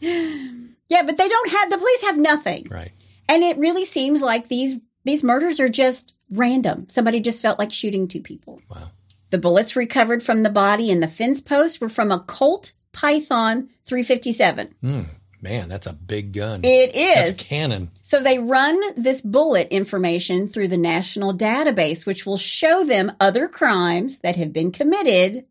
Yeah, 0.00 1.02
but 1.04 1.16
they 1.16 1.28
don't 1.28 1.50
have, 1.52 1.70
the 1.70 1.78
police 1.78 2.02
have 2.06 2.18
nothing. 2.18 2.66
Right. 2.68 2.90
And 3.28 3.44
it 3.44 3.56
really 3.58 3.84
seems 3.84 4.20
like 4.20 4.48
these, 4.48 4.80
these 5.04 5.22
murders 5.22 5.60
are 5.60 5.68
just 5.68 6.14
random. 6.28 6.88
Somebody 6.88 7.20
just 7.20 7.40
felt 7.40 7.60
like 7.60 7.72
shooting 7.72 8.08
two 8.08 8.20
people. 8.20 8.62
Wow. 8.68 8.90
The 9.30 9.38
bullets 9.38 9.76
recovered 9.76 10.24
from 10.24 10.42
the 10.42 10.50
body 10.50 10.90
and 10.90 11.00
the 11.00 11.06
fence 11.06 11.40
post 11.40 11.80
were 11.80 11.88
from 11.88 12.10
a 12.10 12.18
Colt 12.18 12.72
Python 12.98 13.68
357. 13.84 14.74
Hmm. 14.80 15.02
Man, 15.40 15.68
that's 15.68 15.86
a 15.86 15.92
big 15.92 16.32
gun. 16.32 16.62
It 16.64 16.96
is. 16.96 17.14
That's 17.14 17.30
a 17.30 17.34
cannon. 17.34 17.92
So 18.02 18.20
they 18.20 18.40
run 18.40 18.76
this 18.96 19.20
bullet 19.20 19.68
information 19.68 20.48
through 20.48 20.66
the 20.66 20.76
national 20.76 21.32
database, 21.32 22.04
which 22.04 22.26
will 22.26 22.36
show 22.36 22.84
them 22.84 23.12
other 23.20 23.46
crimes 23.46 24.18
that 24.18 24.34
have 24.34 24.52
been 24.52 24.72
committed 24.72 25.44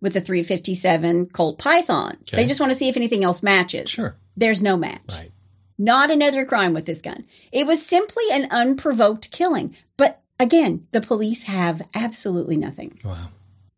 with 0.00 0.12
the 0.14 0.20
357 0.20 1.26
Colt 1.30 1.58
Python. 1.58 2.18
Okay. 2.22 2.36
They 2.36 2.46
just 2.46 2.60
want 2.60 2.70
to 2.70 2.78
see 2.78 2.88
if 2.88 2.96
anything 2.96 3.24
else 3.24 3.42
matches. 3.42 3.90
Sure. 3.90 4.14
There's 4.36 4.62
no 4.62 4.76
match. 4.76 5.00
Right. 5.10 5.32
Not 5.76 6.12
another 6.12 6.44
crime 6.44 6.72
with 6.72 6.86
this 6.86 7.00
gun. 7.00 7.24
It 7.50 7.66
was 7.66 7.84
simply 7.84 8.24
an 8.30 8.46
unprovoked 8.52 9.32
killing. 9.32 9.74
But 9.96 10.22
again, 10.38 10.86
the 10.92 11.00
police 11.00 11.44
have 11.44 11.82
absolutely 11.94 12.56
nothing. 12.56 13.00
Wow. 13.04 13.30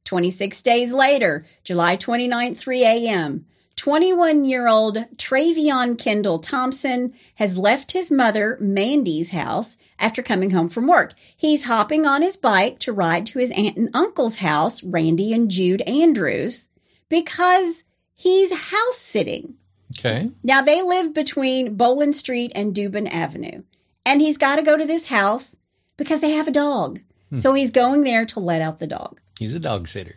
26 0.05 0.63
days 0.63 0.93
later, 0.93 1.45
July 1.63 1.97
29th, 1.97 2.57
3 2.57 2.85
a.m., 2.85 3.47
21 3.77 4.45
year 4.45 4.67
old 4.67 4.97
Travion 5.17 5.99
Kendall 5.99 6.39
Thompson 6.39 7.13
has 7.35 7.59
left 7.59 7.93
his 7.93 8.11
mother, 8.11 8.57
Mandy's 8.61 9.31
house 9.31 9.77
after 9.99 10.23
coming 10.23 10.53
home 10.53 10.69
from 10.69 10.87
work. 10.87 11.13
He's 11.37 11.65
hopping 11.65 12.07
on 12.07 12.23
his 12.23 12.37
bike 12.37 12.79
to 12.81 12.93
ride 12.93 13.27
to 13.27 13.39
his 13.39 13.51
aunt 13.51 13.77
and 13.77 13.91
uncle's 13.93 14.37
house, 14.37 14.83
Randy 14.83 15.33
and 15.33 15.51
Jude 15.51 15.83
Andrews, 15.83 16.69
because 17.09 17.85
he's 18.15 18.71
house 18.71 18.97
sitting. 18.97 19.55
Okay. 19.99 20.31
Now 20.43 20.63
they 20.63 20.81
live 20.81 21.13
between 21.13 21.77
Boland 21.77 22.17
Street 22.17 22.53
and 22.55 22.75
Dubin 22.75 23.13
Avenue. 23.13 23.65
And 24.07 24.21
he's 24.21 24.39
got 24.39 24.57
to 24.57 24.63
go 24.63 24.77
to 24.77 24.87
this 24.87 25.09
house 25.09 25.57
because 25.97 26.21
they 26.21 26.31
have 26.31 26.49
a 26.49 26.53
dog. 26.53 27.01
Hmm. 27.31 27.39
So 27.39 27.55
he's 27.55 27.71
going 27.71 28.05
there 28.05 28.25
to 28.27 28.41
let 28.41 28.63
out 28.63 28.79
the 28.79 28.87
dog. 28.87 29.21
He's 29.39 29.55
a 29.55 29.59
dog 29.59 29.89
sitter. 29.89 30.17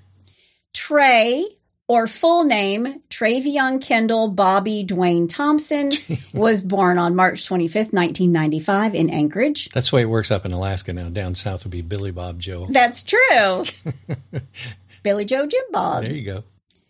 Trey, 0.74 1.46
or 1.88 2.08
full 2.08 2.44
name, 2.44 3.02
Travion 3.10 3.82
Kendall 3.82 4.28
Bobby 4.28 4.86
Dwayne 4.86 5.28
Thompson, 5.28 5.92
was 6.34 6.62
born 6.62 6.98
on 6.98 7.16
March 7.16 7.48
25th, 7.48 7.94
1995 7.94 8.94
in 8.94 9.10
Anchorage. 9.10 9.70
That's 9.70 9.90
the 9.90 9.96
way 9.96 10.02
it 10.04 10.10
works 10.10 10.32
up 10.32 10.46
in 10.46 10.52
Alaska 10.52 10.94
now. 10.94 11.10
Down 11.10 11.34
south 11.36 11.64
would 11.64 11.72
be 11.72 11.82
Billy 11.82 12.12
Bob 12.12 12.40
Joe. 12.40 12.68
That's 12.70 13.04
true. 13.04 13.64
Billy 15.04 15.26
Joe 15.26 15.46
Jim 15.46 15.64
Bob. 15.72 16.04
There 16.04 16.12
you 16.12 16.26
go. 16.26 16.44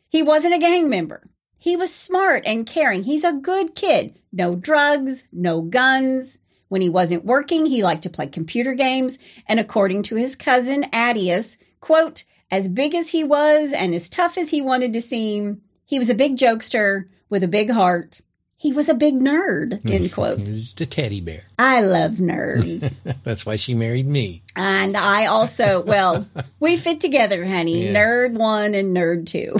He 0.09 0.23
wasn't 0.23 0.55
a 0.55 0.59
gang 0.59 0.89
member. 0.89 1.23
He 1.59 1.75
was 1.75 1.93
smart 1.93 2.43
and 2.45 2.65
caring. 2.65 3.03
He's 3.03 3.23
a 3.23 3.33
good 3.33 3.75
kid. 3.75 4.19
No 4.31 4.55
drugs, 4.55 5.25
no 5.31 5.61
guns. 5.61 6.39
When 6.69 6.81
he 6.81 6.89
wasn't 6.89 7.25
working, 7.25 7.65
he 7.65 7.83
liked 7.83 8.03
to 8.03 8.09
play 8.09 8.27
computer 8.27 8.73
games. 8.73 9.17
And 9.47 9.59
according 9.59 10.03
to 10.03 10.15
his 10.15 10.35
cousin, 10.35 10.83
Adius, 10.91 11.57
quote, 11.87 12.25
as 12.51 12.67
big 12.67 12.93
as 12.93 13.11
he 13.11 13.23
was 13.23 13.71
and 13.71 13.95
as 13.95 14.09
tough 14.09 14.37
as 14.37 14.49
he 14.49 14.61
wanted 14.61 14.91
to 14.93 14.99
seem, 15.01 15.61
he 15.85 15.97
was 15.97 16.09
a 16.09 16.13
big 16.15 16.35
jokester 16.35 17.05
with 17.29 17.43
a 17.43 17.47
big 17.47 17.71
heart. 17.71 18.19
He 18.57 18.73
was 18.73 18.89
a 18.89 18.93
big 18.93 19.13
nerd, 19.13 19.79
end 19.89 20.11
quote. 20.11 20.39
He's 20.39 20.61
just 20.63 20.81
a 20.81 20.85
teddy 20.85 21.21
bear. 21.21 21.43
I 21.57 21.81
love 21.81 22.13
nerds. 22.13 22.93
That's 23.23 23.45
why 23.45 23.55
she 23.55 23.73
married 23.73 24.07
me. 24.07 24.41
and 24.55 24.97
I 24.97 25.27
also, 25.27 25.81
well, 25.81 26.27
we 26.59 26.75
fit 26.75 26.99
together, 26.99 27.45
honey. 27.45 27.85
Yeah. 27.85 27.93
Nerd 27.93 28.33
one 28.33 28.75
and 28.75 28.95
nerd 28.95 29.25
two. 29.27 29.55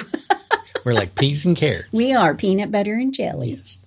We're 0.84 0.94
like 0.94 1.16
peas 1.16 1.46
and 1.46 1.56
carrots. 1.56 1.90
we 1.94 2.14
are 2.14 2.34
peanut 2.36 2.72
butter 2.72 2.94
and 2.96 3.14
jelly. 3.14 3.52
yes. 3.56 3.80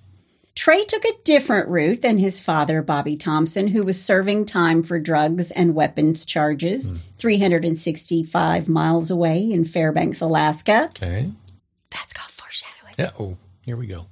Trey 0.61 0.85
took 0.85 1.07
a 1.07 1.17
different 1.25 1.71
route 1.71 2.03
than 2.03 2.19
his 2.19 2.39
father, 2.39 2.83
Bobby 2.83 3.17
Thompson, 3.17 3.69
who 3.69 3.83
was 3.83 4.05
serving 4.05 4.45
time 4.45 4.83
for 4.83 5.01
drugs 5.01 5.51
and 5.51 5.75
weapons 5.75 6.27
charges 6.27 6.93
365 7.17 8.69
miles 8.69 9.11
away 9.11 9.51
in 9.51 9.65
Fairbanks, 9.65 10.21
Alaska. 10.21 10.91
Okay. 10.91 11.31
That's 11.89 12.13
called 12.13 12.31
foreshadowing. 12.31 12.95
Yeah. 12.99 13.13
Oh, 13.19 13.39
here 13.63 13.79
we 13.79 13.87
go. 13.87 14.05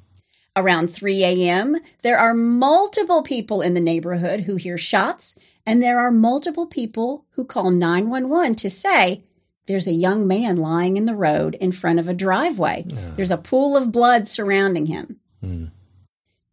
Around 0.57 0.89
3 0.89 1.23
a.m., 1.23 1.77
there 2.01 2.17
are 2.17 2.33
multiple 2.33 3.23
people 3.23 3.61
in 3.61 3.75
the 3.75 3.79
neighborhood 3.79 4.45
who 4.45 4.57
hear 4.57 4.79
shots, 4.79 5.35
and 5.67 5.83
there 5.83 5.99
are 5.99 6.11
multiple 6.11 6.67
people 6.67 7.27
who 7.33 7.45
call 7.45 7.71
911 7.71 8.55
to 8.55 8.71
say, 8.71 9.23
there's 9.67 9.87
a 9.87 9.93
young 9.93 10.27
man 10.27 10.57
lying 10.57 10.97
in 10.97 11.05
the 11.05 11.15
road 11.15 11.57
in 11.57 11.73
front 11.73 11.99
of 11.99 12.09
a 12.09 12.15
driveway. 12.15 12.87
There's 13.17 13.31
a 13.31 13.37
pool 13.37 13.77
of 13.77 13.93
blood 13.93 14.27
surrounding 14.27 14.87
him. 14.87 15.21
Hmm. 15.43 15.67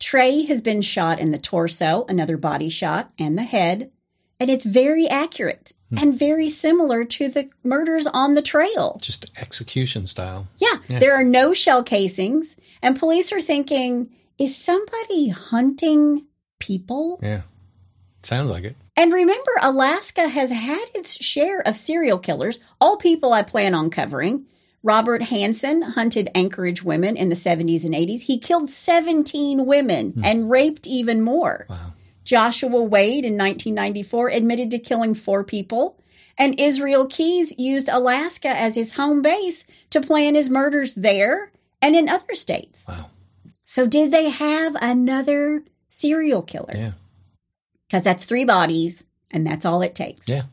Trey 0.05 0.43
has 0.43 0.61
been 0.61 0.83
shot 0.83 1.19
in 1.19 1.31
the 1.31 1.39
torso, 1.39 2.05
another 2.07 2.37
body 2.37 2.69
shot, 2.69 3.11
and 3.17 3.35
the 3.35 3.41
head, 3.41 3.89
and 4.39 4.51
it's 4.51 4.63
very 4.63 5.07
accurate 5.07 5.73
hmm. 5.89 5.97
and 5.97 6.13
very 6.13 6.47
similar 6.47 7.03
to 7.05 7.27
the 7.27 7.49
murders 7.63 8.05
on 8.05 8.35
the 8.35 8.43
trail. 8.43 8.99
Just 9.01 9.31
execution 9.35 10.05
style. 10.05 10.47
Yeah, 10.57 10.99
there 10.99 11.15
are 11.15 11.23
no 11.23 11.53
shell 11.55 11.81
casings, 11.81 12.55
and 12.83 12.99
police 12.99 13.33
are 13.33 13.41
thinking, 13.41 14.11
is 14.37 14.55
somebody 14.55 15.29
hunting 15.29 16.27
people? 16.59 17.19
Yeah. 17.23 17.41
Sounds 18.21 18.51
like 18.51 18.63
it. 18.63 18.75
And 18.95 19.11
remember, 19.11 19.51
Alaska 19.63 20.27
has 20.27 20.51
had 20.51 20.85
its 20.93 21.15
share 21.25 21.61
of 21.61 21.75
serial 21.75 22.19
killers, 22.19 22.59
all 22.79 22.97
people 22.97 23.33
I 23.33 23.41
plan 23.41 23.73
on 23.73 23.89
covering. 23.89 24.45
Robert 24.85 25.23
Hansen 25.23 25.81
hunted 25.81 26.29
Anchorage 26.35 26.83
women 26.83 27.17
in 27.17 27.29
the 27.29 27.35
70s 27.35 27.85
and 27.85 27.95
80s. 27.95 28.21
He 28.21 28.37
killed 28.37 28.69
17 28.69 29.65
women 29.65 30.11
hmm. 30.11 30.21
and 30.23 30.49
raped 30.49 30.85
even 30.85 31.23
more. 31.23 31.65
Wow. 31.67 31.93
Joshua 32.23 32.83
Wade 32.83 33.25
in 33.25 33.35
1994 33.35 34.29
admitted 34.29 34.69
to 34.71 34.79
killing 34.79 35.15
four 35.15 35.43
people. 35.43 35.99
And 36.37 36.59
Israel 36.59 37.07
Keys 37.07 37.57
used 37.57 37.89
Alaska 37.89 38.49
as 38.49 38.75
his 38.75 38.91
home 38.91 39.23
base 39.23 39.65
to 39.89 40.01
plan 40.01 40.35
his 40.35 40.51
murders 40.51 40.93
there 40.93 41.51
and 41.81 41.95
in 41.95 42.07
other 42.07 42.35
states. 42.35 42.85
Wow. 42.87 43.09
So, 43.63 43.87
did 43.87 44.11
they 44.11 44.29
have 44.29 44.75
another 44.81 45.63
serial 45.89 46.43
killer? 46.43 46.73
Yeah. 46.75 46.91
Because 47.87 48.03
that's 48.03 48.25
three 48.25 48.45
bodies 48.45 49.03
and 49.31 49.47
that's 49.47 49.65
all 49.65 49.81
it 49.81 49.95
takes. 49.95 50.27
Yeah. 50.27 50.43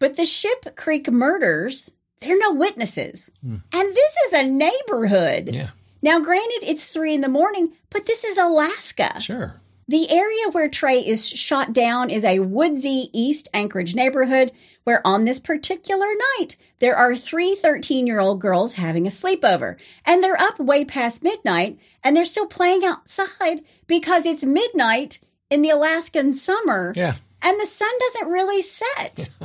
But 0.00 0.16
the 0.16 0.26
Ship 0.26 0.74
Creek 0.74 1.08
murders, 1.10 1.92
there 2.20 2.34
are 2.34 2.38
no 2.38 2.52
witnesses. 2.52 3.30
Hmm. 3.42 3.56
And 3.72 3.94
this 3.94 4.16
is 4.26 4.32
a 4.32 4.42
neighborhood. 4.46 5.50
Yeah. 5.52 5.70
Now, 6.02 6.20
granted, 6.20 6.64
it's 6.66 6.88
three 6.90 7.14
in 7.14 7.20
the 7.22 7.28
morning, 7.28 7.72
but 7.90 8.06
this 8.06 8.24
is 8.24 8.36
Alaska. 8.38 9.20
Sure. 9.20 9.60
The 9.86 10.10
area 10.10 10.48
where 10.52 10.68
Trey 10.68 10.98
is 11.00 11.28
shot 11.28 11.72
down 11.74 12.08
is 12.08 12.24
a 12.24 12.38
woodsy 12.38 13.10
East 13.12 13.50
Anchorage 13.52 13.94
neighborhood 13.94 14.50
where 14.84 15.06
on 15.06 15.24
this 15.24 15.38
particular 15.38 16.06
night, 16.38 16.56
there 16.78 16.96
are 16.96 17.14
three 17.14 17.54
13 17.54 18.06
year 18.06 18.18
old 18.20 18.40
girls 18.40 18.74
having 18.74 19.06
a 19.06 19.10
sleepover. 19.10 19.78
And 20.06 20.22
they're 20.22 20.40
up 20.40 20.58
way 20.58 20.84
past 20.86 21.22
midnight 21.22 21.78
and 22.02 22.16
they're 22.16 22.24
still 22.24 22.46
playing 22.46 22.82
outside 22.84 23.62
because 23.86 24.24
it's 24.24 24.44
midnight 24.44 25.18
in 25.50 25.60
the 25.60 25.70
Alaskan 25.70 26.32
summer 26.32 26.92
Yeah. 26.96 27.16
and 27.42 27.60
the 27.60 27.66
sun 27.66 27.90
doesn't 28.00 28.28
really 28.30 28.62
set. 28.62 29.30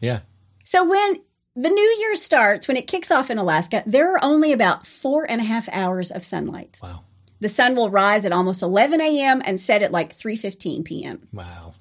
Yeah. 0.00 0.20
So 0.64 0.88
when 0.88 1.16
the 1.56 1.70
new 1.70 1.96
year 2.00 2.14
starts, 2.14 2.68
when 2.68 2.76
it 2.76 2.86
kicks 2.86 3.10
off 3.10 3.30
in 3.30 3.38
Alaska, 3.38 3.82
there 3.86 4.14
are 4.14 4.20
only 4.22 4.52
about 4.52 4.86
four 4.86 5.28
and 5.28 5.40
a 5.40 5.44
half 5.44 5.68
hours 5.70 6.10
of 6.10 6.22
sunlight. 6.22 6.78
Wow. 6.82 7.04
The 7.40 7.48
sun 7.48 7.74
will 7.74 7.90
rise 7.90 8.24
at 8.24 8.32
almost 8.32 8.62
11 8.62 9.00
a.m. 9.00 9.42
and 9.44 9.60
set 9.60 9.82
at 9.82 9.92
like 9.92 10.14
3:15 10.14 10.84
p.m. 10.84 11.26
Wow. 11.32 11.74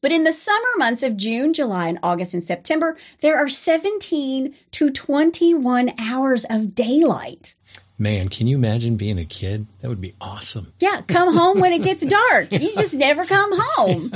But 0.00 0.12
in 0.12 0.22
the 0.22 0.32
summer 0.32 0.68
months 0.76 1.02
of 1.02 1.16
June, 1.16 1.52
July, 1.52 1.88
and 1.88 1.98
August 2.02 2.32
and 2.32 2.42
September, 2.42 2.96
there 3.20 3.36
are 3.36 3.48
17 3.48 4.54
to 4.70 4.90
21 4.90 5.92
hours 5.98 6.46
of 6.48 6.74
daylight. 6.76 7.56
Man, 7.98 8.28
can 8.28 8.46
you 8.46 8.56
imagine 8.56 8.96
being 8.96 9.18
a 9.18 9.24
kid? 9.24 9.66
That 9.80 9.88
would 9.88 10.00
be 10.00 10.14
awesome. 10.20 10.72
Yeah, 10.78 11.00
come 11.08 11.36
home 11.36 11.58
when 11.58 11.72
it 11.72 11.82
gets 11.82 12.06
dark. 12.06 12.52
You 12.52 12.72
just 12.76 12.94
never 13.06 13.26
come 13.26 13.50
home. 13.52 14.12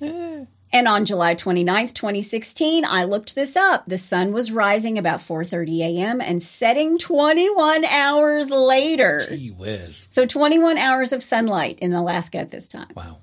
And 0.72 0.88
on 0.88 1.04
July 1.04 1.34
29th, 1.34 1.92
2016, 1.92 2.84
I 2.86 3.04
looked 3.04 3.34
this 3.34 3.56
up. 3.56 3.84
The 3.84 3.98
sun 3.98 4.32
was 4.32 4.50
rising 4.50 4.96
about 4.96 5.20
4:30 5.20 5.80
a.m. 5.80 6.20
and 6.20 6.42
setting 6.42 6.96
21 6.96 7.84
hours 7.84 8.48
later. 8.48 9.26
Gee 9.28 9.50
whiz. 9.50 10.06
So 10.08 10.24
21 10.24 10.78
hours 10.78 11.12
of 11.12 11.22
sunlight 11.22 11.78
in 11.80 11.92
Alaska 11.92 12.38
at 12.38 12.50
this 12.50 12.68
time. 12.68 12.88
Wow. 12.96 13.18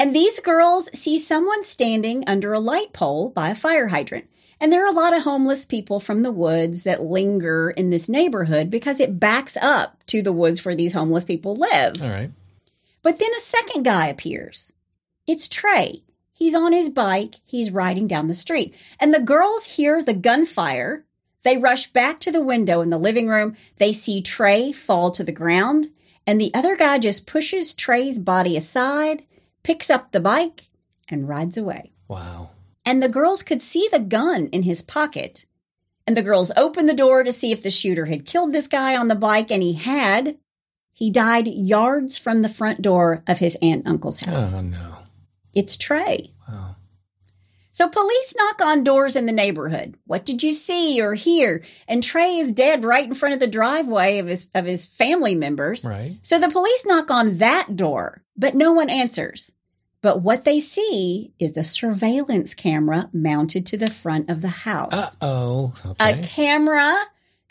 And 0.00 0.16
these 0.16 0.40
girls 0.40 0.88
see 0.98 1.18
someone 1.18 1.62
standing 1.62 2.24
under 2.26 2.52
a 2.52 2.60
light 2.60 2.92
pole 2.92 3.28
by 3.30 3.50
a 3.50 3.54
fire 3.54 3.88
hydrant. 3.88 4.26
And 4.58 4.72
there 4.72 4.84
are 4.84 4.90
a 4.90 4.96
lot 4.96 5.16
of 5.16 5.22
homeless 5.22 5.64
people 5.64 6.00
from 6.00 6.22
the 6.22 6.32
woods 6.32 6.84
that 6.84 7.02
linger 7.02 7.70
in 7.70 7.90
this 7.90 8.08
neighborhood 8.08 8.70
because 8.70 8.98
it 8.98 9.20
backs 9.20 9.56
up 9.58 10.02
to 10.06 10.22
the 10.22 10.32
woods 10.32 10.64
where 10.64 10.74
these 10.74 10.92
homeless 10.92 11.24
people 11.24 11.54
live. 11.54 12.02
All 12.02 12.10
right. 12.10 12.30
But 13.02 13.18
then 13.18 13.30
a 13.36 13.40
second 13.40 13.84
guy 13.84 14.08
appears. 14.08 14.72
It's 15.26 15.48
Trey. 15.48 16.02
He's 16.40 16.54
on 16.54 16.72
his 16.72 16.88
bike. 16.88 17.34
He's 17.44 17.70
riding 17.70 18.08
down 18.08 18.26
the 18.26 18.34
street. 18.34 18.74
And 18.98 19.12
the 19.12 19.20
girls 19.20 19.76
hear 19.76 20.02
the 20.02 20.14
gunfire. 20.14 21.04
They 21.42 21.58
rush 21.58 21.88
back 21.88 22.18
to 22.20 22.32
the 22.32 22.42
window 22.42 22.80
in 22.80 22.88
the 22.88 22.96
living 22.96 23.28
room. 23.28 23.58
They 23.76 23.92
see 23.92 24.22
Trey 24.22 24.72
fall 24.72 25.10
to 25.10 25.22
the 25.22 25.32
ground. 25.32 25.88
And 26.26 26.40
the 26.40 26.50
other 26.54 26.76
guy 26.76 26.98
just 26.98 27.26
pushes 27.26 27.74
Trey's 27.74 28.18
body 28.18 28.56
aside, 28.56 29.26
picks 29.62 29.90
up 29.90 30.12
the 30.12 30.20
bike, 30.20 30.62
and 31.10 31.28
rides 31.28 31.58
away. 31.58 31.92
Wow. 32.08 32.52
And 32.86 33.02
the 33.02 33.10
girls 33.10 33.42
could 33.42 33.60
see 33.60 33.86
the 33.92 34.00
gun 34.00 34.46
in 34.46 34.62
his 34.62 34.80
pocket. 34.80 35.44
And 36.06 36.16
the 36.16 36.22
girls 36.22 36.52
opened 36.56 36.88
the 36.88 36.94
door 36.94 37.22
to 37.22 37.32
see 37.32 37.52
if 37.52 37.62
the 37.62 37.70
shooter 37.70 38.06
had 38.06 38.24
killed 38.24 38.52
this 38.52 38.66
guy 38.66 38.96
on 38.96 39.08
the 39.08 39.14
bike, 39.14 39.50
and 39.50 39.62
he 39.62 39.74
had. 39.74 40.38
He 40.94 41.10
died 41.10 41.48
yards 41.48 42.16
from 42.16 42.40
the 42.40 42.48
front 42.48 42.80
door 42.80 43.22
of 43.26 43.40
his 43.40 43.58
aunt 43.60 43.84
and 43.84 43.88
uncle's 43.88 44.20
house. 44.20 44.54
Oh 44.54 44.62
no. 44.62 44.99
It's 45.54 45.76
Trey. 45.76 46.30
Wow. 46.48 46.76
So 47.72 47.88
police 47.88 48.34
knock 48.36 48.60
on 48.62 48.84
doors 48.84 49.16
in 49.16 49.26
the 49.26 49.32
neighborhood. 49.32 49.96
What 50.04 50.24
did 50.24 50.42
you 50.42 50.52
see 50.52 51.00
or 51.00 51.14
hear? 51.14 51.62
And 51.86 52.02
Trey 52.02 52.36
is 52.36 52.52
dead 52.52 52.84
right 52.84 53.06
in 53.06 53.14
front 53.14 53.34
of 53.34 53.40
the 53.40 53.46
driveway 53.46 54.18
of 54.18 54.26
his 54.26 54.48
of 54.54 54.66
his 54.66 54.86
family 54.86 55.34
members. 55.34 55.84
Right. 55.84 56.18
So 56.22 56.38
the 56.38 56.50
police 56.50 56.84
knock 56.84 57.10
on 57.10 57.38
that 57.38 57.76
door, 57.76 58.22
but 58.36 58.54
no 58.54 58.72
one 58.72 58.90
answers. 58.90 59.52
But 60.02 60.22
what 60.22 60.44
they 60.44 60.60
see 60.60 61.32
is 61.38 61.56
a 61.56 61.62
surveillance 61.62 62.54
camera 62.54 63.08
mounted 63.12 63.66
to 63.66 63.76
the 63.76 63.90
front 63.90 64.30
of 64.30 64.40
the 64.40 64.48
house. 64.48 64.92
Uh 64.92 65.10
oh. 65.20 65.74
A 66.00 66.22
camera 66.22 66.94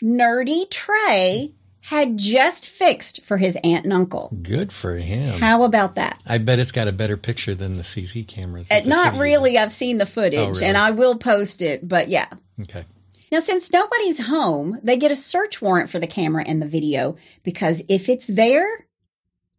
nerdy 0.02 0.68
Trey 0.68 1.54
had 1.82 2.18
just 2.18 2.68
fixed 2.68 3.22
for 3.24 3.38
his 3.38 3.56
aunt 3.64 3.84
and 3.84 3.92
uncle. 3.92 4.30
Good 4.42 4.72
for 4.72 4.96
him. 4.96 5.40
How 5.40 5.62
about 5.64 5.94
that? 5.94 6.20
I 6.26 6.38
bet 6.38 6.58
it's 6.58 6.72
got 6.72 6.88
a 6.88 6.92
better 6.92 7.16
picture 7.16 7.54
than 7.54 7.76
the 7.76 7.82
CC 7.82 8.26
cameras. 8.26 8.68
Uh, 8.70 8.80
not 8.84 9.16
really. 9.16 9.56
I've 9.56 9.72
seen 9.72 9.98
the 9.98 10.06
footage 10.06 10.38
Oh, 10.38 10.48
really? 10.50 10.66
and 10.66 10.76
I 10.76 10.90
will 10.90 11.16
post 11.16 11.62
it, 11.62 11.88
but 11.88 12.08
yeah. 12.08 12.26
Okay. 12.62 12.84
Now, 13.32 13.38
since 13.38 13.72
nobody's 13.72 14.26
home, 14.26 14.78
they 14.82 14.96
get 14.96 15.10
a 15.12 15.16
search 15.16 15.62
warrant 15.62 15.88
for 15.88 15.98
the 15.98 16.06
camera 16.06 16.44
and 16.46 16.60
the 16.60 16.66
video 16.66 17.16
because 17.44 17.82
if 17.88 18.08
it's 18.08 18.26
there 18.26 18.86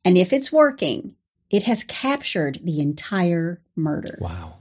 and 0.05 0.17
if 0.17 0.31
it's 0.33 0.51
working, 0.51 1.15
it 1.49 1.63
has 1.63 1.83
captured 1.83 2.59
the 2.63 2.79
entire 2.81 3.61
murder. 3.75 4.17
Wow. 4.21 4.55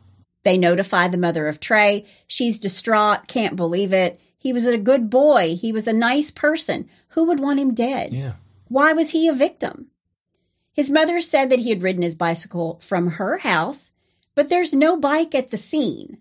They 0.45 0.57
notify 0.57 1.09
the 1.09 1.19
mother 1.19 1.49
of 1.49 1.61
Trey. 1.61 2.07
She's 2.27 2.59
distraught, 2.59 3.29
can't 3.29 3.57
believe 3.57 3.93
it. 3.93 4.19
He 4.41 4.55
was 4.55 4.67
a 4.67 4.79
good 4.79 5.11
boy. 5.11 5.55
He 5.61 5.71
was 5.71 5.87
a 5.87 5.93
nice 5.93 6.31
person. 6.31 6.89
Who 7.11 7.25
would 7.27 7.41
want 7.41 7.61
him 7.61 7.75
dead? 7.75 8.13
Yeah. 8.13 8.33
Why 8.69 8.95
was 8.95 9.11
he 9.11 9.29
a 9.29 9.35
victim? 9.35 9.89
His 10.73 10.91
mother 10.91 11.21
said 11.21 11.51
that 11.51 11.61
he 11.61 11.69
had 11.69 11.83
ridden 11.83 12.03
his 12.03 12.17
bicycle 12.17 12.81
from 12.81 13.13
her 13.13 13.39
house, 13.39 13.93
but 14.35 14.49
there's 14.49 14.73
no 14.73 14.97
bike 14.97 15.35
at 15.35 15.51
the 15.51 15.59
scene. 15.59 16.19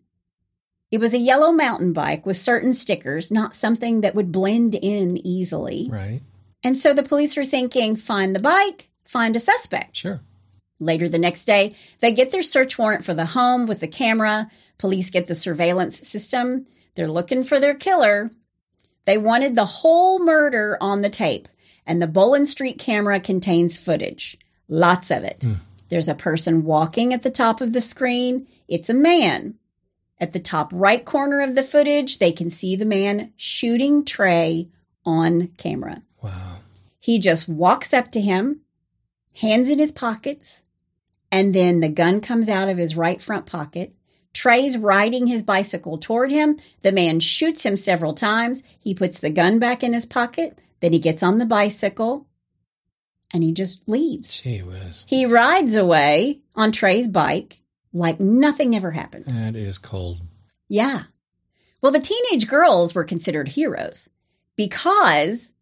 It 0.92 1.00
was 1.00 1.14
a 1.14 1.20
yellow 1.20 1.54
mountain 1.54 1.94
bike 1.94 2.26
with 2.26 2.36
certain 2.36 2.74
stickers, 2.74 3.32
not 3.32 3.56
something 3.56 4.02
that 4.02 4.16
would 4.16 4.34
blend 4.34 4.76
in 4.76 5.26
easily. 5.26 5.88
Right. 5.90 6.22
And 6.62 6.78
so 6.78 6.94
the 6.94 7.04
police 7.04 7.38
are 7.38 7.46
thinking 7.46 7.96
find 7.96 8.36
the 8.36 8.42
bike, 8.42 8.90
find 9.06 9.34
a 9.36 9.40
suspect. 9.40 9.96
Sure. 9.96 10.20
Later 10.78 11.08
the 11.08 11.20
next 11.20 11.46
day, 11.46 11.74
they 12.02 12.12
get 12.12 12.32
their 12.32 12.44
search 12.44 12.78
warrant 12.78 13.06
for 13.06 13.14
the 13.14 13.28
home 13.28 13.66
with 13.66 13.80
the 13.80 13.88
camera. 13.88 14.52
Police 14.78 15.10
get 15.10 15.28
the 15.28 15.36
surveillance 15.36 16.06
system. 16.06 16.66
They're 16.96 17.08
looking 17.08 17.44
for 17.44 17.60
their 17.60 17.76
killer. 17.76 18.32
They 19.06 19.18
wanted 19.18 19.56
the 19.56 19.66
whole 19.66 20.20
murder 20.20 20.78
on 20.82 21.02
the 21.02 21.10
tape, 21.10 21.48
and 21.86 22.02
the 22.02 22.08
Bolin 22.08 22.46
Street 22.46 22.78
camera 22.78 23.20
contains 23.20 23.78
footage. 23.78 24.38
Lots 24.68 25.10
of 25.10 25.24
it. 25.24 25.44
Hmm. 25.44 25.54
There's 25.90 26.10
a 26.10 26.16
person 26.16 26.64
walking 26.64 27.14
at 27.14 27.24
the 27.24 27.32
top 27.32 27.62
of 27.62 27.74
the 27.74 27.82
screen. 27.82 28.48
It's 28.68 28.90
a 28.90 28.94
man. 28.94 29.56
At 30.20 30.34
the 30.34 30.40
top 30.40 30.72
right 30.74 31.04
corner 31.04 31.42
of 31.42 31.56
the 31.56 31.64
footage, 31.64 32.20
they 32.20 32.32
can 32.32 32.50
see 32.50 32.76
the 32.76 32.86
man 32.86 33.34
shooting 33.38 34.06
Trey 34.06 34.70
on 35.06 35.48
camera. 35.58 36.04
Wow. 36.22 36.58
He 37.00 37.18
just 37.18 37.48
walks 37.48 37.94
up 37.94 38.12
to 38.12 38.22
him, 38.22 38.62
hands 39.38 39.70
in 39.70 39.80
his 39.80 39.92
pockets, 39.92 40.66
and 41.32 41.56
then 41.56 41.80
the 41.80 41.90
gun 41.90 42.22
comes 42.22 42.50
out 42.50 42.70
of 42.70 42.78
his 42.78 42.98
right 42.98 43.22
front 43.22 43.46
pocket. 43.46 43.94
Trey's 44.34 44.78
riding 44.78 45.28
his 45.28 45.44
bicycle 45.44 45.98
toward 45.98 46.32
him. 46.32 46.58
The 46.82 46.92
man 46.92 47.20
shoots 47.20 47.66
him 47.66 47.76
several 47.76 48.14
times. 48.14 48.64
He 48.80 48.94
puts 48.94 49.20
the 49.20 49.30
gun 49.30 49.60
back 49.60 49.84
in 49.84 49.94
his 49.94 50.06
pocket. 50.06 50.60
Then 50.80 50.94
he 50.94 51.00
gets 51.00 51.24
on 51.24 51.40
the 51.40 51.46
bicycle 51.46 52.28
and 53.34 53.44
he 53.44 53.52
just 53.52 53.88
leaves. 53.88 54.42
Gee 54.42 54.62
whiz. 54.62 55.04
He 55.08 55.26
rides 55.26 55.76
away 55.76 56.40
on 56.56 56.72
Trey's 56.72 57.08
bike 57.08 57.60
like 57.92 58.20
nothing 58.20 58.76
ever 58.76 58.92
happened. 58.92 59.26
That 59.26 59.56
is 59.56 59.78
cold. 59.78 60.22
Yeah. 60.68 61.04
Well, 61.82 61.92
the 61.92 62.00
teenage 62.00 62.48
girls 62.48 62.94
were 62.94 63.04
considered 63.04 63.50
heroes 63.50 64.10
because 64.56 65.54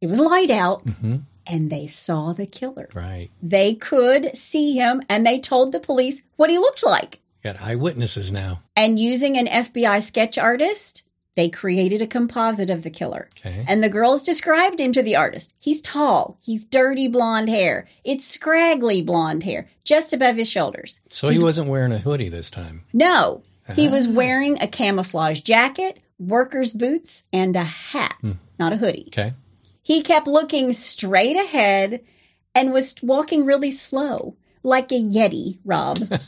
it 0.00 0.08
was 0.08 0.18
light 0.18 0.50
out 0.50 0.82
hmm 0.90 1.16
and 1.46 1.70
they 1.70 1.86
saw 1.86 2.32
the 2.32 2.46
killer. 2.46 2.88
Right. 2.92 3.30
They 3.40 3.74
could 3.74 4.36
see 4.36 4.74
him 4.74 5.02
and 5.08 5.24
they 5.24 5.38
told 5.38 5.72
the 5.72 5.80
police 5.80 6.22
what 6.34 6.50
he 6.50 6.58
looked 6.58 6.84
like. 6.84 7.20
Got 7.46 7.62
eyewitnesses 7.62 8.32
now. 8.32 8.62
And 8.74 8.98
using 8.98 9.38
an 9.38 9.46
FBI 9.46 10.02
sketch 10.02 10.36
artist, 10.36 11.04
they 11.36 11.48
created 11.48 12.02
a 12.02 12.06
composite 12.08 12.70
of 12.70 12.82
the 12.82 12.90
killer. 12.90 13.28
Okay. 13.38 13.64
And 13.68 13.84
the 13.84 13.88
girls 13.88 14.24
described 14.24 14.80
him 14.80 14.90
to 14.90 15.00
the 15.00 15.14
artist. 15.14 15.54
He's 15.60 15.80
tall. 15.80 16.40
He's 16.42 16.64
dirty 16.64 17.06
blonde 17.06 17.48
hair. 17.48 17.86
It's 18.04 18.26
scraggly 18.26 19.00
blonde 19.00 19.44
hair, 19.44 19.68
just 19.84 20.12
above 20.12 20.34
his 20.34 20.50
shoulders. 20.50 21.00
So 21.08 21.28
he 21.28 21.40
wasn't 21.40 21.68
wearing 21.68 21.92
a 21.92 22.00
hoodie 22.00 22.30
this 22.30 22.50
time. 22.50 22.82
No, 22.92 23.44
he 23.76 23.86
uh-huh. 23.86 23.94
was 23.94 24.08
wearing 24.08 24.60
a 24.60 24.66
camouflage 24.66 25.40
jacket, 25.42 26.00
worker's 26.18 26.72
boots, 26.72 27.26
and 27.32 27.54
a 27.54 27.62
hat, 27.62 28.16
hmm. 28.22 28.32
not 28.58 28.72
a 28.72 28.76
hoodie. 28.76 29.04
Okay. 29.06 29.34
He 29.84 30.02
kept 30.02 30.26
looking 30.26 30.72
straight 30.72 31.36
ahead 31.36 32.00
and 32.56 32.72
was 32.72 32.96
walking 33.04 33.44
really 33.44 33.70
slow, 33.70 34.34
like 34.66 34.90
a 34.92 34.96
Yeti, 34.96 35.58
Rob, 35.64 35.98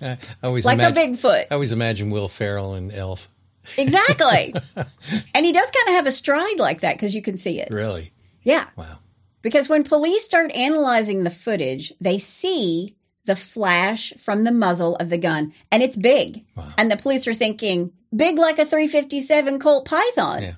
I 0.00 0.18
always 0.42 0.64
like 0.64 0.74
imagine, 0.74 0.96
a 0.96 1.16
Bigfoot. 1.16 1.46
I 1.50 1.54
always 1.54 1.72
imagine 1.72 2.10
Will 2.10 2.28
Ferrell 2.28 2.74
and 2.74 2.92
Elf. 2.92 3.28
Exactly. 3.76 4.54
and 5.34 5.46
he 5.46 5.52
does 5.52 5.70
kind 5.70 5.88
of 5.88 5.94
have 5.94 6.06
a 6.06 6.12
stride 6.12 6.58
like 6.58 6.82
that 6.82 6.96
because 6.96 7.14
you 7.14 7.22
can 7.22 7.36
see 7.36 7.60
it. 7.60 7.68
Really? 7.72 8.12
Yeah. 8.42 8.66
Wow. 8.76 8.98
Because 9.42 9.68
when 9.68 9.84
police 9.84 10.24
start 10.24 10.52
analyzing 10.52 11.24
the 11.24 11.30
footage, 11.30 11.92
they 12.00 12.18
see 12.18 12.96
the 13.24 13.36
flash 13.36 14.12
from 14.18 14.44
the 14.44 14.52
muzzle 14.52 14.96
of 14.96 15.08
the 15.08 15.18
gun 15.18 15.52
and 15.72 15.82
it's 15.82 15.96
big. 15.96 16.44
Wow. 16.54 16.72
And 16.76 16.90
the 16.90 16.96
police 16.96 17.26
are 17.26 17.34
thinking, 17.34 17.92
big 18.14 18.38
like 18.38 18.58
a 18.58 18.66
357 18.66 19.58
Colt 19.58 19.86
Python. 19.86 20.42
Yeah. 20.42 20.54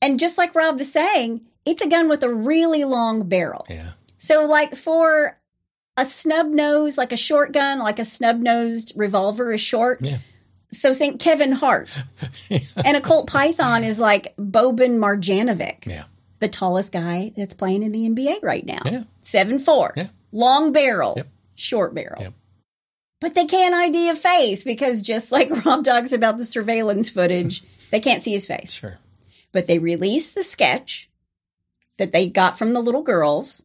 And 0.00 0.18
just 0.18 0.38
like 0.38 0.54
Rob 0.54 0.78
was 0.78 0.92
saying, 0.92 1.42
it's 1.66 1.82
a 1.82 1.88
gun 1.88 2.08
with 2.08 2.22
a 2.22 2.32
really 2.32 2.84
long 2.84 3.28
barrel. 3.28 3.66
Yeah. 3.68 3.92
So, 4.16 4.46
like 4.46 4.76
for 4.76 5.38
a 5.96 6.04
snub 6.04 6.48
nose, 6.48 6.98
like 6.98 7.12
a 7.12 7.16
short 7.16 7.52
gun, 7.52 7.78
like 7.78 7.98
a 7.98 8.04
snub 8.04 8.38
nosed 8.40 8.92
revolver 8.96 9.52
is 9.52 9.60
short. 9.60 10.00
Yeah. 10.02 10.18
So 10.68 10.92
think 10.92 11.20
Kevin 11.20 11.52
Hart. 11.52 12.02
and 12.50 12.96
a 12.96 13.00
Colt 13.00 13.28
Python 13.28 13.84
is 13.84 14.00
like 14.00 14.34
Boban 14.36 14.98
Marjanovic, 14.98 15.86
Yeah. 15.86 16.04
the 16.40 16.48
tallest 16.48 16.92
guy 16.92 17.32
that's 17.36 17.54
playing 17.54 17.82
in 17.84 17.92
the 17.92 18.08
NBA 18.08 18.42
right 18.42 18.66
now. 18.66 18.80
Yeah. 18.84 19.04
Seven 19.20 19.58
four. 19.58 19.92
Yeah. 19.96 20.08
Long 20.32 20.72
barrel. 20.72 21.14
Yep. 21.16 21.28
Short 21.54 21.94
barrel. 21.94 22.22
Yep. 22.22 22.32
But 23.20 23.34
they 23.34 23.44
can't 23.46 23.74
ID 23.74 24.08
a 24.10 24.16
face 24.16 24.64
because 24.64 25.00
just 25.00 25.30
like 25.30 25.48
Rob 25.64 25.84
talks 25.84 26.12
about 26.12 26.38
the 26.38 26.44
surveillance 26.44 27.08
footage, 27.08 27.62
they 27.90 28.00
can't 28.00 28.20
see 28.22 28.32
his 28.32 28.48
face. 28.48 28.72
Sure. 28.72 28.98
But 29.52 29.68
they 29.68 29.78
released 29.78 30.34
the 30.34 30.42
sketch 30.42 31.08
that 31.98 32.10
they 32.12 32.28
got 32.28 32.58
from 32.58 32.72
the 32.72 32.82
little 32.82 33.02
girls 33.02 33.62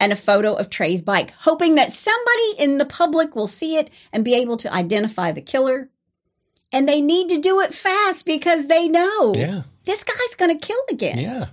and 0.00 0.12
a 0.12 0.16
photo 0.16 0.54
of 0.54 0.68
Trey's 0.70 1.02
bike, 1.02 1.32
hoping 1.40 1.74
that 1.76 1.92
somebody 1.92 2.54
in 2.58 2.78
the 2.78 2.84
public 2.84 3.34
will 3.36 3.46
see 3.46 3.76
it 3.76 3.90
and 4.12 4.24
be 4.24 4.34
able 4.34 4.56
to 4.58 4.72
identify 4.72 5.32
the 5.32 5.40
killer. 5.40 5.88
And 6.72 6.88
they 6.88 7.00
need 7.00 7.28
to 7.28 7.38
do 7.40 7.60
it 7.60 7.72
fast 7.72 8.26
because 8.26 8.66
they 8.66 8.88
know 8.88 9.34
Yeah. 9.34 9.62
this 9.84 10.02
guy's 10.02 10.34
going 10.36 10.58
to 10.58 10.66
kill 10.66 10.80
again. 10.90 11.18
Yeah. 11.18 11.46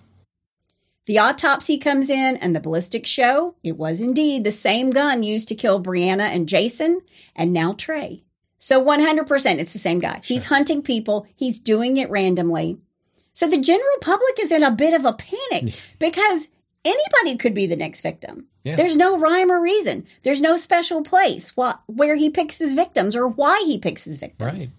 The 1.05 1.19
autopsy 1.19 1.77
comes 1.77 2.09
in 2.09 2.37
and 2.37 2.55
the 2.55 2.59
ballistics 2.59 3.09
show 3.09 3.55
it 3.63 3.77
was 3.77 4.01
indeed 4.01 4.43
the 4.43 4.51
same 4.51 4.91
gun 4.91 5.23
used 5.23 5.47
to 5.49 5.55
kill 5.55 5.81
Brianna 5.81 6.23
and 6.33 6.47
Jason 6.47 7.01
and 7.35 7.51
now 7.53 7.73
Trey. 7.73 8.23
So 8.57 8.83
100% 8.83 9.59
it's 9.59 9.73
the 9.73 9.79
same 9.79 9.99
guy. 9.99 10.21
He's 10.23 10.45
hunting 10.45 10.81
people, 10.83 11.25
he's 11.35 11.59
doing 11.59 11.97
it 11.97 12.09
randomly. 12.11 12.77
So 13.33 13.47
the 13.47 13.59
general 13.59 13.97
public 14.01 14.39
is 14.39 14.51
in 14.51 14.61
a 14.61 14.71
bit 14.71 14.93
of 14.93 15.05
a 15.05 15.13
panic 15.13 15.73
because 15.99 16.49
anybody 16.85 17.37
could 17.37 17.53
be 17.53 17.67
the 17.67 17.75
next 17.75 18.01
victim. 18.01 18.47
Yeah. 18.63 18.75
There's 18.75 18.95
no 18.95 19.17
rhyme 19.17 19.51
or 19.51 19.61
reason. 19.61 20.05
There's 20.23 20.41
no 20.41 20.55
special 20.57 21.01
place 21.03 21.53
wh- 21.59 21.77
where 21.87 22.15
he 22.15 22.29
picks 22.29 22.59
his 22.59 22.73
victims 22.73 23.15
or 23.15 23.27
why 23.27 23.63
he 23.65 23.77
picks 23.79 24.05
his 24.05 24.17
victims. 24.19 24.51
Right. 24.51 24.73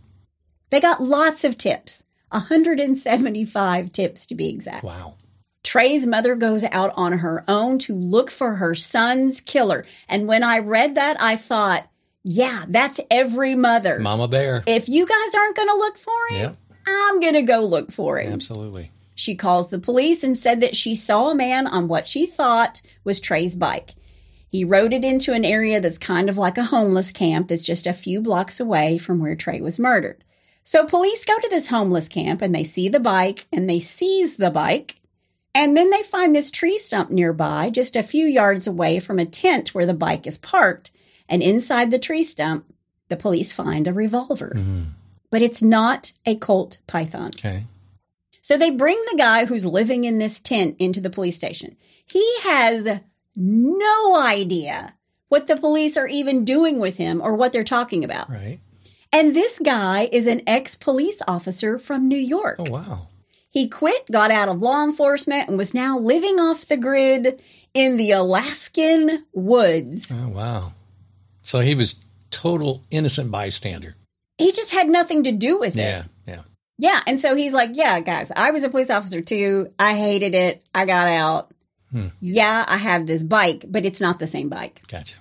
They 0.70 0.80
got 0.80 1.02
lots 1.02 1.44
of 1.44 1.58
tips, 1.58 2.04
175 2.30 3.92
tips 3.92 4.26
to 4.26 4.34
be 4.34 4.48
exact. 4.48 4.84
Wow. 4.84 5.14
Trey's 5.64 6.06
mother 6.06 6.34
goes 6.34 6.64
out 6.64 6.92
on 6.96 7.18
her 7.18 7.44
own 7.48 7.78
to 7.80 7.94
look 7.94 8.30
for 8.30 8.56
her 8.56 8.74
son's 8.74 9.40
killer. 9.40 9.86
And 10.08 10.26
when 10.26 10.42
I 10.42 10.58
read 10.58 10.96
that, 10.96 11.16
I 11.20 11.36
thought, 11.36 11.88
yeah, 12.24 12.64
that's 12.68 13.00
every 13.10 13.54
mother. 13.54 13.98
Mama 14.00 14.28
Bear. 14.28 14.62
If 14.66 14.88
you 14.88 15.06
guys 15.06 15.34
aren't 15.34 15.56
going 15.56 15.68
to 15.68 15.74
look 15.76 15.96
for 15.98 16.12
him, 16.30 16.40
Yep. 16.40 16.56
I'm 16.86 17.20
going 17.20 17.34
to 17.34 17.42
go 17.42 17.60
look 17.60 17.92
for 17.92 18.18
him. 18.18 18.32
Absolutely. 18.32 18.90
She 19.14 19.34
calls 19.34 19.70
the 19.70 19.78
police 19.78 20.22
and 20.24 20.38
said 20.38 20.60
that 20.60 20.76
she 20.76 20.94
saw 20.94 21.30
a 21.30 21.34
man 21.34 21.66
on 21.66 21.88
what 21.88 22.06
she 22.06 22.26
thought 22.26 22.80
was 23.04 23.20
Trey's 23.20 23.56
bike. 23.56 23.90
He 24.48 24.64
rode 24.64 24.92
it 24.92 25.04
into 25.04 25.32
an 25.32 25.44
area 25.44 25.80
that's 25.80 25.98
kind 25.98 26.28
of 26.28 26.36
like 26.38 26.58
a 26.58 26.64
homeless 26.64 27.10
camp 27.10 27.48
that's 27.48 27.64
just 27.64 27.86
a 27.86 27.92
few 27.92 28.20
blocks 28.20 28.60
away 28.60 28.98
from 28.98 29.18
where 29.18 29.34
Trey 29.34 29.60
was 29.60 29.78
murdered. 29.78 30.24
So 30.64 30.86
police 30.86 31.24
go 31.24 31.38
to 31.38 31.48
this 31.50 31.68
homeless 31.68 32.06
camp 32.08 32.42
and 32.42 32.54
they 32.54 32.64
see 32.64 32.88
the 32.88 33.00
bike 33.00 33.46
and 33.52 33.68
they 33.68 33.80
seize 33.80 34.36
the 34.36 34.50
bike. 34.50 34.96
And 35.54 35.76
then 35.76 35.90
they 35.90 36.02
find 36.02 36.34
this 36.34 36.50
tree 36.50 36.78
stump 36.78 37.10
nearby, 37.10 37.68
just 37.70 37.96
a 37.96 38.02
few 38.02 38.26
yards 38.26 38.66
away 38.66 38.98
from 38.98 39.18
a 39.18 39.26
tent 39.26 39.74
where 39.74 39.86
the 39.86 39.92
bike 39.94 40.26
is 40.26 40.38
parked. 40.38 40.90
And 41.28 41.42
inside 41.42 41.90
the 41.90 41.98
tree 41.98 42.22
stump, 42.22 42.64
the 43.08 43.16
police 43.16 43.52
find 43.52 43.86
a 43.86 43.92
revolver. 43.92 44.52
Mhm. 44.56 44.86
But 45.30 45.42
it's 45.42 45.62
not 45.62 46.12
a 46.24 46.36
Colt 46.36 46.78
Python. 46.86 47.32
Okay. 47.36 47.64
So 48.42 48.58
they 48.58 48.70
bring 48.70 49.02
the 49.10 49.16
guy 49.16 49.46
who's 49.46 49.64
living 49.64 50.04
in 50.04 50.18
this 50.18 50.40
tent 50.40 50.76
into 50.78 51.00
the 51.00 51.10
police 51.10 51.36
station. 51.36 51.76
He 52.04 52.38
has 52.42 53.00
no 53.36 54.20
idea 54.20 54.94
what 55.28 55.46
the 55.46 55.56
police 55.56 55.96
are 55.96 56.08
even 56.08 56.44
doing 56.44 56.78
with 56.78 56.98
him 56.98 57.22
or 57.22 57.34
what 57.34 57.52
they're 57.52 57.64
talking 57.64 58.04
about. 58.04 58.28
Right. 58.28 58.60
And 59.12 59.34
this 59.34 59.58
guy 59.58 60.08
is 60.10 60.26
an 60.26 60.42
ex 60.46 60.74
police 60.74 61.22
officer 61.28 61.78
from 61.78 62.08
New 62.08 62.18
York. 62.18 62.56
Oh 62.58 62.70
wow. 62.70 63.08
He 63.48 63.68
quit, 63.68 64.10
got 64.10 64.30
out 64.30 64.48
of 64.48 64.60
law 64.60 64.82
enforcement, 64.82 65.48
and 65.48 65.58
was 65.58 65.74
now 65.74 65.98
living 65.98 66.40
off 66.40 66.66
the 66.66 66.78
grid 66.78 67.40
in 67.74 67.98
the 67.98 68.10
Alaskan 68.10 69.26
woods. 69.32 70.12
Oh 70.12 70.28
wow. 70.28 70.72
So 71.42 71.60
he 71.60 71.74
was 71.74 72.02
total 72.30 72.82
innocent 72.90 73.30
bystander. 73.30 73.94
He 74.38 74.52
just 74.52 74.72
had 74.72 74.88
nothing 74.88 75.22
to 75.24 75.32
do 75.32 75.58
with 75.58 75.76
it. 75.76 75.80
Yeah. 75.80 76.04
Yeah. 76.26 76.42
Yeah. 76.82 77.00
And 77.06 77.20
so 77.20 77.36
he's 77.36 77.52
like, 77.52 77.70
yeah, 77.74 78.00
guys, 78.00 78.32
I 78.34 78.50
was 78.50 78.64
a 78.64 78.68
police 78.68 78.90
officer 78.90 79.20
too. 79.20 79.72
I 79.78 79.94
hated 79.94 80.34
it. 80.34 80.64
I 80.74 80.84
got 80.84 81.06
out. 81.06 81.54
Hmm. 81.92 82.08
Yeah, 82.20 82.64
I 82.66 82.76
have 82.76 83.06
this 83.06 83.22
bike, 83.22 83.64
but 83.68 83.86
it's 83.86 84.00
not 84.00 84.18
the 84.18 84.26
same 84.26 84.48
bike. 84.48 84.82
Gotcha. 84.88 85.14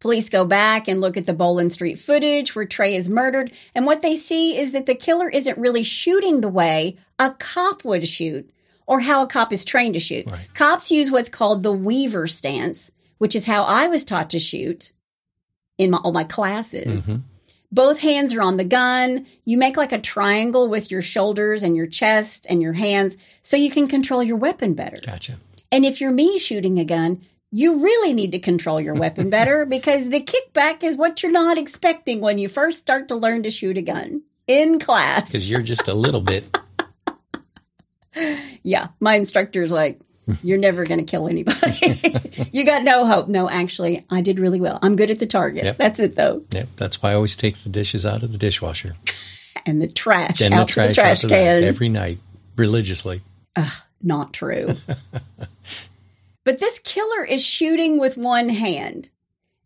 Police 0.00 0.28
go 0.30 0.44
back 0.44 0.88
and 0.88 1.00
look 1.00 1.16
at 1.16 1.26
the 1.26 1.32
Boland 1.32 1.72
Street 1.72 1.98
footage 2.00 2.56
where 2.56 2.64
Trey 2.64 2.96
is 2.96 3.08
murdered. 3.08 3.52
And 3.74 3.86
what 3.86 4.02
they 4.02 4.16
see 4.16 4.56
is 4.58 4.72
that 4.72 4.86
the 4.86 4.94
killer 4.96 5.28
isn't 5.28 5.58
really 5.58 5.84
shooting 5.84 6.40
the 6.40 6.48
way 6.48 6.96
a 7.20 7.30
cop 7.38 7.84
would 7.84 8.06
shoot 8.06 8.50
or 8.86 9.00
how 9.00 9.22
a 9.22 9.26
cop 9.28 9.52
is 9.52 9.64
trained 9.64 9.94
to 9.94 10.00
shoot. 10.00 10.26
Right. 10.26 10.52
Cops 10.54 10.90
use 10.90 11.10
what's 11.10 11.28
called 11.28 11.62
the 11.62 11.72
Weaver 11.72 12.26
stance, 12.26 12.90
which 13.18 13.36
is 13.36 13.44
how 13.46 13.62
I 13.62 13.86
was 13.86 14.04
taught 14.04 14.30
to 14.30 14.38
shoot 14.40 14.92
in 15.78 15.90
my, 15.92 15.98
all 15.98 16.12
my 16.12 16.24
classes. 16.24 17.06
Mhm. 17.06 17.22
Both 17.70 18.00
hands 18.00 18.34
are 18.34 18.42
on 18.42 18.56
the 18.56 18.64
gun. 18.64 19.26
You 19.44 19.58
make 19.58 19.76
like 19.76 19.92
a 19.92 20.00
triangle 20.00 20.68
with 20.68 20.90
your 20.90 21.02
shoulders 21.02 21.62
and 21.62 21.76
your 21.76 21.86
chest 21.86 22.46
and 22.48 22.62
your 22.62 22.72
hands 22.72 23.16
so 23.42 23.56
you 23.56 23.70
can 23.70 23.88
control 23.88 24.22
your 24.22 24.36
weapon 24.36 24.74
better. 24.74 24.96
Gotcha. 25.04 25.38
And 25.70 25.84
if 25.84 26.00
you're 26.00 26.10
me 26.10 26.38
shooting 26.38 26.78
a 26.78 26.84
gun, 26.84 27.26
you 27.50 27.82
really 27.82 28.12
need 28.14 28.32
to 28.32 28.38
control 28.38 28.80
your 28.80 28.94
weapon 28.94 29.30
better 29.38 29.66
because 29.66 30.08
the 30.08 30.20
kickback 30.20 30.82
is 30.82 30.96
what 30.96 31.22
you're 31.22 31.32
not 31.32 31.58
expecting 31.58 32.20
when 32.20 32.38
you 32.38 32.48
first 32.48 32.78
start 32.78 33.08
to 33.08 33.16
learn 33.16 33.42
to 33.42 33.50
shoot 33.50 33.76
a 33.76 33.82
gun 33.82 34.22
in 34.46 34.78
class. 34.78 35.30
Because 35.30 35.48
you're 35.48 35.62
just 35.62 35.88
a 35.88 35.94
little 35.94 36.22
bit. 36.22 36.56
Yeah, 38.64 38.88
my 38.98 39.14
instructor's 39.14 39.70
like, 39.70 40.00
you're 40.42 40.58
never 40.58 40.84
going 40.84 40.98
to 40.98 41.04
kill 41.04 41.28
anybody. 41.28 42.02
you 42.52 42.64
got 42.64 42.82
no 42.84 43.06
hope. 43.06 43.28
No, 43.28 43.48
actually, 43.48 44.04
I 44.10 44.20
did 44.20 44.38
really 44.38 44.60
well. 44.60 44.78
I'm 44.82 44.96
good 44.96 45.10
at 45.10 45.18
the 45.18 45.26
target. 45.26 45.64
Yep. 45.64 45.78
That's 45.78 46.00
it, 46.00 46.16
though. 46.16 46.44
Yep. 46.50 46.68
That's 46.76 47.02
why 47.02 47.12
I 47.12 47.14
always 47.14 47.36
take 47.36 47.56
the 47.58 47.68
dishes 47.68 48.04
out 48.06 48.22
of 48.22 48.32
the 48.32 48.38
dishwasher. 48.38 48.96
And 49.66 49.82
the 49.82 49.88
trash 49.88 50.38
Then 50.38 50.52
out 50.54 50.68
the 50.68 50.74
to 50.74 50.88
the 50.88 50.94
trash, 50.94 51.22
trash 51.22 51.30
can. 51.30 51.64
every 51.64 51.88
night 51.88 52.20
religiously. 52.56 53.22
Not 54.00 54.32
true. 54.32 54.76
but 56.44 56.60
this 56.60 56.78
killer 56.78 57.24
is 57.24 57.44
shooting 57.44 57.98
with 57.98 58.16
one 58.16 58.48
hand. 58.50 59.10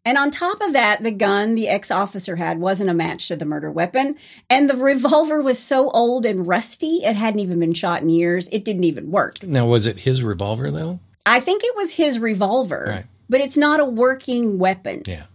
And 0.05 0.19
on 0.19 0.31
top 0.31 0.61
of 0.61 0.73
that, 0.73 1.03
the 1.03 1.13
gun 1.13 1.55
the 1.55 1.69
ex 1.69 1.91
officer 1.91 2.37
had 2.37 2.59
wasn't 2.59 2.91
a 2.91 2.95
match 2.95 3.29
to 3.29 3.37
the 3.37 3.45
murder 3.45 3.71
weapon. 3.71 4.17
And 4.51 4.69
the 4.69 4.77
revolver 4.77 5.41
was 5.41 5.59
so 5.59 5.91
old 5.91 6.27
and 6.27 6.47
rusty, 6.47 7.01
it 7.05 7.15
hadn't 7.15 7.41
even 7.41 7.61
been 7.61 7.75
shot 7.75 8.03
in 8.03 8.09
years. 8.09 8.49
It 8.51 8.65
didn't 8.65 8.85
even 8.85 9.11
work. 9.11 9.43
Now, 9.45 9.67
was 9.67 9.87
it 9.87 10.01
his 10.01 10.23
revolver 10.23 10.71
though? 10.71 10.99
I 11.25 11.39
think 11.39 11.63
it 11.65 11.77
was 11.77 11.93
his 11.93 12.19
revolver, 12.19 12.85
Right. 12.89 13.07
but 13.29 13.41
it's 13.41 13.57
not 13.57 13.79
a 13.79 13.85
working 13.85 14.59
weapon. 14.59 15.03
Yeah. 15.07 15.27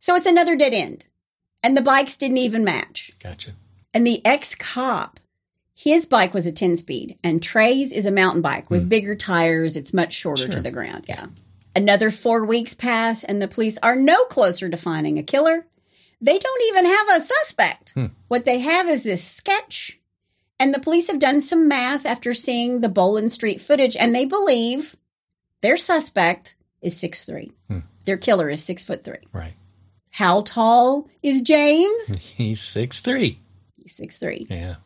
So 0.00 0.16
it's 0.16 0.26
another 0.26 0.56
dead 0.56 0.74
end. 0.74 1.06
And 1.62 1.76
the 1.76 1.82
bikes 1.82 2.16
didn't 2.16 2.38
even 2.38 2.64
match. 2.64 3.12
Gotcha. 3.22 3.52
And 3.94 4.06
the 4.06 4.24
ex 4.24 4.54
cop, 4.54 5.20
his 5.76 6.06
bike 6.06 6.34
was 6.34 6.46
a 6.46 6.52
10 6.52 6.76
speed, 6.76 7.18
and 7.22 7.42
Trey's 7.42 7.92
is 7.92 8.06
a 8.06 8.12
mountain 8.12 8.42
bike 8.42 8.68
with 8.68 8.82
hmm. 8.82 8.88
bigger 8.88 9.14
tires. 9.14 9.76
It's 9.76 9.94
much 9.94 10.12
shorter 10.12 10.48
to 10.48 10.60
the 10.60 10.70
ground. 10.70 11.04
Yeah. 11.08 11.26
Another 11.76 12.10
four 12.10 12.42
weeks 12.46 12.72
pass, 12.72 13.22
and 13.22 13.40
the 13.40 13.46
police 13.46 13.76
are 13.82 13.96
no 13.96 14.24
closer 14.24 14.70
to 14.70 14.78
finding 14.78 15.18
a 15.18 15.22
killer. 15.22 15.66
They 16.22 16.38
don't 16.38 16.62
even 16.68 16.86
have 16.86 17.08
a 17.10 17.20
suspect. 17.20 17.92
Hmm. 17.92 18.06
What 18.28 18.46
they 18.46 18.60
have 18.60 18.88
is 18.88 19.02
this 19.02 19.22
sketch. 19.22 20.00
And 20.58 20.72
the 20.72 20.80
police 20.80 21.08
have 21.08 21.18
done 21.18 21.42
some 21.42 21.68
math 21.68 22.06
after 22.06 22.32
seeing 22.32 22.80
the 22.80 22.88
Boland 22.88 23.30
Street 23.30 23.60
footage, 23.60 23.94
and 23.94 24.14
they 24.14 24.24
believe 24.24 24.96
their 25.60 25.76
suspect 25.76 26.56
is 26.80 26.98
six 26.98 27.26
three. 27.26 27.52
Hmm. 27.68 27.80
Their 28.06 28.16
killer 28.16 28.48
is 28.48 28.64
six 28.64 28.82
foot 28.82 29.04
three. 29.04 29.26
Right. 29.30 29.52
How 30.12 30.40
tall 30.40 31.10
is 31.22 31.42
James? 31.42 32.16
He's 32.20 32.62
six 32.62 33.00
three. 33.00 33.38
He's 33.76 33.94
six 33.94 34.16
three. 34.16 34.46
Yeah. 34.48 34.76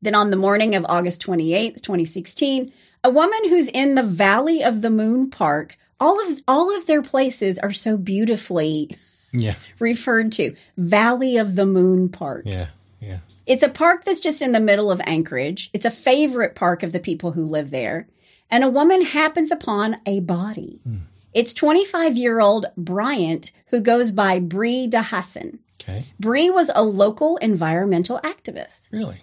Then 0.00 0.16
on 0.16 0.30
the 0.30 0.36
morning 0.36 0.74
of 0.74 0.84
August 0.88 1.24
28th, 1.24 1.82
2016, 1.82 2.72
a 3.04 3.10
woman 3.10 3.48
who's 3.48 3.68
in 3.68 3.94
the 3.94 4.02
Valley 4.02 4.64
of 4.64 4.82
the 4.82 4.90
Moon 4.90 5.30
Park, 5.30 5.76
all 6.02 6.18
of 6.30 6.38
all 6.48 6.76
of 6.76 6.86
their 6.86 7.02
places 7.02 7.58
are 7.58 7.72
so 7.72 7.96
beautifully 7.96 8.90
Yeah. 9.32 9.54
referred 9.78 10.32
to. 10.32 10.54
Valley 10.76 11.36
of 11.38 11.54
the 11.56 11.64
Moon 11.66 12.08
Park. 12.08 12.42
Yeah. 12.46 12.68
Yeah. 13.00 13.18
It's 13.46 13.62
a 13.62 13.68
park 13.68 14.04
that's 14.04 14.20
just 14.20 14.42
in 14.42 14.52
the 14.52 14.60
middle 14.60 14.90
of 14.90 15.00
Anchorage. 15.06 15.70
It's 15.72 15.84
a 15.86 15.90
favorite 15.90 16.54
park 16.54 16.82
of 16.82 16.92
the 16.92 17.00
people 17.00 17.32
who 17.32 17.44
live 17.44 17.70
there. 17.70 18.06
And 18.50 18.62
a 18.62 18.68
woman 18.68 19.02
happens 19.04 19.50
upon 19.50 19.96
a 20.06 20.20
body. 20.20 20.80
Hmm. 20.84 20.96
It's 21.32 21.54
25 21.54 22.16
year 22.16 22.40
old 22.40 22.66
Bryant, 22.76 23.50
who 23.68 23.80
goes 23.80 24.12
by 24.12 24.38
Bree 24.38 24.86
DeHassen. 24.88 25.58
Okay. 25.80 26.06
Bree 26.20 26.50
was 26.50 26.70
a 26.74 26.82
local 26.84 27.38
environmental 27.38 28.20
activist. 28.22 28.88
Really? 28.92 29.22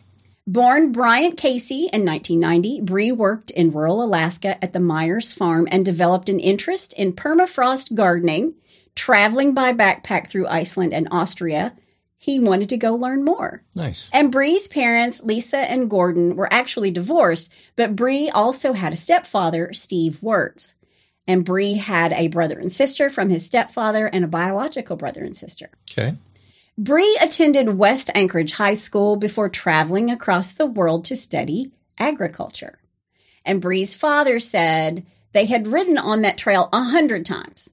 Born 0.52 0.92
Bryant 0.92 1.38
Casey 1.38 1.90
in 1.94 2.04
1990, 2.04 2.82
Bree 2.82 3.12
worked 3.12 3.52
in 3.52 3.70
rural 3.70 4.04
Alaska 4.04 4.58
at 4.64 4.74
the 4.74 4.80
Myers 4.80 5.32
Farm 5.32 5.68
and 5.70 5.86
developed 5.86 6.28
an 6.28 6.40
interest 6.40 6.92
in 6.94 7.14
permafrost 7.14 7.94
gardening, 7.94 8.56
traveling 8.96 9.54
by 9.54 9.74
backpack 9.74 10.26
through 10.28 10.48
Iceland 10.48 10.92
and 10.92 11.08
Austria. 11.12 11.76
He 12.18 12.40
wanted 12.40 12.68
to 12.70 12.78
go 12.78 12.96
learn 12.96 13.24
more. 13.24 13.62
Nice. 13.76 14.10
And 14.12 14.32
Bree's 14.32 14.68
parents, 14.68 15.22
Lisa 15.22 15.60
and 15.60 15.88
Gordon, 15.88 16.36
were 16.36 16.52
actually 16.52 16.90
divorced, 16.90 17.54
but 17.76 17.96
Bree 17.96 18.28
also 18.32 18.74
had 18.74 18.92
a 18.92 18.96
stepfather, 18.96 19.72
Steve 19.72 20.24
Wirtz. 20.24 20.74
And 21.28 21.46
Bree 21.46 21.76
had 21.76 22.12
a 22.14 22.28
brother 22.28 22.58
and 22.58 22.72
sister 22.72 23.12
from 23.12 23.30
his 23.30 23.46
stepfather 23.46 24.08
and 24.08 24.26
a 24.26 24.28
biological 24.28 24.96
brother 24.96 25.24
and 25.24 25.36
sister. 25.36 25.70
Okay. 25.92 26.18
Bree 26.82 27.20
attended 27.22 27.78
West 27.78 28.10
Anchorage 28.16 28.54
High 28.54 28.74
School 28.74 29.18
before 29.18 29.50
traveling 29.50 30.10
across 30.10 30.54
the 30.54 30.66
world 30.66 31.04
to 31.06 31.16
study 31.18 31.74
agriculture. 31.98 32.80
And 33.44 33.60
Bree's 33.60 33.96
father 33.96 34.40
said 34.40 35.06
they 35.34 35.46
had 35.46 35.68
ridden 35.68 35.98
on 35.98 36.22
that 36.22 36.38
trail 36.38 36.70
a 36.72 36.84
hundred 36.84 37.26
times. 37.26 37.70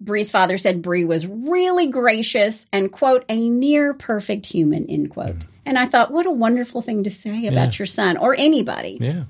Bree's 0.00 0.32
father 0.32 0.58
said 0.58 0.82
Bree 0.82 1.04
was 1.04 1.28
really 1.28 1.86
gracious 1.86 2.66
and, 2.72 2.90
quote, 2.90 3.24
a 3.28 3.48
near 3.48 3.94
perfect 3.94 4.46
human, 4.46 4.90
end 4.90 5.10
quote. 5.10 5.38
Mm-hmm. 5.38 5.52
And 5.66 5.78
I 5.78 5.86
thought, 5.86 6.10
what 6.10 6.26
a 6.26 6.32
wonderful 6.32 6.82
thing 6.82 7.04
to 7.04 7.10
say 7.10 7.46
about 7.46 7.78
your 7.78 7.86
son 7.86 8.16
or 8.16 8.34
anybody. 8.36 8.98
Yeah. 9.00 9.24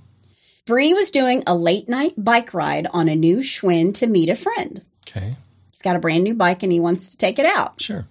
Bree 0.64 0.94
was 0.94 1.11
doing 1.11 1.42
a 1.46 1.55
late 1.55 1.90
night 1.90 2.14
bike 2.16 2.55
ride 2.55 2.86
on 2.90 3.11
a 3.11 3.14
new 3.14 3.40
Schwinn 3.40 3.92
to 3.96 4.07
meet 4.07 4.30
a 4.30 4.34
friend. 4.34 4.80
Okay. 5.07 5.36
He's 5.70 5.82
got 5.82 5.94
a 5.94 5.98
brand 5.98 6.24
new 6.24 6.34
bike 6.34 6.62
and 6.62 6.72
he 6.72 6.80
wants 6.80 7.11
to 7.11 7.18
take 7.18 7.38
it 7.38 7.44
out. 7.44 7.82
Sure. 7.82 8.07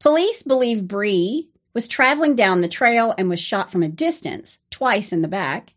Police 0.00 0.42
believe 0.42 0.88
Bree 0.88 1.48
was 1.74 1.86
traveling 1.86 2.34
down 2.34 2.62
the 2.62 2.68
trail 2.68 3.14
and 3.16 3.28
was 3.28 3.40
shot 3.40 3.70
from 3.70 3.82
a 3.82 3.88
distance, 3.88 4.58
twice 4.70 5.12
in 5.12 5.22
the 5.22 5.28
back. 5.28 5.74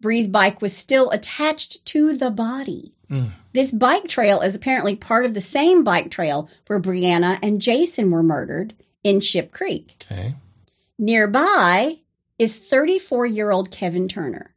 Bree's 0.00 0.28
bike 0.28 0.60
was 0.60 0.76
still 0.76 1.10
attached 1.10 1.84
to 1.86 2.14
the 2.14 2.30
body. 2.30 2.92
Mm. 3.10 3.30
This 3.52 3.72
bike 3.72 4.08
trail 4.08 4.40
is 4.40 4.54
apparently 4.54 4.94
part 4.94 5.24
of 5.24 5.34
the 5.34 5.40
same 5.40 5.84
bike 5.84 6.10
trail 6.10 6.48
where 6.66 6.80
Brianna 6.80 7.38
and 7.42 7.60
Jason 7.60 8.10
were 8.10 8.22
murdered 8.22 8.74
in 9.02 9.20
Ship 9.20 9.50
Creek. 9.50 10.04
Okay. 10.04 10.34
Nearby 10.98 11.98
is 12.38 12.58
34 12.58 13.26
year 13.26 13.50
old 13.50 13.70
Kevin 13.70 14.08
Turner. 14.08 14.54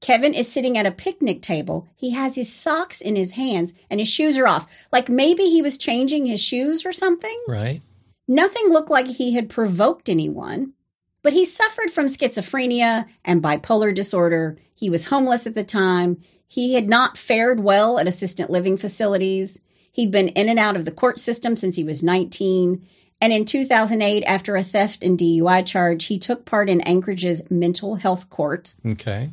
Kevin 0.00 0.34
is 0.34 0.50
sitting 0.50 0.76
at 0.76 0.86
a 0.86 0.90
picnic 0.90 1.42
table. 1.42 1.88
He 1.94 2.10
has 2.10 2.34
his 2.34 2.52
socks 2.52 3.00
in 3.00 3.14
his 3.14 3.32
hands 3.32 3.72
and 3.88 4.00
his 4.00 4.08
shoes 4.08 4.36
are 4.36 4.48
off. 4.48 4.66
Like 4.90 5.08
maybe 5.08 5.44
he 5.44 5.62
was 5.62 5.78
changing 5.78 6.26
his 6.26 6.42
shoes 6.42 6.84
or 6.84 6.92
something. 6.92 7.44
Right. 7.46 7.82
Nothing 8.32 8.70
looked 8.70 8.88
like 8.88 9.08
he 9.08 9.34
had 9.34 9.50
provoked 9.50 10.08
anyone, 10.08 10.72
but 11.22 11.34
he 11.34 11.44
suffered 11.44 11.90
from 11.90 12.06
schizophrenia 12.06 13.04
and 13.26 13.42
bipolar 13.42 13.94
disorder. 13.94 14.56
He 14.74 14.88
was 14.88 15.08
homeless 15.08 15.46
at 15.46 15.54
the 15.54 15.62
time. 15.62 16.16
He 16.48 16.72
had 16.72 16.88
not 16.88 17.18
fared 17.18 17.60
well 17.60 17.98
at 17.98 18.06
assistant 18.06 18.48
living 18.48 18.78
facilities. 18.78 19.60
He'd 19.92 20.10
been 20.10 20.28
in 20.28 20.48
and 20.48 20.58
out 20.58 20.76
of 20.76 20.86
the 20.86 20.90
court 20.90 21.18
system 21.18 21.56
since 21.56 21.76
he 21.76 21.84
was 21.84 22.02
19. 22.02 22.82
And 23.20 23.32
in 23.34 23.44
2008, 23.44 24.24
after 24.24 24.56
a 24.56 24.62
theft 24.62 25.04
and 25.04 25.18
DUI 25.18 25.66
charge, 25.66 26.06
he 26.06 26.18
took 26.18 26.46
part 26.46 26.70
in 26.70 26.80
Anchorage's 26.80 27.50
mental 27.50 27.96
health 27.96 28.30
court. 28.30 28.74
Okay. 28.86 29.32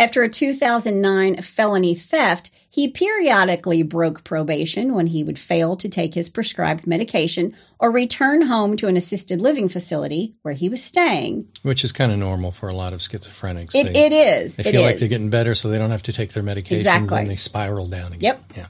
After 0.00 0.22
a 0.22 0.28
2009 0.28 1.42
felony 1.42 1.92
theft, 1.94 2.52
he 2.70 2.86
periodically 2.86 3.82
broke 3.82 4.22
probation 4.22 4.94
when 4.94 5.08
he 5.08 5.24
would 5.24 5.38
fail 5.40 5.74
to 5.76 5.88
take 5.88 6.14
his 6.14 6.30
prescribed 6.30 6.86
medication 6.86 7.56
or 7.80 7.90
return 7.90 8.42
home 8.42 8.76
to 8.76 8.86
an 8.86 8.96
assisted 8.96 9.40
living 9.40 9.68
facility 9.68 10.36
where 10.42 10.54
he 10.54 10.68
was 10.68 10.84
staying. 10.84 11.48
Which 11.62 11.82
is 11.82 11.90
kind 11.90 12.12
of 12.12 12.18
normal 12.18 12.52
for 12.52 12.68
a 12.68 12.74
lot 12.74 12.92
of 12.92 13.00
schizophrenics. 13.00 13.74
It, 13.74 13.92
they, 13.92 14.04
it 14.06 14.12
is. 14.12 14.56
they 14.56 14.62
It 14.64 14.70
feel 14.70 14.82
like 14.82 14.94
is. 14.94 15.00
they're 15.00 15.08
getting 15.08 15.30
better, 15.30 15.54
so 15.56 15.68
they 15.68 15.78
don't 15.78 15.90
have 15.90 16.04
to 16.04 16.12
take 16.12 16.32
their 16.32 16.44
medications, 16.44 16.76
Exactly. 16.78 17.18
and 17.20 17.30
they 17.30 17.36
spiral 17.36 17.88
down 17.88 18.12
again. 18.12 18.20
Yep. 18.20 18.52
Yeah. 18.56 18.66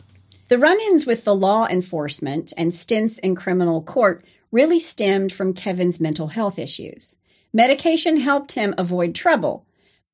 The 0.49 0.57
run 0.57 0.81
ins 0.81 1.05
with 1.05 1.25
the 1.25 1.35
law 1.35 1.67
enforcement 1.67 2.55
and 2.57 2.73
stints 2.73 3.19
in 3.19 3.35
criminal 3.35 3.83
court 3.83 4.25
really 4.51 4.81
stemmed 4.81 5.31
from 5.31 5.53
Kevin's 5.53 6.01
mental 6.01 6.29
health 6.29 6.59
issues. 6.59 7.19
Medication 7.53 8.19
helped 8.21 8.53
him 8.53 8.75
avoid 8.79 9.15
trouble, 9.15 9.67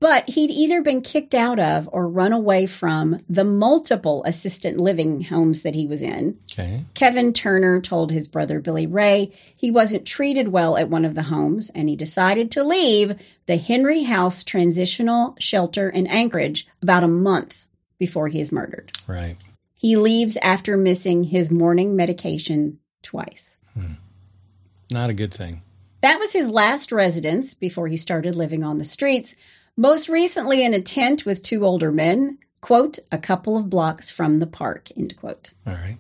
But 0.05 0.29
he'd 0.29 0.51
either 0.51 0.83
been 0.83 1.01
kicked 1.01 1.35
out 1.35 1.59
of 1.59 1.89
or 1.91 2.07
run 2.07 2.35
away 2.35 2.67
from 2.67 3.23
the 3.27 3.43
multiple 3.43 4.23
assistant 4.27 4.79
living 4.79 5.23
homes 5.23 5.63
that 5.63 5.75
he 5.75 5.87
was 5.87 6.03
in. 6.03 6.39
Okay. 6.53 6.85
Kevin 6.93 7.33
Turner 7.33 7.81
told 7.81 8.11
his 8.11 8.29
brother 8.29 8.61
Billy 8.61 8.87
Ray 8.87 9.33
he 9.57 9.71
wasn't 9.71 10.07
treated 10.07 10.49
well 10.49 10.77
at 10.77 10.91
one 10.91 11.07
of 11.07 11.15
the 11.15 11.23
homes 11.23 11.71
and 11.71 11.89
he 11.89 11.97
decided 11.97 12.51
to 12.51 12.63
leave 12.63 13.15
the 13.47 13.57
Henry 13.57 14.03
House 14.03 14.45
Transitional 14.45 15.37
Shelter 15.39 15.89
in 15.89 16.07
Anchorage 16.07 16.67
about 16.83 17.03
a 17.03 17.09
month 17.09 17.67
before 17.97 18.29
he 18.29 18.43
is 18.43 18.53
murdered. 18.53 18.93
Right. 19.07 19.39
He 19.73 19.97
leaves 19.97 20.37
after 20.43 20.77
missing 20.77 21.25
his 21.25 21.51
morning 21.51 21.97
medication 21.97 22.79
twice. 23.01 23.57
Hmm. 23.73 23.95
Not 24.91 25.09
a 25.09 25.15
good 25.15 25.33
thing. 25.33 25.63
That 26.03 26.19
was 26.19 26.35
his 26.35 26.51
last 26.51 26.93
residence 26.93 27.55
before 27.55 27.89
he 27.89 27.97
started 27.97 28.37
living 28.37 28.63
on 28.63 28.77
the 28.77 28.85
streets, 28.85 29.35
most 29.77 30.09
recently 30.09 30.65
in 30.65 30.75
a 30.75 30.81
tent 30.81 31.27
with 31.27 31.43
two 31.43 31.65
older 31.65 31.91
men, 31.91 32.39
quote, 32.61 32.99
a 33.11 33.19
couple 33.19 33.57
of 33.57 33.71
blocks 33.71 34.11
from 34.11 34.39
the 34.39 34.47
park, 34.47 34.89
end 34.97 35.17
quote. 35.17 35.51
All 35.67 35.75
right. 35.75 35.99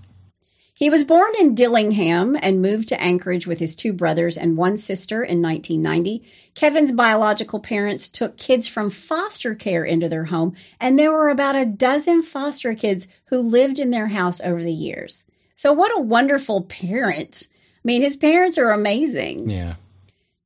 He 0.76 0.90
was 0.90 1.04
born 1.04 1.32
in 1.38 1.54
Dillingham 1.54 2.36
and 2.42 2.60
moved 2.60 2.88
to 2.88 3.00
Anchorage 3.00 3.46
with 3.46 3.60
his 3.60 3.76
two 3.76 3.92
brothers 3.92 4.36
and 4.36 4.56
one 4.56 4.76
sister 4.76 5.22
in 5.22 5.40
1990. 5.40 6.24
Kevin's 6.56 6.90
biological 6.90 7.60
parents 7.60 8.08
took 8.08 8.36
kids 8.36 8.66
from 8.66 8.90
foster 8.90 9.54
care 9.54 9.84
into 9.84 10.08
their 10.08 10.24
home, 10.24 10.56
and 10.80 10.98
there 10.98 11.12
were 11.12 11.28
about 11.28 11.54
a 11.54 11.64
dozen 11.64 12.22
foster 12.22 12.74
kids 12.74 13.06
who 13.26 13.38
lived 13.38 13.78
in 13.78 13.92
their 13.92 14.08
house 14.08 14.40
over 14.40 14.62
the 14.62 14.72
years. 14.72 15.24
So, 15.54 15.72
what 15.72 15.96
a 15.96 16.02
wonderful 16.02 16.62
parent! 16.62 17.46
I 17.50 17.80
mean, 17.84 18.02
his 18.02 18.16
parents 18.16 18.58
are 18.58 18.72
amazing. 18.72 19.50
Yeah. 19.50 19.76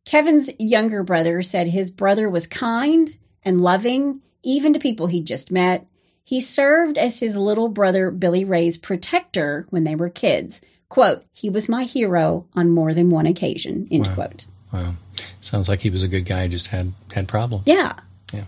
Kevin's 0.09 0.51
younger 0.59 1.03
brother 1.03 1.43
said 1.43 1.69
his 1.69 1.91
brother 1.91 2.31
was 2.31 2.47
kind 2.47 3.19
and 3.45 3.61
loving, 3.61 4.23
even 4.43 4.73
to 4.73 4.79
people 4.79 5.09
he'd 5.09 5.27
just 5.27 5.53
met. 5.53 5.87
He 6.25 6.41
served 6.41 6.97
as 6.97 7.21
his 7.21 7.37
little 7.37 7.69
brother 7.69 8.11
Billy 8.11 8.43
Ray's 8.43 8.79
protector 8.79 9.67
when 9.69 9.85
they 9.85 9.95
were 9.95 10.09
kids. 10.09 10.63
Quote, 10.89 11.25
he 11.35 11.51
was 11.51 11.69
my 11.69 11.85
hero 11.85 12.47
on 12.55 12.71
more 12.71 12.95
than 12.95 13.11
one 13.11 13.27
occasion, 13.27 13.87
end 13.91 14.07
Wow. 14.07 14.15
quote. 14.15 14.47
Wow. 14.73 14.95
Sounds 15.41 15.69
like 15.69 15.81
he 15.81 15.91
was 15.91 16.03
a 16.03 16.09
good 16.09 16.25
guy. 16.25 16.49
Just 16.49 16.69
had 16.69 16.95
had 17.13 17.29
problems. 17.29 17.65
Yeah. 17.67 17.93
Yeah. 18.33 18.45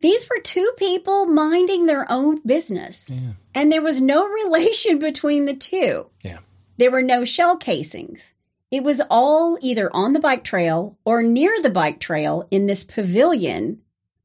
These 0.00 0.28
were 0.28 0.40
two 0.42 0.72
people 0.76 1.26
minding 1.26 1.86
their 1.86 2.10
own 2.10 2.40
business, 2.44 3.10
Yeah. 3.10 3.34
and 3.54 3.70
there 3.70 3.82
was 3.82 4.00
no 4.00 4.26
relation 4.44 4.98
between 4.98 5.44
the 5.44 5.54
two. 5.54 6.10
Yeah. 6.24 6.38
There 6.78 6.90
were 6.90 7.02
no 7.02 7.24
shell 7.24 7.56
casings. 7.56 8.34
It 8.70 8.84
was 8.84 9.02
all 9.10 9.58
either 9.60 9.94
on 9.94 10.12
the 10.12 10.20
bike 10.20 10.44
trail 10.44 10.96
or 11.04 11.22
near 11.22 11.60
the 11.60 11.70
bike 11.70 11.98
trail 11.98 12.46
in 12.50 12.66
this 12.66 12.84
pavilion 12.84 13.80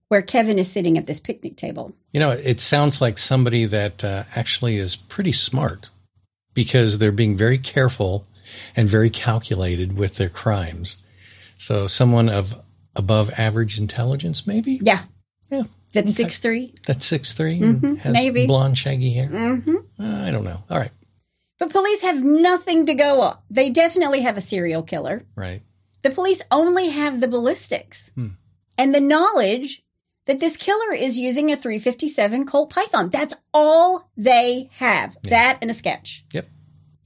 where 0.08 0.22
Kevin 0.22 0.60
is 0.60 0.72
sitting 0.72 0.98
at 0.98 1.08
this 1.08 1.20
picnic 1.20 1.56
table. 1.58 1.93
You 2.12 2.20
know, 2.20 2.30
it 2.30 2.60
sounds 2.60 3.02
like 3.02 3.18
somebody 3.18 3.66
that 3.66 4.04
uh, 4.04 4.24
actually 4.36 4.78
is 4.78 4.96
pretty 4.96 5.32
smart 5.32 5.89
because 6.54 7.00
they're 7.00 7.12
being 7.12 7.36
very 7.36 7.58
careful 7.58 8.24
and 8.76 8.88
very 8.88 9.10
calculated 9.10 9.98
with 9.98 10.16
their 10.18 10.30
crimes. 10.30 10.98
So, 11.58 11.88
someone 11.88 12.30
of 12.30 12.54
above 12.96 13.32
average 13.38 13.80
intelligence, 13.80 14.46
maybe? 14.46 14.80
Yeah. 14.82 15.04
Yeah. 15.50 15.64
That's 15.93 16.14
six 16.14 16.39
three. 16.39 16.74
That's 16.86 17.06
six 17.06 17.34
three. 17.34 17.60
Mhm, 17.60 17.98
has 18.00 18.14
maybe. 18.14 18.46
blonde, 18.46 18.78
shaggy 18.78 19.12
hair. 19.12 19.26
Mm-hmm. 19.26 19.76
Uh, 20.00 20.28
I 20.28 20.32
don't 20.32 20.43
know. 20.43 20.62
All 20.70 20.78
right. 20.78 20.91
But 21.58 21.72
police 21.72 22.01
have 22.01 22.24
nothing 22.24 22.86
to 22.86 22.93
go 22.93 23.22
on. 23.22 23.38
They 23.49 23.70
definitely 23.70 24.22
have 24.22 24.38
a 24.38 24.41
serial 24.41 24.84
killer. 24.84 25.26
Right. 25.36 25.62
The 26.01 26.10
police 26.10 26.43
only 26.51 26.89
have 26.89 27.22
the 27.22 27.28
ballistics 27.28 28.12
hmm. 28.16 28.30
and 28.78 28.93
the 28.93 28.99
knowledge 28.99 29.84
that 30.26 30.39
this 30.39 30.58
killer 30.58 30.93
is 30.93 31.18
using 31.18 31.51
a 31.51 31.58
357 31.58 32.45
Colt 32.45 32.70
Python. 32.70 33.10
That's 33.10 33.34
all 33.53 34.10
they 34.18 34.70
have. 34.74 35.18
That 35.24 35.60
and 35.62 35.72
a 35.72 35.74
sketch. 35.74 36.26
Yep. 36.34 36.49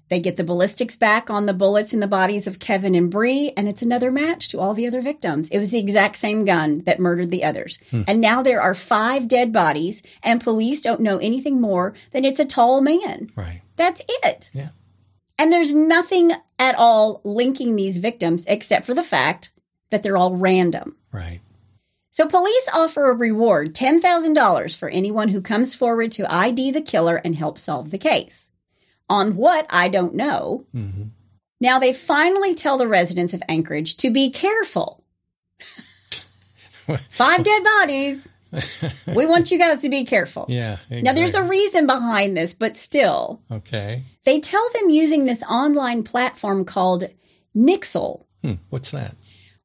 They 0.10 0.20
get 0.20 0.38
the 0.38 0.44
ballistics 0.44 0.96
back 0.96 1.30
on 1.30 1.46
the 1.46 1.54
bullets 1.54 1.94
in 1.94 2.00
the 2.00 2.08
bodies 2.08 2.48
of 2.48 2.60
Kevin 2.60 2.96
and 2.96 3.12
Bree, 3.12 3.54
and 3.56 3.70
it's 3.70 3.84
another 3.84 4.12
match 4.12 4.50
to 4.50 4.60
all 4.60 4.74
the 4.74 4.88
other 4.88 5.02
victims. 5.02 5.50
It 5.50 5.60
was 5.60 5.72
the 5.72 5.80
exact 5.80 6.18
same 6.18 6.46
gun 6.46 6.80
that 6.86 7.00
murdered 7.00 7.30
the 7.30 7.44
others. 7.44 7.78
Hmm. 7.92 8.02
And 8.08 8.20
now 8.20 8.42
there 8.42 8.60
are 8.62 8.74
five 8.74 9.28
dead 9.28 9.54
bodies, 9.54 10.02
and 10.24 10.42
police 10.42 10.82
don't 10.82 11.02
know 11.02 11.20
anything 11.20 11.62
more 11.62 11.94
than 12.12 12.26
it's 12.26 12.40
a 12.40 12.46
tall 12.46 12.82
man. 12.82 13.32
Right. 13.36 13.62
That's 13.80 14.02
it. 14.08 14.52
Yeah. 14.54 14.70
And 15.40 15.54
there's 15.54 15.74
nothing 15.74 16.34
at 16.60 16.76
all 16.76 17.22
linking 17.24 17.76
these 17.78 17.98
victims 17.98 18.46
except 18.48 18.86
for 18.86 18.94
the 18.94 19.02
fact 19.02 19.52
that 19.90 20.04
they're 20.04 20.18
all 20.18 20.36
random. 20.36 20.98
Right. 21.14 21.40
So 22.12 22.28
police 22.28 22.68
offer 22.74 23.10
a 23.10 23.16
reward 23.16 23.74
$10,000 23.74 24.76
for 24.78 24.90
anyone 24.90 25.30
who 25.30 25.42
comes 25.42 25.74
forward 25.74 26.12
to 26.12 26.32
ID 26.32 26.72
the 26.72 26.82
killer 26.82 27.16
and 27.24 27.38
help 27.38 27.58
solve 27.58 27.92
the 27.92 27.98
case. 27.98 28.52
On 29.10 29.38
what, 29.38 29.66
I 29.70 29.88
don't 29.88 30.14
know. 30.14 30.66
hmm 30.74 31.04
Now 31.62 31.80
they 31.80 31.94
finally 31.94 32.54
tell 32.54 32.78
the 32.78 32.88
residents 32.88 33.34
of 33.34 33.42
Anchorage 33.48 33.96
to 33.98 34.12
be 34.12 34.30
careful. 34.30 35.06
Five 37.10 37.44
dead 37.44 37.64
bodies. 37.64 38.28
We 39.16 39.26
want 39.26 39.52
you 39.52 39.58
guys 39.60 39.82
to 39.84 39.90
be 39.90 40.06
careful. 40.06 40.46
Yeah. 40.50 40.78
Now 40.90 41.14
there's 41.14 41.36
a 41.36 41.44
reason 41.44 41.86
behind 41.88 42.36
this, 42.38 42.54
but 42.54 42.78
still, 42.78 43.42
Okay. 43.52 44.04
they 44.26 44.40
tell 44.40 44.68
them 44.74 44.90
using 44.90 45.26
this 45.26 45.44
online 45.44 46.04
platform 46.04 46.66
called 46.66 47.06
Nixle. 47.56 48.26
Hmm. 48.44 48.54
What's 48.70 48.92
that? 48.92 49.16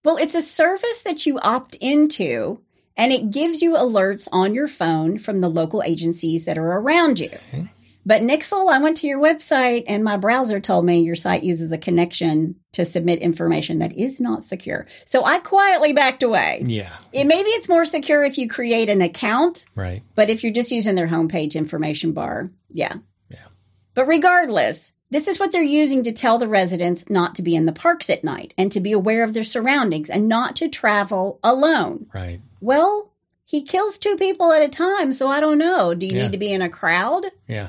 Well, 0.04 0.16
it's 0.16 0.34
a 0.34 0.42
service 0.42 1.00
that 1.02 1.24
you 1.26 1.38
opt 1.40 1.76
into 1.80 2.60
and 2.96 3.12
it 3.12 3.30
gives 3.30 3.62
you 3.62 3.72
alerts 3.72 4.28
on 4.32 4.54
your 4.54 4.68
phone 4.68 5.18
from 5.18 5.40
the 5.40 5.48
local 5.48 5.82
agencies 5.82 6.44
that 6.44 6.58
are 6.58 6.72
around 6.78 7.18
you. 7.20 7.30
Okay. 7.48 7.70
But 8.06 8.20
Nixle, 8.22 8.68
I 8.70 8.78
went 8.80 8.98
to 8.98 9.06
your 9.06 9.18
website 9.20 9.84
and 9.86 10.04
my 10.04 10.16
browser 10.16 10.60
told 10.60 10.84
me 10.84 11.00
your 11.00 11.14
site 11.16 11.42
uses 11.42 11.72
a 11.72 11.78
connection 11.78 12.56
to 12.72 12.84
submit 12.84 13.20
information 13.20 13.78
that 13.78 13.98
is 13.98 14.20
not 14.20 14.42
secure. 14.42 14.86
So 15.06 15.24
I 15.24 15.38
quietly 15.38 15.92
backed 15.94 16.22
away. 16.22 16.62
Yeah. 16.66 16.96
It, 17.12 17.26
maybe 17.26 17.48
it's 17.50 17.68
more 17.68 17.84
secure 17.86 18.22
if 18.24 18.36
you 18.36 18.48
create 18.48 18.90
an 18.90 19.00
account, 19.00 19.64
Right. 19.74 20.02
but 20.14 20.28
if 20.28 20.42
you're 20.44 20.52
just 20.52 20.70
using 20.72 20.96
their 20.96 21.08
homepage 21.08 21.54
information 21.54 22.12
bar, 22.12 22.50
yeah. 22.68 22.94
Yeah. 23.30 23.46
But 23.94 24.06
regardless, 24.06 24.92
this 25.10 25.28
is 25.28 25.38
what 25.38 25.52
they're 25.52 25.62
using 25.62 26.02
to 26.04 26.12
tell 26.12 26.38
the 26.38 26.48
residents 26.48 27.08
not 27.08 27.34
to 27.36 27.42
be 27.42 27.54
in 27.54 27.66
the 27.66 27.72
parks 27.72 28.10
at 28.10 28.24
night 28.24 28.52
and 28.58 28.70
to 28.72 28.80
be 28.80 28.92
aware 28.92 29.22
of 29.24 29.32
their 29.32 29.44
surroundings 29.44 30.10
and 30.10 30.28
not 30.28 30.56
to 30.56 30.68
travel 30.68 31.38
alone. 31.42 32.06
Right. 32.12 32.40
Well, 32.60 33.12
he 33.46 33.62
kills 33.62 33.96
two 33.98 34.16
people 34.16 34.52
at 34.52 34.62
a 34.62 34.68
time, 34.68 35.12
so 35.12 35.28
I 35.28 35.38
don't 35.38 35.58
know. 35.58 35.94
Do 35.94 36.06
you 36.06 36.16
Yeah. 36.16 36.22
need 36.22 36.32
to 36.32 36.38
be 36.38 36.52
in 36.52 36.62
a 36.62 36.68
crowd? 36.68 37.26
Yeah. 37.46 37.68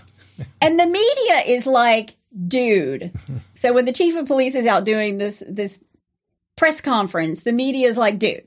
And 0.61 0.79
the 0.79 0.85
media 0.85 1.53
is 1.55 1.67
like, 1.67 2.15
dude. 2.47 3.11
so 3.53 3.73
when 3.73 3.85
the 3.85 3.93
chief 3.93 4.15
of 4.17 4.25
police 4.25 4.55
is 4.55 4.65
out 4.65 4.85
doing 4.85 5.17
this 5.17 5.43
this 5.47 5.83
press 6.55 6.81
conference, 6.81 7.43
the 7.43 7.53
media 7.53 7.87
is 7.87 7.97
like, 7.97 8.19
dude, 8.19 8.45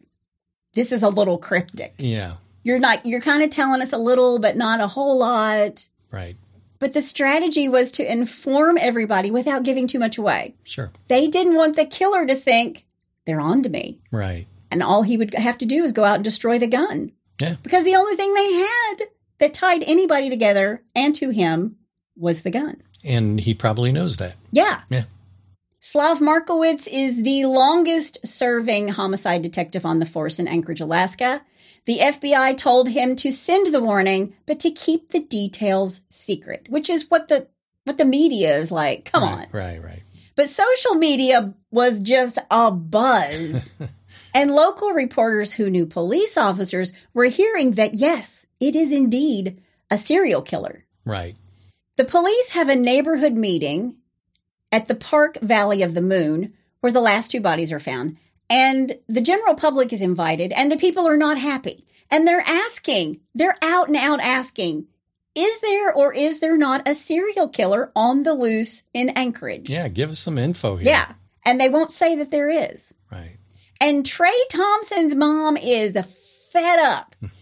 this 0.74 0.92
is 0.92 1.02
a 1.02 1.08
little 1.08 1.38
cryptic. 1.38 1.94
Yeah. 1.98 2.36
You're 2.62 2.78
not 2.78 3.06
you're 3.06 3.20
kind 3.20 3.42
of 3.42 3.50
telling 3.50 3.82
us 3.82 3.92
a 3.92 3.98
little 3.98 4.38
but 4.38 4.56
not 4.56 4.80
a 4.80 4.88
whole 4.88 5.18
lot. 5.18 5.86
Right. 6.10 6.36
But 6.78 6.92
the 6.92 7.00
strategy 7.00 7.68
was 7.68 7.90
to 7.92 8.10
inform 8.10 8.78
everybody 8.78 9.30
without 9.30 9.64
giving 9.64 9.86
too 9.86 9.98
much 9.98 10.16
away. 10.16 10.54
Sure. 10.62 10.92
They 11.08 11.26
didn't 11.26 11.56
want 11.56 11.76
the 11.76 11.84
killer 11.84 12.24
to 12.26 12.34
think 12.34 12.86
they're 13.24 13.40
on 13.40 13.62
to 13.62 13.68
me. 13.68 14.00
Right. 14.12 14.46
And 14.70 14.82
all 14.82 15.02
he 15.02 15.16
would 15.16 15.34
have 15.34 15.58
to 15.58 15.66
do 15.66 15.82
is 15.82 15.92
go 15.92 16.04
out 16.04 16.16
and 16.16 16.24
destroy 16.24 16.58
the 16.58 16.66
gun. 16.66 17.12
Yeah. 17.40 17.56
Because 17.62 17.84
the 17.84 17.96
only 17.96 18.14
thing 18.16 18.32
they 18.34 18.52
had 18.52 18.96
that 19.38 19.54
tied 19.54 19.82
anybody 19.84 20.28
together 20.30 20.82
and 20.94 21.14
to 21.16 21.30
him 21.30 21.76
was 22.16 22.42
the 22.42 22.50
gun. 22.50 22.82
And 23.04 23.40
he 23.40 23.54
probably 23.54 23.92
knows 23.92 24.16
that. 24.16 24.34
Yeah. 24.50 24.82
Yeah. 24.88 25.04
Slav 25.80 26.20
Markowitz 26.20 26.88
is 26.88 27.22
the 27.22 27.44
longest 27.44 28.26
serving 28.26 28.88
homicide 28.88 29.42
detective 29.42 29.86
on 29.86 30.00
the 30.00 30.06
force 30.06 30.40
in 30.40 30.48
Anchorage, 30.48 30.80
Alaska. 30.80 31.42
The 31.86 32.00
FBI 32.00 32.56
told 32.56 32.88
him 32.88 33.14
to 33.16 33.30
send 33.30 33.72
the 33.72 33.80
warning, 33.80 34.34
but 34.44 34.58
to 34.60 34.70
keep 34.70 35.10
the 35.10 35.20
details 35.20 36.00
secret, 36.10 36.66
which 36.68 36.90
is 36.90 37.08
what 37.08 37.28
the 37.28 37.46
what 37.84 37.96
the 37.96 38.04
media 38.04 38.56
is 38.56 38.70
like. 38.70 39.10
Come 39.10 39.22
on. 39.22 39.38
Right. 39.38 39.52
Right. 39.52 39.82
Right. 39.82 40.02
But 40.34 40.48
social 40.48 40.94
media 40.94 41.54
was 41.70 42.00
just 42.00 42.38
a 42.50 42.70
buzz. 42.70 43.72
and 44.34 44.54
local 44.54 44.90
reporters 44.90 45.54
who 45.54 45.70
knew 45.70 45.86
police 45.86 46.36
officers 46.36 46.92
were 47.14 47.24
hearing 47.24 47.72
that 47.72 47.94
yes, 47.94 48.46
it 48.60 48.74
is 48.76 48.92
indeed 48.92 49.62
a 49.90 49.96
serial 49.96 50.42
killer. 50.42 50.84
Right. 51.04 51.36
The 51.96 52.04
police 52.04 52.50
have 52.50 52.68
a 52.68 52.76
neighborhood 52.76 53.34
meeting 53.34 53.96
at 54.70 54.86
the 54.86 54.94
Park 54.94 55.38
Valley 55.40 55.82
of 55.82 55.94
the 55.94 56.02
Moon 56.02 56.52
where 56.80 56.92
the 56.92 57.00
last 57.00 57.30
two 57.30 57.40
bodies 57.40 57.72
are 57.72 57.80
found. 57.80 58.16
And 58.50 58.98
the 59.08 59.20
general 59.20 59.54
public 59.54 59.92
is 59.92 60.00
invited, 60.00 60.52
and 60.52 60.72
the 60.72 60.76
people 60.76 61.06
are 61.06 61.16
not 61.16 61.38
happy. 61.38 61.84
And 62.10 62.26
they're 62.26 62.44
asking, 62.46 63.20
they're 63.34 63.56
out 63.60 63.88
and 63.88 63.96
out 63.96 64.20
asking, 64.20 64.86
is 65.34 65.60
there 65.60 65.92
or 65.92 66.14
is 66.14 66.40
there 66.40 66.56
not 66.56 66.88
a 66.88 66.94
serial 66.94 67.48
killer 67.48 67.92
on 67.94 68.22
the 68.22 68.32
loose 68.32 68.84
in 68.94 69.10
Anchorage? 69.10 69.68
Yeah. 69.68 69.88
Give 69.88 70.10
us 70.10 70.18
some 70.18 70.38
info 70.38 70.76
here. 70.76 70.88
Yeah. 70.88 71.12
And 71.44 71.60
they 71.60 71.68
won't 71.68 71.92
say 71.92 72.16
that 72.16 72.30
there 72.30 72.48
is. 72.48 72.94
Right. 73.12 73.36
And 73.80 74.04
Trey 74.04 74.34
Thompson's 74.50 75.14
mom 75.14 75.56
is 75.56 75.96
fed 76.52 76.78
up. 76.78 77.14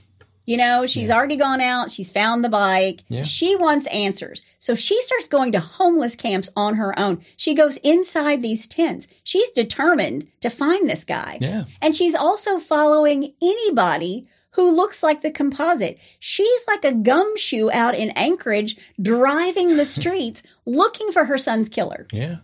You 0.46 0.56
know, 0.56 0.86
she's 0.86 1.10
already 1.10 1.36
gone 1.36 1.60
out. 1.60 1.90
She's 1.90 2.10
found 2.10 2.44
the 2.44 2.48
bike. 2.48 3.02
Yeah. 3.08 3.22
She 3.24 3.56
wants 3.56 3.88
answers. 3.88 4.42
So 4.58 4.76
she 4.76 5.00
starts 5.02 5.26
going 5.26 5.52
to 5.52 5.60
homeless 5.60 6.14
camps 6.14 6.48
on 6.56 6.76
her 6.76 6.96
own. 6.98 7.20
She 7.36 7.54
goes 7.54 7.76
inside 7.78 8.42
these 8.42 8.68
tents. 8.68 9.08
She's 9.24 9.50
determined 9.50 10.30
to 10.40 10.48
find 10.48 10.88
this 10.88 11.02
guy. 11.02 11.38
Yeah. 11.40 11.64
And 11.82 11.96
she's 11.96 12.14
also 12.14 12.60
following 12.60 13.34
anybody 13.42 14.28
who 14.52 14.74
looks 14.74 15.02
like 15.02 15.22
the 15.22 15.30
composite. 15.30 15.98
She's 16.18 16.64
like 16.68 16.84
a 16.84 16.94
gumshoe 16.94 17.70
out 17.72 17.94
in 17.94 18.10
Anchorage 18.10 18.76
driving 19.00 19.76
the 19.76 19.84
streets 19.96 20.42
looking 20.64 21.10
for 21.10 21.26
her 21.26 21.38
son's 21.38 21.68
killer. 21.68 22.06
Yeah. 22.12 22.36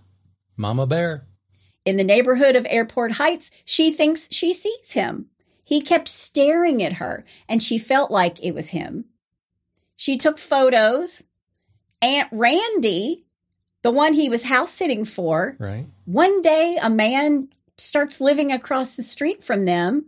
Mama 0.57 0.87
Bear. 0.87 1.25
In 1.85 1.97
the 1.97 2.05
neighborhood 2.05 2.55
of 2.55 2.67
Airport 2.69 3.13
Heights, 3.13 3.51
she 3.65 3.91
thinks 3.91 4.29
she 4.31 4.53
sees 4.53 4.93
him. 4.93 5.27
He 5.65 5.81
kept 5.81 6.09
staring 6.09 6.83
at 6.83 6.95
her 6.95 7.25
and 7.49 7.63
she 7.63 7.79
felt 7.79 8.11
like 8.11 8.43
it 8.45 8.55
was 8.55 8.69
him. 8.71 9.05
She 9.97 10.17
took 10.17 10.39
photos. 10.39 11.23
Aunt 12.01 12.29
Randy, 12.33 13.25
the 13.83 13.93
one 13.93 14.15
he 14.15 14.29
was 14.29 14.45
house 14.45 14.71
sitting 14.73 15.05
for, 15.05 15.57
Right. 15.61 15.87
one 16.05 16.43
day 16.43 16.79
a 16.83 16.91
man 16.91 17.49
starts 17.79 18.21
living 18.21 18.51
across 18.51 18.97
the 18.97 19.03
street 19.05 19.45
from 19.45 19.65
them 19.65 20.07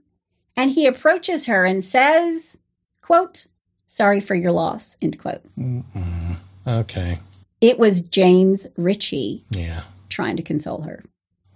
and 0.56 0.72
he 0.72 0.86
approaches 0.86 1.46
her 1.46 1.64
and 1.64 1.82
says, 1.84 2.58
quote, 3.00 3.46
sorry 3.86 4.20
for 4.20 4.34
your 4.34 4.50
loss, 4.52 4.96
end 5.00 5.18
quote. 5.20 5.42
Mm-mm. 5.56 6.36
Okay. 6.66 7.20
It 7.60 7.78
was 7.78 8.00
James 8.02 8.66
Ritchie 8.76 9.44
Yeah. 9.50 9.84
trying 10.08 10.36
to 10.36 10.42
console 10.42 10.82
her. 10.82 11.04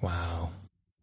Wow. 0.00 0.50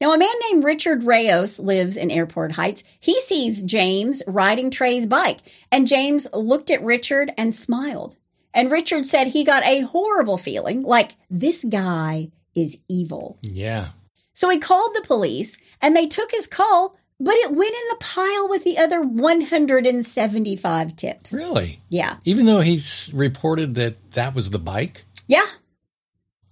Now, 0.01 0.13
a 0.13 0.17
man 0.17 0.33
named 0.49 0.65
Richard 0.65 1.03
Rayos 1.03 1.63
lives 1.63 1.95
in 1.95 2.11
Airport 2.11 2.53
Heights. 2.53 2.83
He 2.99 3.19
sees 3.21 3.63
James 3.63 4.21
riding 4.27 4.69
Trey's 4.69 5.07
bike, 5.07 5.39
and 5.71 5.87
James 5.87 6.27
looked 6.33 6.69
at 6.69 6.83
Richard 6.83 7.31
and 7.37 7.55
smiled. 7.55 8.17
And 8.53 8.71
Richard 8.71 9.05
said 9.05 9.27
he 9.27 9.45
got 9.45 9.63
a 9.63 9.81
horrible 9.81 10.37
feeling 10.37 10.81
like 10.81 11.15
this 11.29 11.63
guy 11.63 12.29
is 12.55 12.77
evil. 12.89 13.37
Yeah. 13.41 13.89
So 14.33 14.49
he 14.49 14.59
called 14.59 14.93
the 14.93 15.05
police, 15.05 15.57
and 15.81 15.95
they 15.95 16.07
took 16.07 16.31
his 16.31 16.45
call, 16.45 16.97
but 17.17 17.35
it 17.35 17.51
went 17.51 17.73
in 17.73 17.87
the 17.89 17.97
pile 17.99 18.49
with 18.49 18.65
the 18.65 18.77
other 18.77 19.01
175 19.01 20.95
tips. 20.97 21.31
Really? 21.31 21.81
Yeah. 21.89 22.17
Even 22.25 22.45
though 22.45 22.59
he's 22.59 23.11
reported 23.13 23.75
that 23.75 24.11
that 24.11 24.35
was 24.35 24.49
the 24.49 24.59
bike? 24.59 25.05
Yeah. 25.27 25.45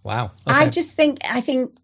Wow. 0.02 0.32
I 0.48 0.70
just 0.70 0.96
think, 0.96 1.20
I 1.30 1.42
think 1.42 1.76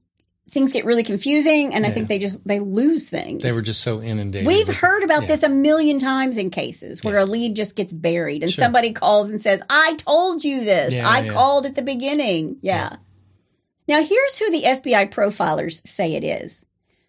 things 0.50 0.74
get 0.74 0.84
really 0.86 1.04
confusing, 1.04 1.74
and 1.74 1.86
I 1.86 1.92
think 1.92 2.08
they 2.08 2.20
just, 2.20 2.46
they 2.48 2.60
lose 2.60 3.10
things. 3.10 3.44
they 3.44 3.52
were 3.52 3.62
just 3.62 3.82
so 3.82 4.02
inundated. 4.02 4.48
We've 4.48 4.68
heard 4.68 5.04
about 5.04 5.22
yeah. 5.24 5.28
this 5.28 5.44
a 5.44 5.50
million 5.50 6.00
times 6.00 6.38
in 6.38 6.50
cases 6.50 7.04
where 7.04 7.18
Yeah. 7.20 7.24
a 7.24 7.26
lead 7.26 7.56
just 7.56 7.76
gets 7.76 7.94
buried 7.94 8.44
and 8.44 8.52
Sure. 8.52 8.64
somebody 8.64 8.92
calls 8.92 9.30
and 9.30 9.40
says, 9.42 9.62
I 9.70 9.96
told 9.96 10.44
you 10.44 10.64
this. 10.64 10.94
Yeah, 10.94 11.08
I 11.08 11.22
yeah. 11.22 11.30
called 11.32 11.66
at 11.66 11.76
the 11.76 11.82
beginning. 11.82 12.58
Yeah. 12.62 12.98
Now, 13.88 14.04
here's 14.04 14.38
who 14.38 14.52
the 14.52 14.64
FBI 14.64 15.12
profilers 15.12 15.86
say 15.88 16.14
it 16.14 16.24
is. 16.24 16.66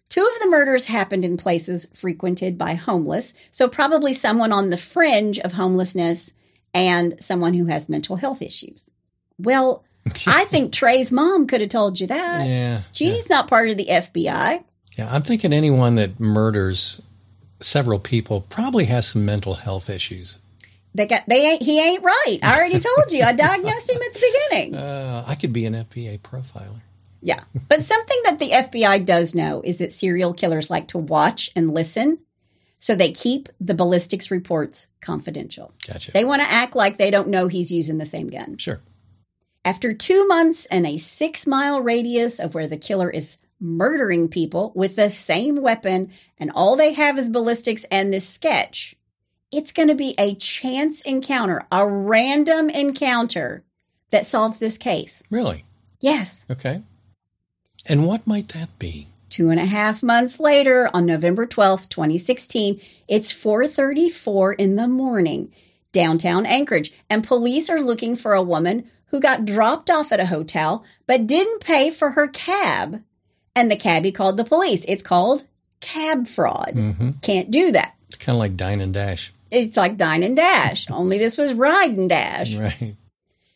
Two 0.09 0.25
of 0.25 0.39
the 0.41 0.49
murders 0.49 0.85
happened 0.85 1.23
in 1.23 1.37
places 1.37 1.87
frequented 1.93 2.57
by 2.57 2.73
homeless, 2.75 3.33
so 3.49 3.67
probably 3.67 4.13
someone 4.13 4.51
on 4.51 4.69
the 4.69 4.77
fringe 4.77 5.39
of 5.39 5.53
homelessness 5.53 6.33
and 6.73 7.15
someone 7.19 7.53
who 7.53 7.65
has 7.67 7.87
mental 7.87 8.17
health 8.17 8.41
issues. 8.41 8.91
Well, 9.37 9.83
I 10.27 10.45
think 10.49 10.73
Trey's 10.73 11.11
mom 11.11 11.47
could 11.47 11.61
have 11.61 11.69
told 11.69 11.99
you 11.99 12.07
that. 12.07 12.47
Yeah. 12.47 12.81
She's 12.91 13.29
not 13.29 13.47
part 13.47 13.69
of 13.69 13.77
the 13.77 13.85
FBI. 13.85 14.63
Yeah. 14.97 15.13
I'm 15.13 15.23
thinking 15.23 15.53
anyone 15.53 15.95
that 15.95 16.19
murders 16.19 17.01
several 17.59 17.99
people 17.99 18.41
probably 18.41 18.85
has 18.85 19.07
some 19.07 19.25
mental 19.25 19.53
health 19.53 19.89
issues. 19.89 20.37
They 20.93 21.05
got 21.05 21.23
they 21.27 21.51
ain't 21.51 21.63
he 21.63 21.79
ain't 21.79 22.03
right. 22.03 22.37
I 22.43 22.57
already 22.57 22.79
told 22.79 23.11
you. 23.11 23.23
I 23.23 23.31
diagnosed 23.31 23.89
him 23.89 24.01
at 24.01 24.13
the 24.13 24.19
beginning. 24.19 24.75
Uh, 24.91 25.23
I 25.25 25.35
could 25.35 25.53
be 25.53 25.65
an 25.65 25.73
FBI 25.73 26.19
profiler. 26.19 26.81
Yeah. 27.21 27.43
But 27.69 27.81
something 27.83 28.19
that 28.25 28.39
the 28.39 28.49
FBI 28.49 29.05
does 29.05 29.35
know 29.35 29.61
is 29.63 29.77
that 29.77 29.91
serial 29.91 30.33
killers 30.33 30.69
like 30.69 30.87
to 30.89 30.97
watch 30.97 31.51
and 31.55 31.71
listen. 31.71 32.19
So 32.79 32.95
they 32.95 33.11
keep 33.11 33.47
the 33.59 33.75
ballistics 33.75 34.31
reports 34.31 34.87
confidential. 35.01 35.71
Gotcha. 35.87 36.11
They 36.11 36.25
want 36.25 36.41
to 36.41 36.51
act 36.51 36.75
like 36.75 36.97
they 36.97 37.11
don't 37.11 37.27
know 37.27 37.47
he's 37.47 37.71
using 37.71 37.99
the 37.99 38.05
same 38.05 38.27
gun. 38.27 38.57
sure. 38.57 38.81
After 39.63 39.93
two 39.93 40.27
months 40.27 40.65
and 40.65 40.87
a 40.87 40.97
six 40.97 41.45
mile 41.45 41.81
radius 41.81 42.39
of 42.39 42.55
where 42.55 42.67
the 42.67 42.77
killer 42.77 43.09
is 43.09 43.37
murdering 43.59 44.27
people 44.27 44.71
with 44.73 44.95
the 44.95 45.09
same 45.09 45.55
weapon, 45.57 46.09
and 46.39 46.51
all 46.55 46.75
they 46.75 46.93
have 46.93 47.19
is 47.19 47.29
ballistics 47.29 47.85
and 47.91 48.11
this 48.11 48.27
sketch, 48.27 48.95
it's 49.51 49.71
going 49.71 49.89
to 49.89 49.95
be 49.95 50.15
a 50.17 50.33
chance 50.33 51.01
encounter, 51.01 51.61
a 51.71 51.87
random 51.87 52.71
encounter 52.71 53.63
that 54.09 54.25
solves 54.25 54.57
this 54.57 54.79
case. 54.79 55.21
Really? 55.29 55.65
Yes. 55.99 56.47
Okay. 56.49 56.81
And 57.85 58.07
what 58.07 58.25
might 58.25 58.49
that 58.49 58.79
be? 58.79 59.09
Two 59.29 59.51
and 59.51 59.59
a 59.59 59.65
half 59.65 60.01
months 60.01 60.39
later, 60.39 60.89
on 60.93 61.05
November 61.05 61.45
12th, 61.45 61.87
2016, 61.87 62.81
it's 63.07 63.31
4:34 63.31 64.53
in 64.53 64.75
the 64.75 64.87
morning, 64.87 65.53
downtown 65.91 66.47
Anchorage, 66.47 66.91
and 67.09 67.23
police 67.23 67.69
are 67.69 67.79
looking 67.79 68.15
for 68.15 68.33
a 68.33 68.41
woman 68.41 68.89
who 69.11 69.19
got 69.19 69.45
dropped 69.45 69.89
off 69.89 70.11
at 70.11 70.19
a 70.19 70.25
hotel 70.25 70.83
but 71.05 71.27
didn't 71.27 71.61
pay 71.61 71.91
for 71.91 72.11
her 72.11 72.27
cab. 72.27 73.03
And 73.55 73.69
the 73.69 73.75
cabbie 73.75 74.13
called 74.13 74.37
the 74.37 74.45
police. 74.45 74.85
It's 74.87 75.03
called 75.03 75.43
cab 75.81 76.25
fraud. 76.27 76.73
Mm-hmm. 76.75 77.11
Can't 77.21 77.51
do 77.51 77.71
that. 77.73 77.95
It's 78.07 78.17
kind 78.17 78.35
of 78.35 78.39
like 78.39 78.55
dine 78.55 78.81
and 78.81 78.93
dash. 78.93 79.33
It's 79.51 79.75
like 79.75 79.97
dine 79.97 80.23
and 80.23 80.35
dash, 80.35 80.89
only 80.89 81.17
this 81.17 81.37
was 81.37 81.53
ride 81.53 81.91
and 81.91 82.09
dash. 82.09 82.55
Right. 82.55 82.95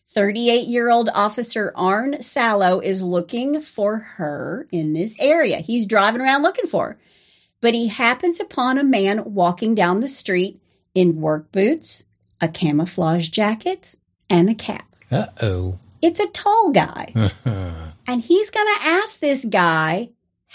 38 0.10 0.68
year 0.68 0.90
old 0.90 1.10
officer 1.14 1.74
Arn 1.76 2.16
Salao 2.16 2.84
is 2.84 3.04
looking 3.04 3.60
for 3.60 3.98
her 3.98 4.68
in 4.72 4.94
this 4.94 5.18
area. 5.20 5.58
He's 5.58 5.86
driving 5.86 6.22
around 6.22 6.42
looking 6.42 6.68
for 6.68 6.90
her, 6.90 7.00
but 7.62 7.74
he 7.74 7.88
happens 7.88 8.40
upon 8.40 8.78
a 8.78 8.84
man 8.84 9.34
walking 9.34 9.76
down 9.76 10.00
the 10.00 10.08
street 10.08 10.62
in 10.94 11.20
work 11.20 11.52
boots, 11.52 12.06
a 12.40 12.48
camouflage 12.48 13.30
jacket, 13.30 13.96
and 14.30 14.50
a 14.50 14.56
cap. 14.56 14.95
Uh 15.12 15.28
oh. 15.42 15.80
It's 16.02 16.20
a 16.20 16.28
tall 16.28 16.72
guy, 16.72 17.12
and 18.08 18.22
he's 18.22 18.52
going 18.52 18.68
to 18.78 18.86
ask 18.86 19.20
this 19.20 19.46
guy, 19.46 20.10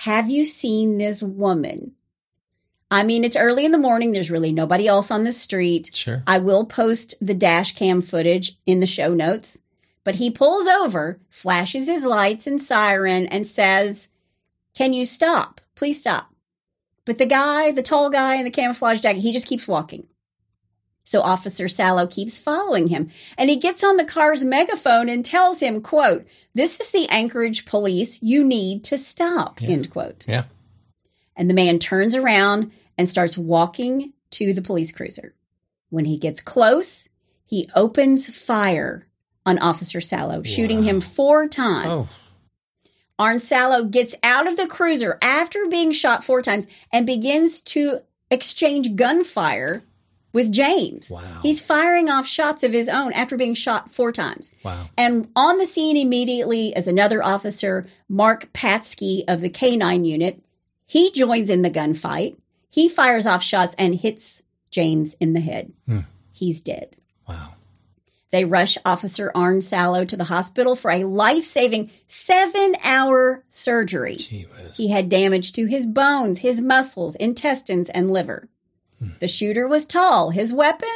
Have 0.04 0.30
you 0.30 0.44
seen 0.44 0.98
this 0.98 1.22
woman? 1.22 1.92
I 2.90 3.02
mean, 3.04 3.24
it's 3.24 3.36
early 3.36 3.64
in 3.64 3.70
the 3.72 3.78
morning. 3.78 4.12
There's 4.12 4.30
really 4.30 4.52
nobody 4.52 4.86
else 4.86 5.10
on 5.10 5.24
the 5.24 5.32
street. 5.32 5.90
sure. 5.94 6.22
I 6.26 6.38
will 6.38 6.66
post 6.66 7.14
the 7.20 7.34
dash 7.34 7.74
cam 7.74 8.00
footage 8.00 8.58
in 8.66 8.80
the 8.80 8.86
show 8.86 9.14
notes. 9.14 9.60
But 10.02 10.16
he 10.16 10.30
pulls 10.30 10.66
over, 10.66 11.20
flashes 11.28 11.88
his 11.88 12.04
lights 12.04 12.46
and 12.46 12.60
siren, 12.60 13.26
and 13.26 13.46
says, 13.46 14.08
Can 14.74 14.92
you 14.92 15.04
stop? 15.04 15.60
Please 15.74 16.00
stop. 16.00 16.34
But 17.04 17.18
the 17.18 17.26
guy, 17.26 17.70
the 17.70 17.82
tall 17.82 18.10
guy 18.10 18.36
in 18.36 18.44
the 18.44 18.50
camouflage 18.50 19.00
jacket, 19.00 19.20
he 19.20 19.32
just 19.32 19.46
keeps 19.46 19.68
walking. 19.68 20.06
So 21.04 21.22
Officer 21.22 21.64
Salao 21.64 22.08
keeps 22.08 22.38
following 22.38 22.88
him 22.88 23.10
and 23.36 23.50
he 23.50 23.56
gets 23.56 23.82
on 23.82 23.96
the 23.96 24.04
car's 24.04 24.44
megaphone 24.44 25.08
and 25.08 25.24
tells 25.24 25.60
him, 25.60 25.80
quote, 25.80 26.26
This 26.54 26.78
is 26.78 26.90
the 26.90 27.08
Anchorage 27.08 27.64
police. 27.64 28.18
You 28.22 28.44
need 28.44 28.84
to 28.84 28.96
stop, 28.96 29.60
Yeah. 29.60 29.70
end 29.70 29.90
quote. 29.90 30.24
Yeah. 30.28 30.44
And 31.36 31.50
the 31.50 31.54
man 31.54 31.78
turns 31.78 32.14
around 32.14 32.70
and 32.96 33.08
starts 33.08 33.36
walking 33.36 34.12
to 34.32 34.52
the 34.52 34.62
police 34.62 34.92
cruiser. 34.92 35.34
When 35.88 36.04
he 36.04 36.16
gets 36.16 36.40
close, 36.40 37.08
he 37.44 37.68
opens 37.74 38.32
fire 38.32 39.08
on 39.44 39.58
Officer 39.58 39.98
Salao, 39.98 40.46
shooting 40.46 40.84
him 40.84 41.00
four 41.00 41.48
times. 41.48 42.02
Oh. 42.02 42.14
Arn 43.18 43.38
Salao 43.38 43.90
gets 43.90 44.14
out 44.22 44.46
of 44.46 44.56
the 44.56 44.66
cruiser 44.66 45.18
after 45.20 45.66
being 45.66 45.92
shot 45.92 46.22
four 46.22 46.40
times 46.42 46.66
and 46.92 47.04
begins 47.06 47.60
to 47.62 48.00
exchange 48.30 48.94
gunfire 48.94 49.82
with 50.32 50.52
James. 50.52 51.10
Wow. 51.10 51.40
He's 51.42 51.60
firing 51.60 52.08
off 52.08 52.26
shots 52.26 52.62
of 52.62 52.72
his 52.72 52.88
own 52.88 53.12
after 53.12 53.36
being 53.36 53.54
shot 53.54 53.90
four 53.90 54.12
times. 54.12 54.52
Wow. 54.64 54.88
And 54.96 55.28
on 55.34 55.58
the 55.58 55.66
scene 55.66 55.96
immediately 55.96 56.68
is 56.68 56.86
another 56.86 57.22
officer, 57.22 57.86
Mark 58.08 58.52
Patsky 58.52 59.22
of 59.26 59.40
the 59.40 59.50
K9 59.50 60.06
unit. 60.06 60.42
He 60.86 61.10
joins 61.12 61.50
in 61.50 61.62
the 61.62 61.70
gunfight. 61.70 62.36
He 62.68 62.88
fires 62.88 63.26
off 63.26 63.42
shots 63.42 63.74
and 63.78 63.94
hits 63.96 64.42
James 64.70 65.14
in 65.14 65.32
the 65.32 65.40
head. 65.40 65.72
Hmm. 65.86 66.00
He's 66.32 66.60
dead. 66.60 66.96
Wow. 67.28 67.54
They 68.30 68.44
rush 68.44 68.78
Officer 68.84 69.32
Arn 69.34 69.58
Salao 69.58 70.06
to 70.06 70.16
the 70.16 70.24
hospital 70.24 70.76
for 70.76 70.90
a 70.90 71.04
life 71.04 71.44
saving 71.44 71.90
seven 72.06 72.76
hour 72.84 73.44
surgery. 73.48 74.16
He 74.72 74.90
had 74.90 75.08
damage 75.08 75.52
to 75.54 75.66
his 75.66 75.86
bones, 75.86 76.38
his 76.38 76.60
muscles, 76.60 77.16
intestines, 77.16 77.90
and 77.90 78.10
liver. 78.10 78.48
The 79.18 79.28
shooter 79.28 79.66
was 79.66 79.86
tall. 79.86 80.30
His 80.30 80.52
weapon? 80.52 80.88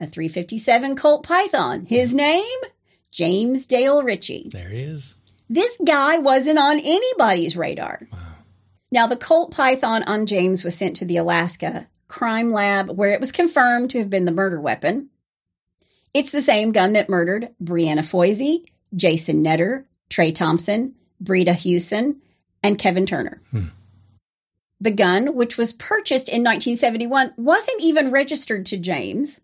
A 0.00 0.06
357 0.06 0.96
Colt 0.96 1.24
Python. 1.24 1.86
His 1.86 2.14
name? 2.14 2.58
James 3.10 3.66
Dale 3.66 4.02
Ritchie. 4.02 4.50
There 4.52 4.68
he 4.68 4.82
is. 4.82 5.14
This 5.48 5.78
guy 5.84 6.18
wasn't 6.18 6.58
on 6.58 6.78
anybody's 6.78 7.56
radar. 7.56 8.08
Wow. 8.10 8.18
Now, 8.90 9.06
the 9.06 9.16
Colt 9.16 9.52
Python 9.54 10.02
on 10.06 10.26
James 10.26 10.64
was 10.64 10.76
sent 10.76 10.96
to 10.96 11.04
the 11.04 11.16
Alaska 11.16 11.88
crime 12.08 12.52
lab 12.52 12.90
where 12.90 13.12
it 13.12 13.20
was 13.20 13.32
confirmed 13.32 13.90
to 13.90 13.98
have 13.98 14.10
been 14.10 14.26
the 14.26 14.32
murder 14.32 14.60
weapon. 14.60 15.08
It's 16.12 16.30
the 16.30 16.42
same 16.42 16.72
gun 16.72 16.92
that 16.92 17.08
murdered 17.08 17.48
Brianna 17.62 18.00
Foisey, 18.00 18.64
Jason 18.94 19.42
Netter, 19.42 19.84
Trey 20.10 20.30
Thompson, 20.30 20.94
Breda 21.20 21.54
Hewson, 21.54 22.20
and 22.62 22.78
Kevin 22.78 23.06
Turner. 23.06 23.40
Hmm. 23.50 23.68
The 24.82 24.90
gun, 24.90 25.36
which 25.36 25.56
was 25.56 25.72
purchased 25.72 26.28
in 26.28 26.42
1971, 26.42 27.34
wasn't 27.36 27.80
even 27.80 28.10
registered 28.10 28.66
to 28.66 28.76
James, 28.76 29.40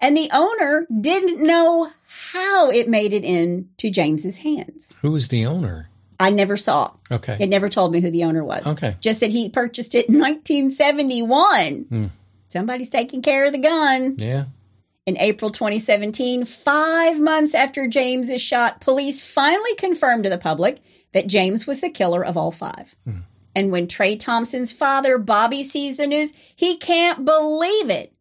and 0.00 0.16
the 0.16 0.30
owner 0.32 0.86
didn't 0.98 1.46
know 1.46 1.92
how 2.32 2.70
it 2.70 2.88
made 2.88 3.12
it 3.12 3.22
into 3.22 3.90
James's 3.90 4.38
hands. 4.38 4.94
Who 5.02 5.10
was 5.12 5.28
the 5.28 5.44
owner? 5.44 5.90
I 6.18 6.30
never 6.30 6.56
saw. 6.56 6.94
Okay. 7.10 7.36
It 7.38 7.50
never 7.50 7.68
told 7.68 7.92
me 7.92 8.00
who 8.00 8.10
the 8.10 8.24
owner 8.24 8.42
was. 8.42 8.66
Okay. 8.66 8.96
Just 9.02 9.20
that 9.20 9.30
he 9.30 9.50
purchased 9.50 9.94
it 9.94 10.08
in 10.08 10.18
1971. 10.18 11.82
Hmm. 11.82 12.06
Somebody's 12.48 12.88
taking 12.88 13.20
care 13.20 13.44
of 13.44 13.52
the 13.52 13.58
gun. 13.58 14.14
Yeah. 14.16 14.46
In 15.04 15.18
April 15.18 15.50
2017, 15.50 16.46
five 16.46 17.20
months 17.20 17.54
after 17.54 17.86
James 17.86 18.30
is 18.30 18.40
shot, 18.40 18.80
police 18.80 19.20
finally 19.20 19.74
confirmed 19.76 20.24
to 20.24 20.30
the 20.30 20.38
public 20.38 20.78
that 21.12 21.26
James 21.26 21.66
was 21.66 21.82
the 21.82 21.90
killer 21.90 22.24
of 22.24 22.38
all 22.38 22.50
five. 22.50 22.96
And 23.58 23.72
when 23.72 23.88
Trey 23.88 24.14
Thompson's 24.14 24.72
father, 24.72 25.18
Bobby, 25.18 25.64
sees 25.64 25.96
the 25.96 26.06
news, 26.06 26.32
he 26.54 26.76
can't 26.76 27.24
believe 27.24 27.90
it. 27.90 28.12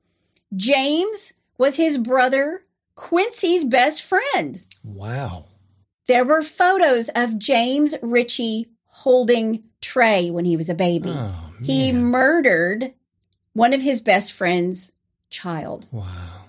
James 0.55 1.33
was 1.59 1.75
his 1.75 1.99
brother, 1.99 2.63
Quincy's 2.95 3.63
best 3.63 4.01
friend. 4.01 4.63
Wow. 4.83 5.45
There 6.07 6.25
were 6.25 6.41
photos 6.41 7.09
of 7.15 7.37
James 7.37 7.93
Ritchie 8.01 8.65
holding 8.87 9.63
Trey 9.79 10.31
when 10.31 10.45
he 10.45 10.57
was 10.57 10.69
a 10.69 10.73
baby. 10.73 11.11
Oh, 11.13 11.53
he 11.63 11.91
murdered 11.91 12.93
one 13.53 13.73
of 13.73 13.83
his 13.83 14.01
best 14.01 14.33
friend's 14.33 14.91
child. 15.29 15.85
Wow. 15.91 16.45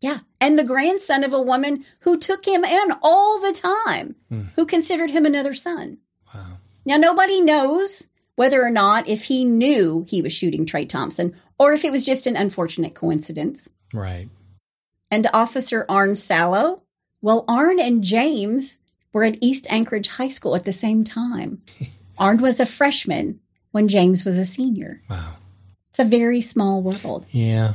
Yeah. 0.00 0.20
And 0.40 0.56
the 0.56 0.64
grandson 0.64 1.24
of 1.24 1.32
a 1.32 1.42
woman 1.42 1.84
who 2.00 2.18
took 2.18 2.44
him 2.46 2.64
in 2.64 2.92
all 3.02 3.40
the 3.40 3.52
time, 3.52 4.14
Hmm. 4.28 4.42
who 4.54 4.64
considered 4.64 5.10
him 5.10 5.26
another 5.26 5.54
son. 5.54 5.98
Wow. 6.32 6.58
Now, 6.84 6.96
nobody 6.98 7.40
knows 7.40 8.08
whether 8.36 8.62
or 8.62 8.70
not 8.70 9.08
if 9.08 9.24
he 9.24 9.44
knew 9.44 10.06
he 10.08 10.22
was 10.22 10.32
shooting 10.32 10.64
Trey 10.64 10.84
Thompson 10.84 11.34
or 11.58 11.72
if 11.72 11.84
it 11.84 11.92
was 11.92 12.04
just 12.04 12.26
an 12.26 12.36
unfortunate 12.36 12.94
coincidence. 12.94 13.68
Right. 13.92 14.28
And 15.10 15.26
Officer 15.34 15.84
Arn 15.88 16.12
Salao, 16.12 16.80
well, 17.20 17.44
Arn 17.46 17.78
and 17.78 18.02
James 18.02 18.78
were 19.12 19.24
at 19.24 19.38
East 19.40 19.66
Anchorage 19.70 20.08
High 20.08 20.28
School 20.28 20.56
at 20.56 20.64
the 20.64 20.72
same 20.72 21.04
time. 21.04 21.62
Arn 22.18 22.38
was 22.38 22.60
a 22.60 22.66
freshman 22.66 23.40
when 23.70 23.88
James 23.88 24.24
was 24.24 24.38
a 24.38 24.44
senior. 24.44 25.00
Wow. 25.08 25.34
It's 25.90 25.98
a 25.98 26.04
very 26.04 26.40
small 26.40 26.80
world. 26.80 27.26
Yeah. 27.30 27.74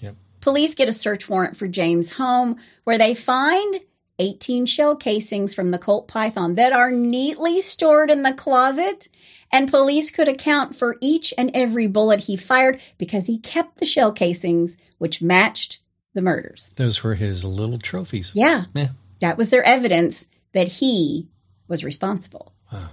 Yep. 0.00 0.14
Police 0.40 0.74
get 0.74 0.88
a 0.88 0.92
search 0.92 1.28
warrant 1.28 1.56
for 1.56 1.66
James' 1.66 2.12
home 2.12 2.56
where 2.84 2.98
they 2.98 3.14
find 3.14 3.80
18 4.18 4.66
shell 4.66 4.94
casings 4.96 5.54
from 5.54 5.70
the 5.70 5.78
Colt 5.78 6.06
Python 6.08 6.54
that 6.54 6.72
are 6.72 6.90
neatly 6.92 7.60
stored 7.60 8.10
in 8.10 8.22
the 8.22 8.32
closet. 8.32 9.08
And 9.52 9.70
police 9.70 10.10
could 10.10 10.28
account 10.28 10.74
for 10.74 10.96
each 11.00 11.34
and 11.36 11.50
every 11.54 11.86
bullet 11.86 12.20
he 12.20 12.36
fired 12.36 12.80
because 12.98 13.26
he 13.26 13.38
kept 13.38 13.78
the 13.78 13.86
shell 13.86 14.12
casings, 14.12 14.76
which 14.98 15.20
matched 15.22 15.80
the 16.14 16.22
murders. 16.22 16.70
Those 16.76 17.02
were 17.02 17.14
his 17.16 17.44
little 17.44 17.78
trophies. 17.78 18.32
Yeah, 18.34 18.64
Yeah. 18.74 18.90
that 19.20 19.36
was 19.38 19.50
their 19.50 19.62
evidence 19.64 20.26
that 20.52 20.68
he 20.68 21.28
was 21.68 21.84
responsible. 21.84 22.52
Wow. 22.72 22.90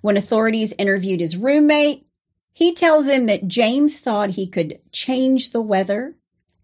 When 0.00 0.16
authorities 0.16 0.72
interviewed 0.78 1.20
his 1.20 1.36
roommate, 1.36 2.06
he 2.52 2.72
tells 2.72 3.06
them 3.06 3.26
that 3.26 3.48
James 3.48 3.98
thought 3.98 4.30
he 4.30 4.46
could 4.46 4.78
change 4.92 5.50
the 5.50 5.60
weather 5.60 6.14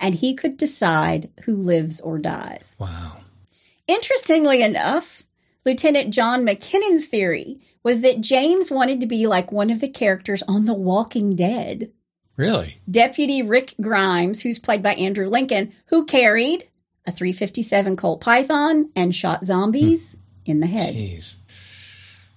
and 0.01 0.14
he 0.16 0.35
could 0.35 0.57
decide 0.57 1.30
who 1.45 1.55
lives 1.57 2.01
or 2.01 2.18
dies. 2.18 2.76
Wow. 2.78 3.18
Interestingly 3.87 4.62
enough, 4.62 5.24
Lieutenant 5.64 6.12
John 6.12 6.47
McKinnon's 6.47 7.07
theory 7.07 7.59
was 7.83 8.01
that 8.01 8.20
James 8.20 8.70
wanted 8.70 9.01
to 9.01 9.07
be 9.07 9.26
like 9.26 9.51
one 9.51 9.70
of 9.70 9.80
the 9.80 9.89
characters 9.89 10.43
on 10.45 10.66
The 10.66 10.74
Walking 10.74 11.35
Dead. 11.35 11.93
Really? 12.37 12.78
Deputy 12.91 13.43
Rick 13.43 13.74
Grimes, 13.80 14.43
who's 14.43 14.59
played 14.59 14.83
by 14.83 14.95
Andrew 14.95 15.28
Lincoln, 15.28 15.72
who 15.87 16.05
carried 16.05 16.68
a 17.07 17.12
357 17.12 17.97
Colt 17.97 18.20
Python 18.20 18.91
and 18.95 19.14
shot 19.14 19.45
zombies 19.45 20.14
hmm. 20.14 20.51
in 20.51 20.61
the 20.61 20.66
head. 20.66 20.95
Jeez. 20.95 21.37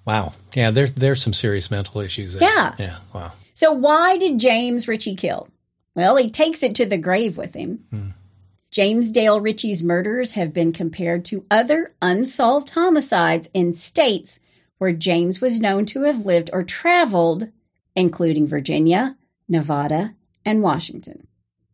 Wow. 0.05 0.33
Yeah, 0.53 0.71
there 0.71 0.87
there's 0.87 1.23
some 1.23 1.33
serious 1.33 1.71
mental 1.71 2.01
issues 2.01 2.33
there. 2.33 2.47
Yeah. 2.47 2.75
Yeah. 2.77 2.97
Wow. 3.13 3.31
So 3.53 3.71
why 3.71 4.17
did 4.17 4.39
James 4.39 4.87
Ritchie 4.87 5.15
kill? 5.15 5.47
Well, 5.95 6.17
he 6.17 6.29
takes 6.29 6.61
it 6.61 6.75
to 6.75 6.85
the 6.85 6.97
grave 6.97 7.37
with 7.37 7.53
him. 7.55 7.85
Hmm. 7.89 8.09
James 8.75 9.09
Dale 9.09 9.39
Ritchie's 9.39 9.81
murders 9.81 10.31
have 10.33 10.51
been 10.51 10.73
compared 10.73 11.23
to 11.23 11.45
other 11.49 11.93
unsolved 12.01 12.71
homicides 12.71 13.49
in 13.53 13.71
states 13.71 14.41
where 14.79 14.91
James 14.91 15.39
was 15.39 15.61
known 15.61 15.85
to 15.85 16.01
have 16.01 16.25
lived 16.25 16.49
or 16.51 16.61
traveled, 16.61 17.47
including 17.95 18.49
Virginia, 18.49 19.15
Nevada, 19.47 20.13
and 20.43 20.61
Washington. 20.61 21.25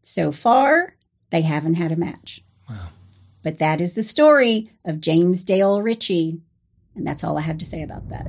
So 0.03 0.31
far, 0.31 0.95
they 1.31 1.41
haven't 1.41 1.73
had 1.73 1.91
a 1.91 1.95
match. 1.95 2.43
Wow. 2.69 2.89
But 3.41 3.57
that 3.57 3.81
is 3.81 3.93
the 3.93 4.03
story 4.03 4.69
of 4.85 5.01
James 5.01 5.43
Dale 5.43 5.81
Ritchie, 5.81 6.39
and 6.93 7.07
that's 7.07 7.23
all 7.23 7.35
I 7.35 7.41
have 7.41 7.57
to 7.57 7.65
say 7.65 7.81
about 7.81 8.09
that. 8.09 8.27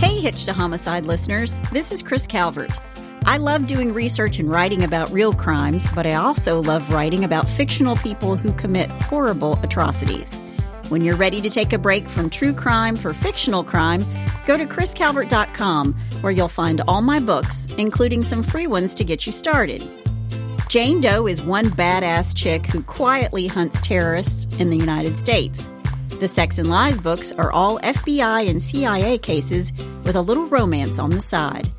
Hey, 0.00 0.18
Hitched 0.18 0.46
2 0.46 0.54
Homicide 0.54 1.06
listeners. 1.06 1.60
This 1.70 1.92
is 1.92 2.02
Kris 2.02 2.26
Calvert. 2.26 2.72
I 3.28 3.36
love 3.36 3.66
doing 3.66 3.92
research 3.92 4.38
and 4.38 4.50
writing 4.50 4.84
about 4.84 5.10
real 5.10 5.34
crimes, 5.34 5.86
but 5.94 6.06
I 6.06 6.14
also 6.14 6.62
love 6.62 6.90
writing 6.90 7.24
about 7.24 7.46
fictional 7.46 7.94
people 7.96 8.36
who 8.36 8.54
commit 8.54 8.88
horrible 8.88 9.60
atrocities. 9.62 10.32
When 10.88 11.04
you're 11.04 11.14
ready 11.14 11.42
to 11.42 11.50
take 11.50 11.74
a 11.74 11.78
break 11.78 12.08
from 12.08 12.30
true 12.30 12.54
crime 12.54 12.96
for 12.96 13.12
fictional 13.12 13.62
crime, 13.62 14.02
go 14.46 14.56
to 14.56 14.64
kriscalvert.com 14.64 15.92
where 16.22 16.32
you'll 16.32 16.48
find 16.48 16.80
all 16.88 17.02
my 17.02 17.20
books, 17.20 17.66
including 17.76 18.22
some 18.22 18.42
free 18.42 18.66
ones 18.66 18.94
to 18.94 19.04
get 19.04 19.26
you 19.26 19.32
started. 19.32 19.86
Jane 20.70 21.02
Doe 21.02 21.26
is 21.26 21.42
one 21.42 21.66
badass 21.66 22.34
chick 22.34 22.64
who 22.64 22.82
quietly 22.82 23.46
hunts 23.46 23.82
terrorists 23.82 24.46
in 24.58 24.70
the 24.70 24.78
United 24.78 25.18
States. 25.18 25.68
The 26.18 26.28
Sex 26.28 26.58
and 26.58 26.70
Lies 26.70 26.96
books 26.96 27.32
are 27.32 27.52
all 27.52 27.78
FBI 27.80 28.48
and 28.48 28.62
CIA 28.62 29.18
cases 29.18 29.70
with 30.04 30.16
a 30.16 30.22
little 30.22 30.46
romance 30.46 30.98
on 30.98 31.10
the 31.10 31.20
side. 31.20 31.70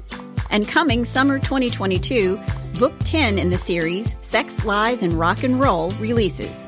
And 0.49 0.67
coming 0.67 1.05
summer 1.05 1.37
2022, 1.37 2.39
book 2.79 2.93
10 3.03 3.37
in 3.37 3.49
the 3.49 3.57
series, 3.57 4.15
Sex, 4.21 4.65
Lies, 4.65 5.03
and 5.03 5.13
Rock 5.13 5.43
and 5.43 5.59
Roll, 5.59 5.91
releases. 5.91 6.65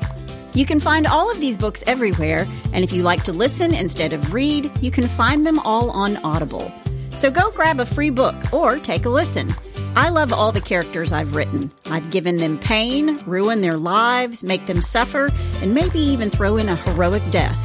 You 0.54 0.66
can 0.66 0.78
find 0.78 1.06
all 1.06 1.30
of 1.30 1.40
these 1.40 1.56
books 1.56 1.82
everywhere, 1.86 2.46
and 2.72 2.84
if 2.84 2.92
you 2.92 3.02
like 3.02 3.24
to 3.24 3.32
listen 3.32 3.74
instead 3.74 4.12
of 4.12 4.34
read, 4.34 4.70
you 4.80 4.90
can 4.90 5.08
find 5.08 5.46
them 5.46 5.58
all 5.60 5.90
on 5.90 6.18
Audible. 6.18 6.70
So 7.10 7.30
go 7.30 7.50
grab 7.50 7.80
a 7.80 7.86
free 7.86 8.10
book 8.10 8.36
or 8.52 8.78
take 8.78 9.04
a 9.04 9.08
listen. 9.08 9.54
I 9.96 10.10
love 10.10 10.32
all 10.32 10.52
the 10.52 10.60
characters 10.60 11.12
I've 11.12 11.34
written. 11.34 11.72
I've 11.86 12.10
given 12.10 12.36
them 12.36 12.58
pain, 12.58 13.18
ruined 13.26 13.64
their 13.64 13.76
lives, 13.76 14.42
make 14.42 14.66
them 14.66 14.80
suffer, 14.80 15.30
and 15.60 15.74
maybe 15.74 15.98
even 15.98 16.30
throw 16.30 16.56
in 16.56 16.68
a 16.68 16.76
heroic 16.76 17.22
death. 17.30 17.58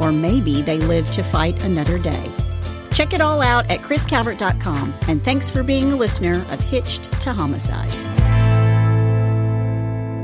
Or 0.00 0.12
maybe 0.12 0.62
they 0.62 0.78
live 0.78 1.10
to 1.12 1.22
fight 1.22 1.62
another 1.64 1.98
day. 1.98 2.30
Check 2.96 3.12
it 3.12 3.20
all 3.20 3.42
out 3.42 3.70
at 3.70 3.80
kriscalvert.com, 3.80 4.94
and 5.06 5.22
thanks 5.22 5.50
for 5.50 5.62
being 5.62 5.92
a 5.92 5.96
listener 5.96 6.46
of 6.48 6.62
Hitched 6.62 7.12
2 7.20 7.28
Homicide. 7.28 7.92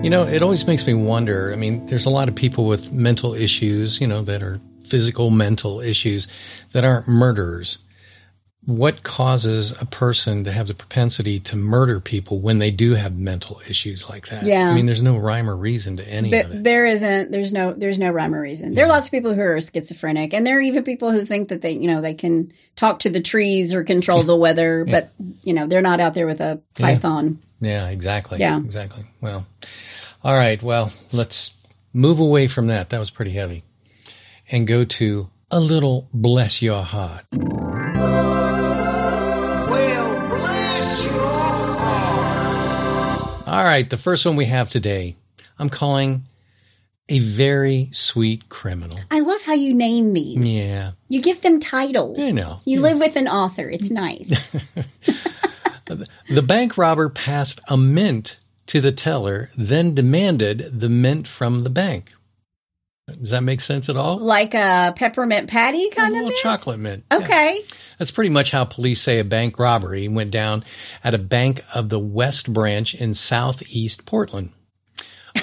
You 0.02 0.08
know, 0.08 0.22
it 0.22 0.40
always 0.40 0.66
makes 0.66 0.86
me 0.86 0.94
wonder. 0.94 1.52
I 1.52 1.56
mean, 1.56 1.84
there's 1.84 2.06
a 2.06 2.10
lot 2.10 2.30
of 2.30 2.34
people 2.34 2.66
with 2.66 2.90
mental 2.90 3.34
issues, 3.34 4.00
you 4.00 4.06
know, 4.06 4.22
that 4.22 4.42
are 4.42 4.58
physical 4.84 5.28
mental 5.28 5.80
issues 5.80 6.28
that 6.70 6.82
aren't 6.82 7.06
murderers. 7.06 7.76
What 8.64 9.02
causes 9.02 9.72
a 9.80 9.84
person 9.86 10.44
to 10.44 10.52
have 10.52 10.68
the 10.68 10.74
propensity 10.74 11.40
to 11.40 11.56
murder 11.56 11.98
people 11.98 12.38
when 12.38 12.60
they 12.60 12.70
do 12.70 12.94
have 12.94 13.16
mental 13.18 13.60
issues 13.68 14.08
like 14.08 14.28
that? 14.28 14.46
Yeah. 14.46 14.70
I 14.70 14.74
mean, 14.74 14.86
there's 14.86 15.02
no 15.02 15.16
rhyme 15.16 15.50
or 15.50 15.56
reason 15.56 15.96
to 15.96 16.08
any 16.08 16.30
There, 16.30 16.44
of 16.44 16.52
it. 16.52 16.62
there 16.62 16.86
isn't. 16.86 17.32
There's 17.32 17.52
no. 17.52 17.72
There's 17.72 17.98
no 17.98 18.10
rhyme 18.10 18.32
or 18.32 18.40
reason. 18.40 18.74
There 18.74 18.86
are 18.86 18.88
lots 18.88 19.06
of 19.08 19.10
people 19.10 19.34
who 19.34 19.40
are 19.40 19.60
schizophrenic, 19.60 20.32
and 20.32 20.46
there 20.46 20.58
are 20.58 20.60
even 20.60 20.84
people 20.84 21.10
who 21.10 21.24
think 21.24 21.48
that 21.48 21.60
they, 21.60 21.72
you 21.72 21.88
know, 21.88 22.00
they 22.00 22.14
can 22.14 22.52
talk 22.76 23.00
to 23.00 23.10
the 23.10 23.20
trees 23.20 23.74
or 23.74 23.82
control 23.82 24.22
the 24.22 24.36
weather, 24.46 24.84
but 24.84 25.10
you 25.42 25.54
know, 25.54 25.66
they're 25.66 25.82
not 25.82 25.98
out 25.98 26.14
there 26.14 26.26
with 26.28 26.40
a 26.40 26.60
python. 26.76 27.40
Yeah, 27.58 27.88
exactly. 27.88 28.38
Yeah. 28.38 28.58
Exactly. 28.58 29.04
Well, 29.20 29.44
all 30.22 30.34
right. 30.36 30.62
Well, 30.62 30.92
let's 31.10 31.54
move 31.92 32.20
away 32.20 32.46
from 32.46 32.68
that. 32.68 32.90
That 32.90 32.98
was 32.98 33.10
pretty 33.10 33.32
heavy. 33.32 33.64
And 34.52 34.68
go 34.68 34.84
to 34.84 35.30
a 35.50 35.58
little 35.58 36.08
bless 36.12 36.62
your 36.62 36.82
heart. 36.84 37.24
All 43.52 43.62
right. 43.62 43.88
The 43.88 43.98
first 43.98 44.24
one 44.24 44.36
we 44.36 44.46
have 44.46 44.70
today, 44.70 45.14
I'm 45.58 45.68
calling 45.68 46.24
a 47.10 47.18
very 47.18 47.90
sweet 47.92 48.48
criminal. 48.48 48.98
I 49.10 49.20
love 49.20 49.42
how 49.42 49.52
you 49.52 49.74
name 49.74 50.14
these. 50.14 50.38
Yeah. 50.38 50.92
You 51.10 51.20
give 51.20 51.42
them 51.42 51.60
titles. 51.60 52.16
I 52.22 52.30
know. 52.30 52.60
You 52.64 52.80
live 52.80 52.98
with 52.98 53.14
an 53.16 53.28
author. 53.28 53.68
It's 53.68 53.90
nice. 53.90 54.34
The 56.30 56.42
bank 56.42 56.78
robber 56.78 57.10
passed 57.10 57.60
a 57.68 57.76
mint 57.76 58.38
to 58.68 58.80
the 58.80 58.92
teller, 58.92 59.50
then 59.54 59.94
demanded 59.94 60.80
the 60.80 60.88
mint 60.88 61.28
from 61.28 61.64
the 61.64 61.68
bank. 61.68 62.14
Does 63.08 63.30
that 63.30 63.42
make 63.42 63.60
sense 63.60 63.88
at 63.88 63.96
all? 63.96 64.18
like 64.18 64.54
a 64.54 64.92
peppermint 64.96 65.48
patty 65.48 65.86
a 65.86 65.90
kind 65.94 66.08
of 66.08 66.14
little 66.14 66.28
mint? 66.28 66.40
chocolate 66.40 66.78
mint. 66.78 67.04
Yeah. 67.10 67.18
Okay. 67.18 67.60
That's 67.98 68.10
pretty 68.10 68.30
much 68.30 68.50
how 68.52 68.64
police 68.64 69.00
say 69.00 69.18
a 69.18 69.24
bank 69.24 69.58
robbery 69.58 70.08
went 70.08 70.30
down 70.30 70.64
at 71.02 71.14
a 71.14 71.18
bank 71.18 71.62
of 71.74 71.88
the 71.88 71.98
West 71.98 72.52
Branch 72.52 72.94
in 72.94 73.12
southeast 73.14 74.06
Portland. 74.06 74.50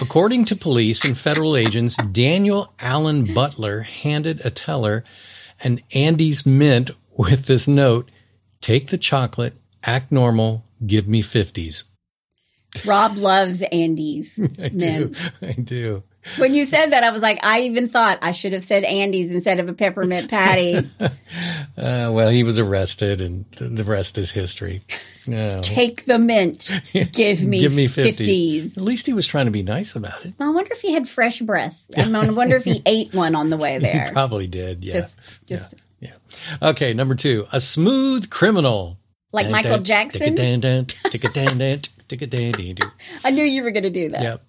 According 0.02 0.46
to 0.46 0.56
police 0.56 1.04
and 1.04 1.18
federal 1.18 1.58
agents, 1.58 1.96
Daniel 1.98 2.74
Allen 2.80 3.26
Butler 3.34 3.82
handed 3.82 4.42
a 4.46 4.50
teller 4.50 5.04
an 5.62 5.82
Andes 5.94 6.46
mint 6.46 6.92
with 7.18 7.46
this 7.46 7.68
note 7.68 8.10
Take 8.62 8.88
the 8.88 8.98
chocolate, 8.98 9.56
act 9.84 10.12
normal, 10.12 10.66
give 10.86 11.08
me 11.08 11.24
50s. 11.24 11.84
Rob 12.86 13.18
loves 13.18 13.62
Andes 13.72 14.40
I 14.62 14.70
do. 14.70 15.12
I 15.42 15.52
do. 15.54 16.04
When 16.38 16.54
you 16.54 16.66
said 16.66 16.88
that, 16.88 17.04
I 17.04 17.12
was 17.12 17.22
like, 17.22 17.44
I 17.46 17.62
even 17.62 17.88
thought 17.88 18.20
I 18.22 18.32
should 18.32 18.54
have 18.54 18.64
said 18.64 18.84
Andes 18.84 19.32
instead 19.32 19.60
of 19.60 19.70
a 19.70 19.74
peppermint 19.74 20.30
patty. 20.30 20.90
Uh, 21.78 22.12
well, 22.12 22.28
he 22.30 22.44
was 22.44 22.60
arrested, 22.60 23.22
and 23.22 23.50
th- 23.54 23.72
the 23.72 23.84
rest 23.86 24.18
is 24.18 24.32
history. 24.32 24.82
No. 25.28 25.62
Take 25.62 26.06
the 26.06 26.20
mint. 26.20 26.72
Give 26.92 27.46
me, 27.46 27.62
Give 27.62 27.74
me 27.74 27.88
50s. 27.88 28.18
50s. 28.18 28.78
At 28.78 28.84
least 28.84 29.06
he 29.06 29.14
was 29.14 29.28
trying 29.28 29.46
to 29.46 29.52
be 29.52 29.64
nice 29.64 29.96
about 29.96 30.26
it. 30.26 30.34
I 30.40 30.50
wonder 30.50 30.74
if 30.74 30.82
he 30.82 30.92
had 30.92 31.08
fresh 31.08 31.40
breath. 31.40 31.86
I 31.96 32.10
wonder 32.10 32.56
if 32.58 32.66
he 32.66 32.82
ate 32.86 33.14
one 33.14 33.36
on 33.36 33.50
the 33.50 33.56
way 33.58 33.78
there. 33.78 34.08
He 34.08 34.12
Probably 34.12 34.48
did. 34.48 34.84
Yeah. 34.84 34.94
Just, 34.94 35.22
just 35.46 35.76
Yeah. 36.02 36.16
Okay, 36.62 36.94
number 36.94 37.16
two, 37.16 37.46
a 37.54 37.62
smooth 37.62 38.30
criminal. 38.30 38.98
like 39.32 39.50
Michael 39.50 39.80
Jackson. 39.80 40.38
I 43.24 43.32
knew 43.32 43.44
you 43.44 43.64
were 43.64 43.72
going 43.72 43.84
to 43.84 43.90
do 43.90 44.10
that. 44.10 44.42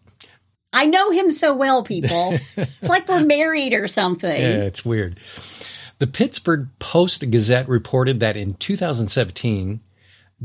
I 0.73 0.87
know 0.87 1.11
him 1.11 1.31
so 1.33 1.55
well, 1.55 1.83
people. 1.83 2.39
it's 2.57 2.89
like 2.89 3.09
we're 3.09 3.25
married 3.25 3.73
or 3.75 3.89
something. 3.89 4.31
Yeah, 4.41 4.64
it's 4.64 4.85
weird. 4.85 5.18
The 5.99 6.07
Pittsburgh 6.07 6.68
Post 6.79 7.29
Gazette 7.31 7.68
reported 7.68 8.21
that 8.21 8.37
in 8.37 8.55
2017, 8.55 9.81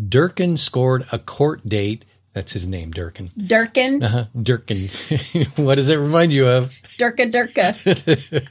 Durkin 0.10 0.58
scored 0.58 1.06
a 1.12 1.20
court 1.20 1.68
date. 1.70 2.04
That's 2.34 2.52
his 2.52 2.68
name, 2.68 2.92
Durkin. 2.92 3.32
Durkin, 3.38 4.04
Uh-huh. 4.04 4.26
Durkin. 4.42 4.78
what 5.64 5.76
does 5.76 5.88
it 5.90 5.96
remind 5.96 6.34
you 6.34 6.48
of? 6.50 6.72
Durka, 6.98 7.32
Durka. 7.32 8.46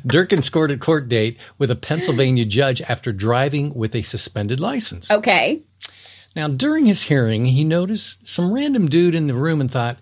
Durkin 0.06 0.42
scored 0.42 0.72
a 0.72 0.76
court 0.76 1.08
date 1.08 1.38
with 1.58 1.70
a 1.70 1.76
Pennsylvania 1.76 2.44
judge 2.44 2.82
after 2.82 3.12
driving 3.12 3.72
with 3.74 3.94
a 3.94 4.02
suspended 4.02 4.58
license. 4.58 5.10
Okay. 5.12 5.62
Now, 6.34 6.48
during 6.48 6.86
his 6.86 7.02
hearing, 7.04 7.46
he 7.46 7.62
noticed 7.62 8.26
some 8.26 8.52
random 8.52 8.88
dude 8.88 9.14
in 9.14 9.28
the 9.28 9.34
room 9.34 9.60
and 9.60 9.70
thought, 9.70 9.98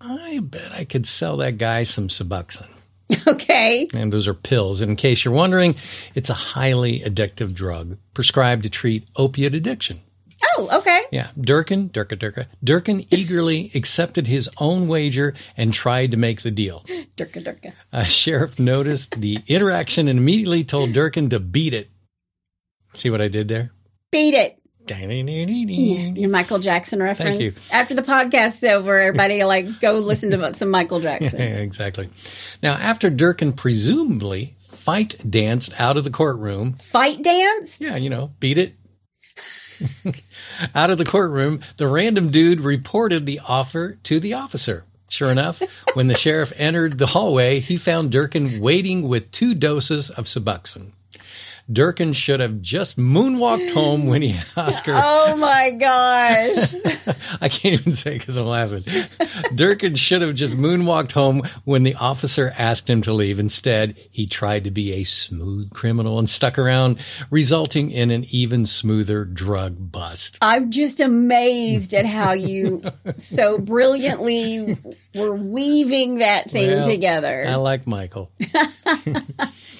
I 0.00 0.40
bet 0.42 0.72
I 0.72 0.84
could 0.84 1.06
sell 1.06 1.36
that 1.38 1.58
guy 1.58 1.82
some 1.82 2.08
Suboxone. 2.08 2.68
Okay. 3.26 3.88
And 3.92 4.12
those 4.12 4.28
are 4.28 4.34
pills. 4.34 4.80
And 4.80 4.90
in 4.90 4.96
case 4.96 5.24
you're 5.24 5.34
wondering, 5.34 5.74
it's 6.14 6.30
a 6.30 6.34
highly 6.34 7.00
addictive 7.00 7.52
drug 7.52 7.98
prescribed 8.14 8.62
to 8.62 8.70
treat 8.70 9.08
opiate 9.16 9.54
addiction. 9.54 10.00
Oh, 10.56 10.78
okay. 10.78 11.02
Yeah, 11.10 11.28
Durkin, 11.38 11.90
Durka, 11.90 12.16
Durka, 12.16 12.46
Durkin 12.64 13.04
eagerly 13.12 13.70
accepted 13.74 14.26
his 14.26 14.48
own 14.58 14.88
wager 14.88 15.34
and 15.56 15.72
tried 15.72 16.12
to 16.12 16.16
make 16.16 16.42
the 16.42 16.50
deal. 16.50 16.84
Durka, 17.16 17.44
Durka. 17.44 17.72
A 17.92 18.04
sheriff 18.04 18.58
noticed 18.58 19.20
the 19.20 19.38
interaction 19.48 20.08
and 20.08 20.18
immediately 20.18 20.64
told 20.64 20.92
Durkin 20.92 21.30
to 21.30 21.40
beat 21.40 21.74
it. 21.74 21.90
See 22.94 23.10
what 23.10 23.20
I 23.20 23.28
did 23.28 23.48
there? 23.48 23.72
Beat 24.10 24.34
it. 24.34 24.59
Yeah, 25.74 26.08
Your 26.14 26.30
Michael 26.30 26.58
Jackson 26.58 27.02
reference. 27.02 27.58
After 27.70 27.94
the 27.94 28.02
podcast's 28.02 28.64
over, 28.64 28.98
everybody 28.98 29.44
like 29.44 29.80
go 29.80 29.92
listen 29.94 30.30
to 30.32 30.54
some 30.54 30.70
Michael 30.70 31.00
Jackson. 31.00 31.40
exactly. 31.40 32.08
Now, 32.62 32.74
after 32.74 33.10
Durkin 33.10 33.52
presumably 33.52 34.56
fight 34.60 35.16
danced 35.28 35.72
out 35.78 35.96
of 35.96 36.04
the 36.04 36.10
courtroom, 36.10 36.74
Fight 36.74 37.22
dance? 37.22 37.80
yeah, 37.80 37.96
you 37.96 38.10
know, 38.10 38.32
beat 38.40 38.58
it. 38.58 38.74
out 40.74 40.90
of 40.90 40.98
the 40.98 41.04
courtroom, 41.04 41.60
the 41.78 41.86
random 41.88 42.30
dude 42.30 42.60
reported 42.60 43.26
the 43.26 43.40
offer 43.46 43.98
to 44.04 44.20
the 44.20 44.34
officer. 44.34 44.84
Sure 45.08 45.30
enough, 45.30 45.60
when 45.94 46.06
the 46.06 46.14
sheriff 46.14 46.52
entered 46.56 46.96
the 46.98 47.06
hallway, 47.06 47.58
he 47.58 47.76
found 47.76 48.12
Durkin 48.12 48.60
waiting 48.60 49.08
with 49.08 49.32
two 49.32 49.54
doses 49.54 50.08
of 50.10 50.26
Suboxone. 50.26 50.92
Durkin 51.70 52.12
should 52.12 52.40
have 52.40 52.60
just 52.60 52.98
moonwalked 52.98 53.72
home 53.72 54.06
when 54.06 54.22
he 54.22 54.38
asked 54.56 54.86
her. 54.86 54.94
Oh 54.96 55.36
my 55.36 55.70
gosh. 55.70 56.74
I 57.40 57.48
can't 57.48 57.80
even 57.80 57.94
say 57.94 58.18
because 58.18 58.36
I'm 58.36 58.46
laughing. 58.46 58.82
Durkin 59.54 59.94
should 59.94 60.22
have 60.22 60.34
just 60.34 60.56
moonwalked 60.56 61.12
home 61.12 61.42
when 61.64 61.82
the 61.84 61.94
officer 61.94 62.52
asked 62.58 62.90
him 62.90 63.02
to 63.02 63.12
leave. 63.12 63.38
Instead, 63.38 63.96
he 64.10 64.26
tried 64.26 64.64
to 64.64 64.70
be 64.70 64.92
a 64.94 65.04
smooth 65.04 65.70
criminal 65.70 66.18
and 66.18 66.28
stuck 66.28 66.58
around, 66.58 67.02
resulting 67.30 67.90
in 67.90 68.10
an 68.10 68.24
even 68.30 68.66
smoother 68.66 69.24
drug 69.24 69.92
bust. 69.92 70.38
I'm 70.42 70.70
just 70.70 71.00
amazed 71.00 71.94
at 71.94 72.04
how 72.04 72.32
you 72.32 72.82
so 73.16 73.58
brilliantly 73.58 74.76
were 75.14 75.34
weaving 75.34 76.18
that 76.18 76.50
thing 76.50 76.70
Well, 76.70 76.84
together. 76.84 77.44
I 77.46 77.56
like 77.56 77.86
Michael. 77.86 78.32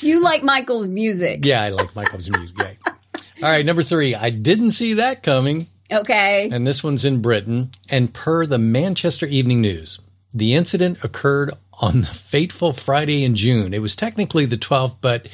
You 0.02 0.22
like 0.22 0.42
Michael's 0.42 0.88
music. 0.88 1.44
Yeah, 1.44 1.62
I 1.62 1.68
like 1.70 1.94
Michael's 1.94 2.30
music. 2.30 2.56
Yeah. 2.58 2.72
All 3.42 3.48
right, 3.48 3.64
number 3.64 3.82
three. 3.82 4.14
I 4.14 4.30
didn't 4.30 4.72
see 4.72 4.94
that 4.94 5.22
coming. 5.22 5.66
Okay. 5.92 6.48
and 6.52 6.66
this 6.66 6.84
one's 6.84 7.04
in 7.04 7.20
Britain. 7.20 7.70
And 7.88 8.14
per 8.14 8.46
the 8.46 8.58
Manchester 8.58 9.26
Evening 9.26 9.60
News, 9.60 9.98
the 10.32 10.54
incident 10.54 11.02
occurred 11.02 11.52
on 11.80 12.02
the 12.02 12.06
fateful 12.08 12.72
Friday 12.72 13.24
in 13.24 13.34
June. 13.34 13.72
It 13.72 13.80
was 13.80 13.96
technically 13.96 14.44
the 14.44 14.58
12th, 14.58 14.96
but 15.00 15.28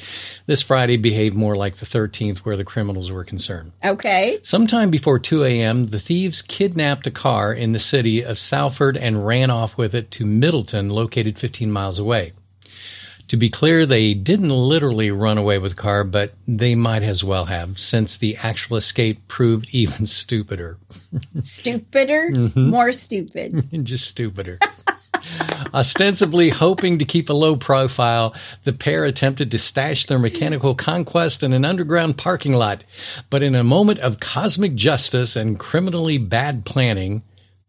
this 0.45 0.61
Friday 0.61 0.97
behaved 0.97 1.35
more 1.35 1.55
like 1.55 1.75
the 1.75 1.85
13th, 1.85 2.39
where 2.39 2.55
the 2.55 2.63
criminals 2.63 3.11
were 3.11 3.25
concerned. 3.25 3.73
Okay. 3.83 4.39
Sometime 4.43 4.89
before 4.89 5.19
2 5.19 5.43
a.m., 5.43 5.87
the 5.87 5.99
thieves 5.99 6.41
kidnapped 6.41 7.05
a 7.05 7.11
car 7.11 7.53
in 7.53 7.73
the 7.73 7.79
city 7.79 8.23
of 8.23 8.39
Salford 8.39 8.95
and 8.97 9.27
ran 9.27 9.51
off 9.51 9.77
with 9.77 9.93
it 9.93 10.09
to 10.11 10.25
Middleton, 10.25 10.89
located 10.89 11.37
15 11.37 11.69
miles 11.69 11.99
away. 11.99 12.31
To 13.29 13.37
be 13.37 13.49
clear, 13.49 13.85
they 13.85 14.13
didn't 14.13 14.49
literally 14.49 15.11
run 15.11 15.37
away 15.37 15.57
with 15.59 15.75
car, 15.75 16.05
but 16.05 16.33
they 16.47 16.75
might 16.75 17.03
as 17.03 17.23
well 17.23 17.45
have, 17.45 17.77
since 17.77 18.17
the 18.17 18.37
actual 18.37 18.77
escape 18.77 19.27
proved 19.27 19.67
even 19.71 20.05
stupider. 20.05 20.77
Stupider? 21.39 22.29
Mm-hmm. 22.29 22.69
More 22.69 22.91
stupid. 22.91 23.67
just 23.83 24.07
stupider. 24.07 24.59
Ostensibly 25.73 26.49
hoping 26.49 26.99
to 26.99 27.05
keep 27.05 27.29
a 27.29 27.33
low 27.33 27.57
profile, 27.57 28.33
the 28.63 28.71
pair 28.71 29.03
attempted 29.03 29.51
to 29.51 29.59
stash 29.59 30.05
their 30.05 30.19
mechanical 30.19 30.73
conquest 30.73 31.43
in 31.43 31.51
an 31.51 31.65
underground 31.65 32.17
parking 32.17 32.53
lot. 32.53 32.83
But 33.29 33.43
in 33.43 33.55
a 33.55 33.63
moment 33.63 33.99
of 33.99 34.21
cosmic 34.21 34.75
justice 34.75 35.35
and 35.35 35.59
criminally 35.59 36.17
bad 36.17 36.65
planning, 36.65 37.23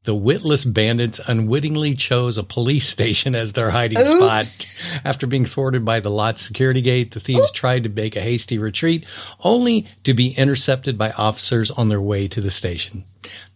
the 0.08 0.14
witless 0.14 0.64
bandits 0.64 1.20
unwittingly 1.26 1.92
chose 1.92 2.38
a 2.38 2.42
police 2.42 2.88
station 2.96 3.34
as 3.34 3.52
their 3.52 3.68
hiding 3.68 3.98
Oops. 3.98 4.80
spot. 4.80 5.02
After 5.04 5.26
being 5.26 5.44
thwarted 5.44 5.84
by 5.84 6.00
the 6.00 6.10
lot's 6.10 6.40
security 6.40 6.80
gate, 6.80 7.10
the 7.10 7.20
thieves 7.20 7.52
tried 7.52 7.82
to 7.82 7.90
make 7.90 8.16
a 8.16 8.22
hasty 8.22 8.58
retreat, 8.58 9.04
only 9.44 9.86
to 10.04 10.14
be 10.14 10.30
intercepted 10.30 10.96
by 10.96 11.10
officers 11.10 11.70
on 11.70 11.90
their 11.90 12.00
way 12.00 12.26
to 12.26 12.40
the 12.40 12.50
station. 12.50 13.04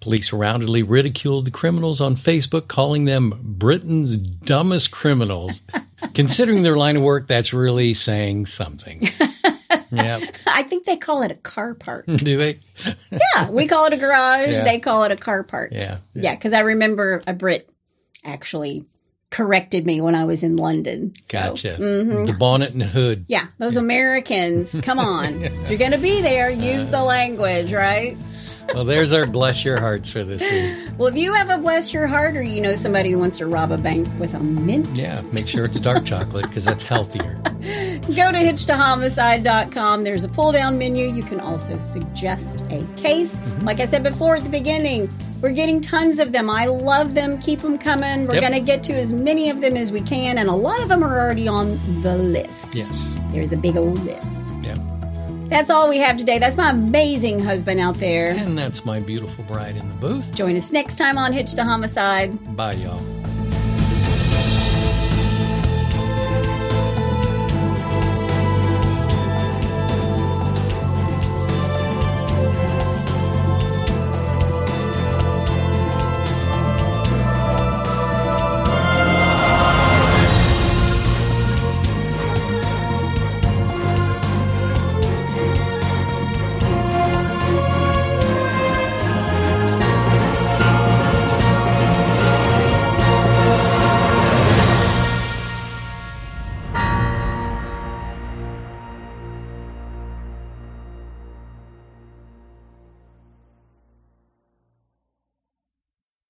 Police 0.01 0.31
roundly 0.31 0.83
ridiculed 0.83 1.47
the 1.47 1.51
criminals 1.51 2.03
on 2.03 2.17
Facebook, 2.17 2.69
calling 2.69 3.07
them 3.07 3.41
Britain's 3.43 4.19
dumbest 4.19 4.91
criminals. 4.91 5.63
Considering 6.15 6.65
their 6.65 6.77
line 6.77 6.97
of 6.97 7.03
work, 7.03 7.29
that's 7.29 7.55
really 7.55 7.95
saying 7.95 8.45
something. 8.45 9.01
yeah. 9.93 10.19
I 10.47 10.63
think 10.65 10.87
they 10.87 10.97
call 10.97 11.23
it 11.23 11.31
a 11.31 11.35
car 11.37 11.75
park. 11.75 12.07
Do 12.17 12.37
they? 12.39 12.61
Yeah, 13.11 13.51
we 13.51 13.67
call 13.67 13.87
it 13.87 13.93
a 13.93 13.97
garage. 13.97 14.51
Yeah. 14.53 14.65
They 14.65 14.79
call 14.81 15.05
it 15.05 15.13
a 15.13 15.17
car 15.17 15.43
park. 15.45 15.71
Yeah. 15.73 15.99
Yeah, 16.15 16.35
because 16.35 16.53
I 16.53 16.61
remember 16.61 17.23
a 17.27 17.33
Brit 17.33 17.69
actually 18.25 18.85
corrected 19.31 19.87
me 19.87 20.01
when 20.01 20.15
I 20.15 20.25
was 20.25 20.43
in 20.43 20.57
London. 20.57 21.15
So, 21.25 21.39
Gotcha. 21.39 21.77
mhm. 21.81 22.27
The 22.27 22.35
bonnet 22.35 22.73
and 22.73 22.81
the 22.83 22.87
hood. 22.87 23.25
Yeah, 23.29 23.47
those 23.59 23.77
Americans, 23.77 24.75
come 24.83 24.99
on. 24.99 25.43
If 25.45 25.71
you're 25.71 25.79
going 25.79 25.93
to 25.93 25.99
be 25.99 26.21
there, 26.21 26.51
use 26.51 26.89
the 26.89 27.03
language, 27.03 27.73
right? 27.73 28.17
Well, 28.75 28.85
there's 28.85 29.13
our 29.13 29.27
bless 29.27 29.65
your 29.65 29.79
hearts 29.79 30.11
for 30.11 30.25
this 30.25 30.41
week. 30.43 30.93
Well, 30.99 31.09
if 31.09 31.17
you 31.17 31.35
have 31.35 31.51
a 31.51 31.59
bless 31.59 31.93
your 31.93 32.07
heart 32.07 32.37
or 32.37 32.43
you 32.43 32.61
know 32.63 32.75
somebody 32.75 33.11
who 33.11 33.19
wants 33.19 33.39
to 33.39 33.47
rob 33.47 33.71
a 33.71 33.77
bank 33.79 34.09
with 34.19 34.33
a 34.35 34.41
mint, 34.41 34.89
Yeah. 34.95 35.23
Make 35.33 35.47
sure 35.47 35.65
it's 35.67 35.79
dark 35.79 36.05
chocolate 36.07 36.47
because 36.49 36.65
that's 36.65 36.83
healthier. 36.83 37.35
Go 37.45 38.33
to 38.33 38.39
hitchtahomicide.com. 38.39 40.03
There's 40.05 40.25
a 40.25 40.29
pull 40.29 40.53
down 40.53 40.79
menu. 40.79 41.13
You 41.13 41.23
can 41.23 41.39
also 41.41 41.77
suggest 41.79 42.63
a 42.71 42.85
case. 42.97 43.37
Mm-hmm. 43.39 43.67
Like 43.67 43.81
I 43.81 43.85
said 43.85 44.03
before 44.03 44.37
at 44.37 44.45
the 44.45 44.51
beginning, 44.51 45.09
we're 45.43 45.53
getting 45.53 45.81
tons 45.81 46.19
of 46.19 46.33
them. 46.33 46.49
I 46.49 46.67
love 46.67 47.15
them. 47.15 47.39
Keep 47.41 47.61
them 47.61 47.79
coming. 47.79 48.27
We're 48.27 48.35
Yep. 48.35 48.43
going 48.43 48.55
to 48.55 48.61
get 48.61 48.83
to 48.85 48.93
as 48.95 49.13
many 49.13 49.51
of 49.51 49.61
them 49.61 49.77
as 49.77 49.93
we 49.93 50.01
can, 50.01 50.39
and 50.39 50.49
a 50.49 50.55
lot 50.55 50.81
of 50.83 50.89
them 50.89 51.03
are 51.05 51.21
already 51.21 51.49
on 51.49 51.79
the 52.03 52.17
list. 52.17 52.75
Yes. 52.77 53.15
There's 53.31 53.53
a 53.53 53.57
big 53.57 53.77
old 53.77 53.99
list. 54.05 54.52
That's 55.53 55.69
all 55.69 55.87
we 55.87 55.99
have 55.99 56.17
today. 56.17 56.39
That's 56.39 56.57
my 56.57 56.71
amazing 56.71 57.39
husband 57.39 57.79
out 57.79 57.97
there. 57.97 58.31
And 58.31 58.57
that's 58.57 58.87
my 58.87 59.01
beautiful 59.01 59.45
bride 59.45 59.77
in 59.77 59.87
the 59.91 59.97
booth. 59.99 60.35
Join 60.35 60.57
us 60.57 60.73
next 60.73 60.97
time 60.97 61.19
on 61.19 61.31
Hitched 61.31 61.57
2 61.57 61.63
Homicide. 61.63 62.57
Bye, 62.57 62.73
y'all. 62.73 63.22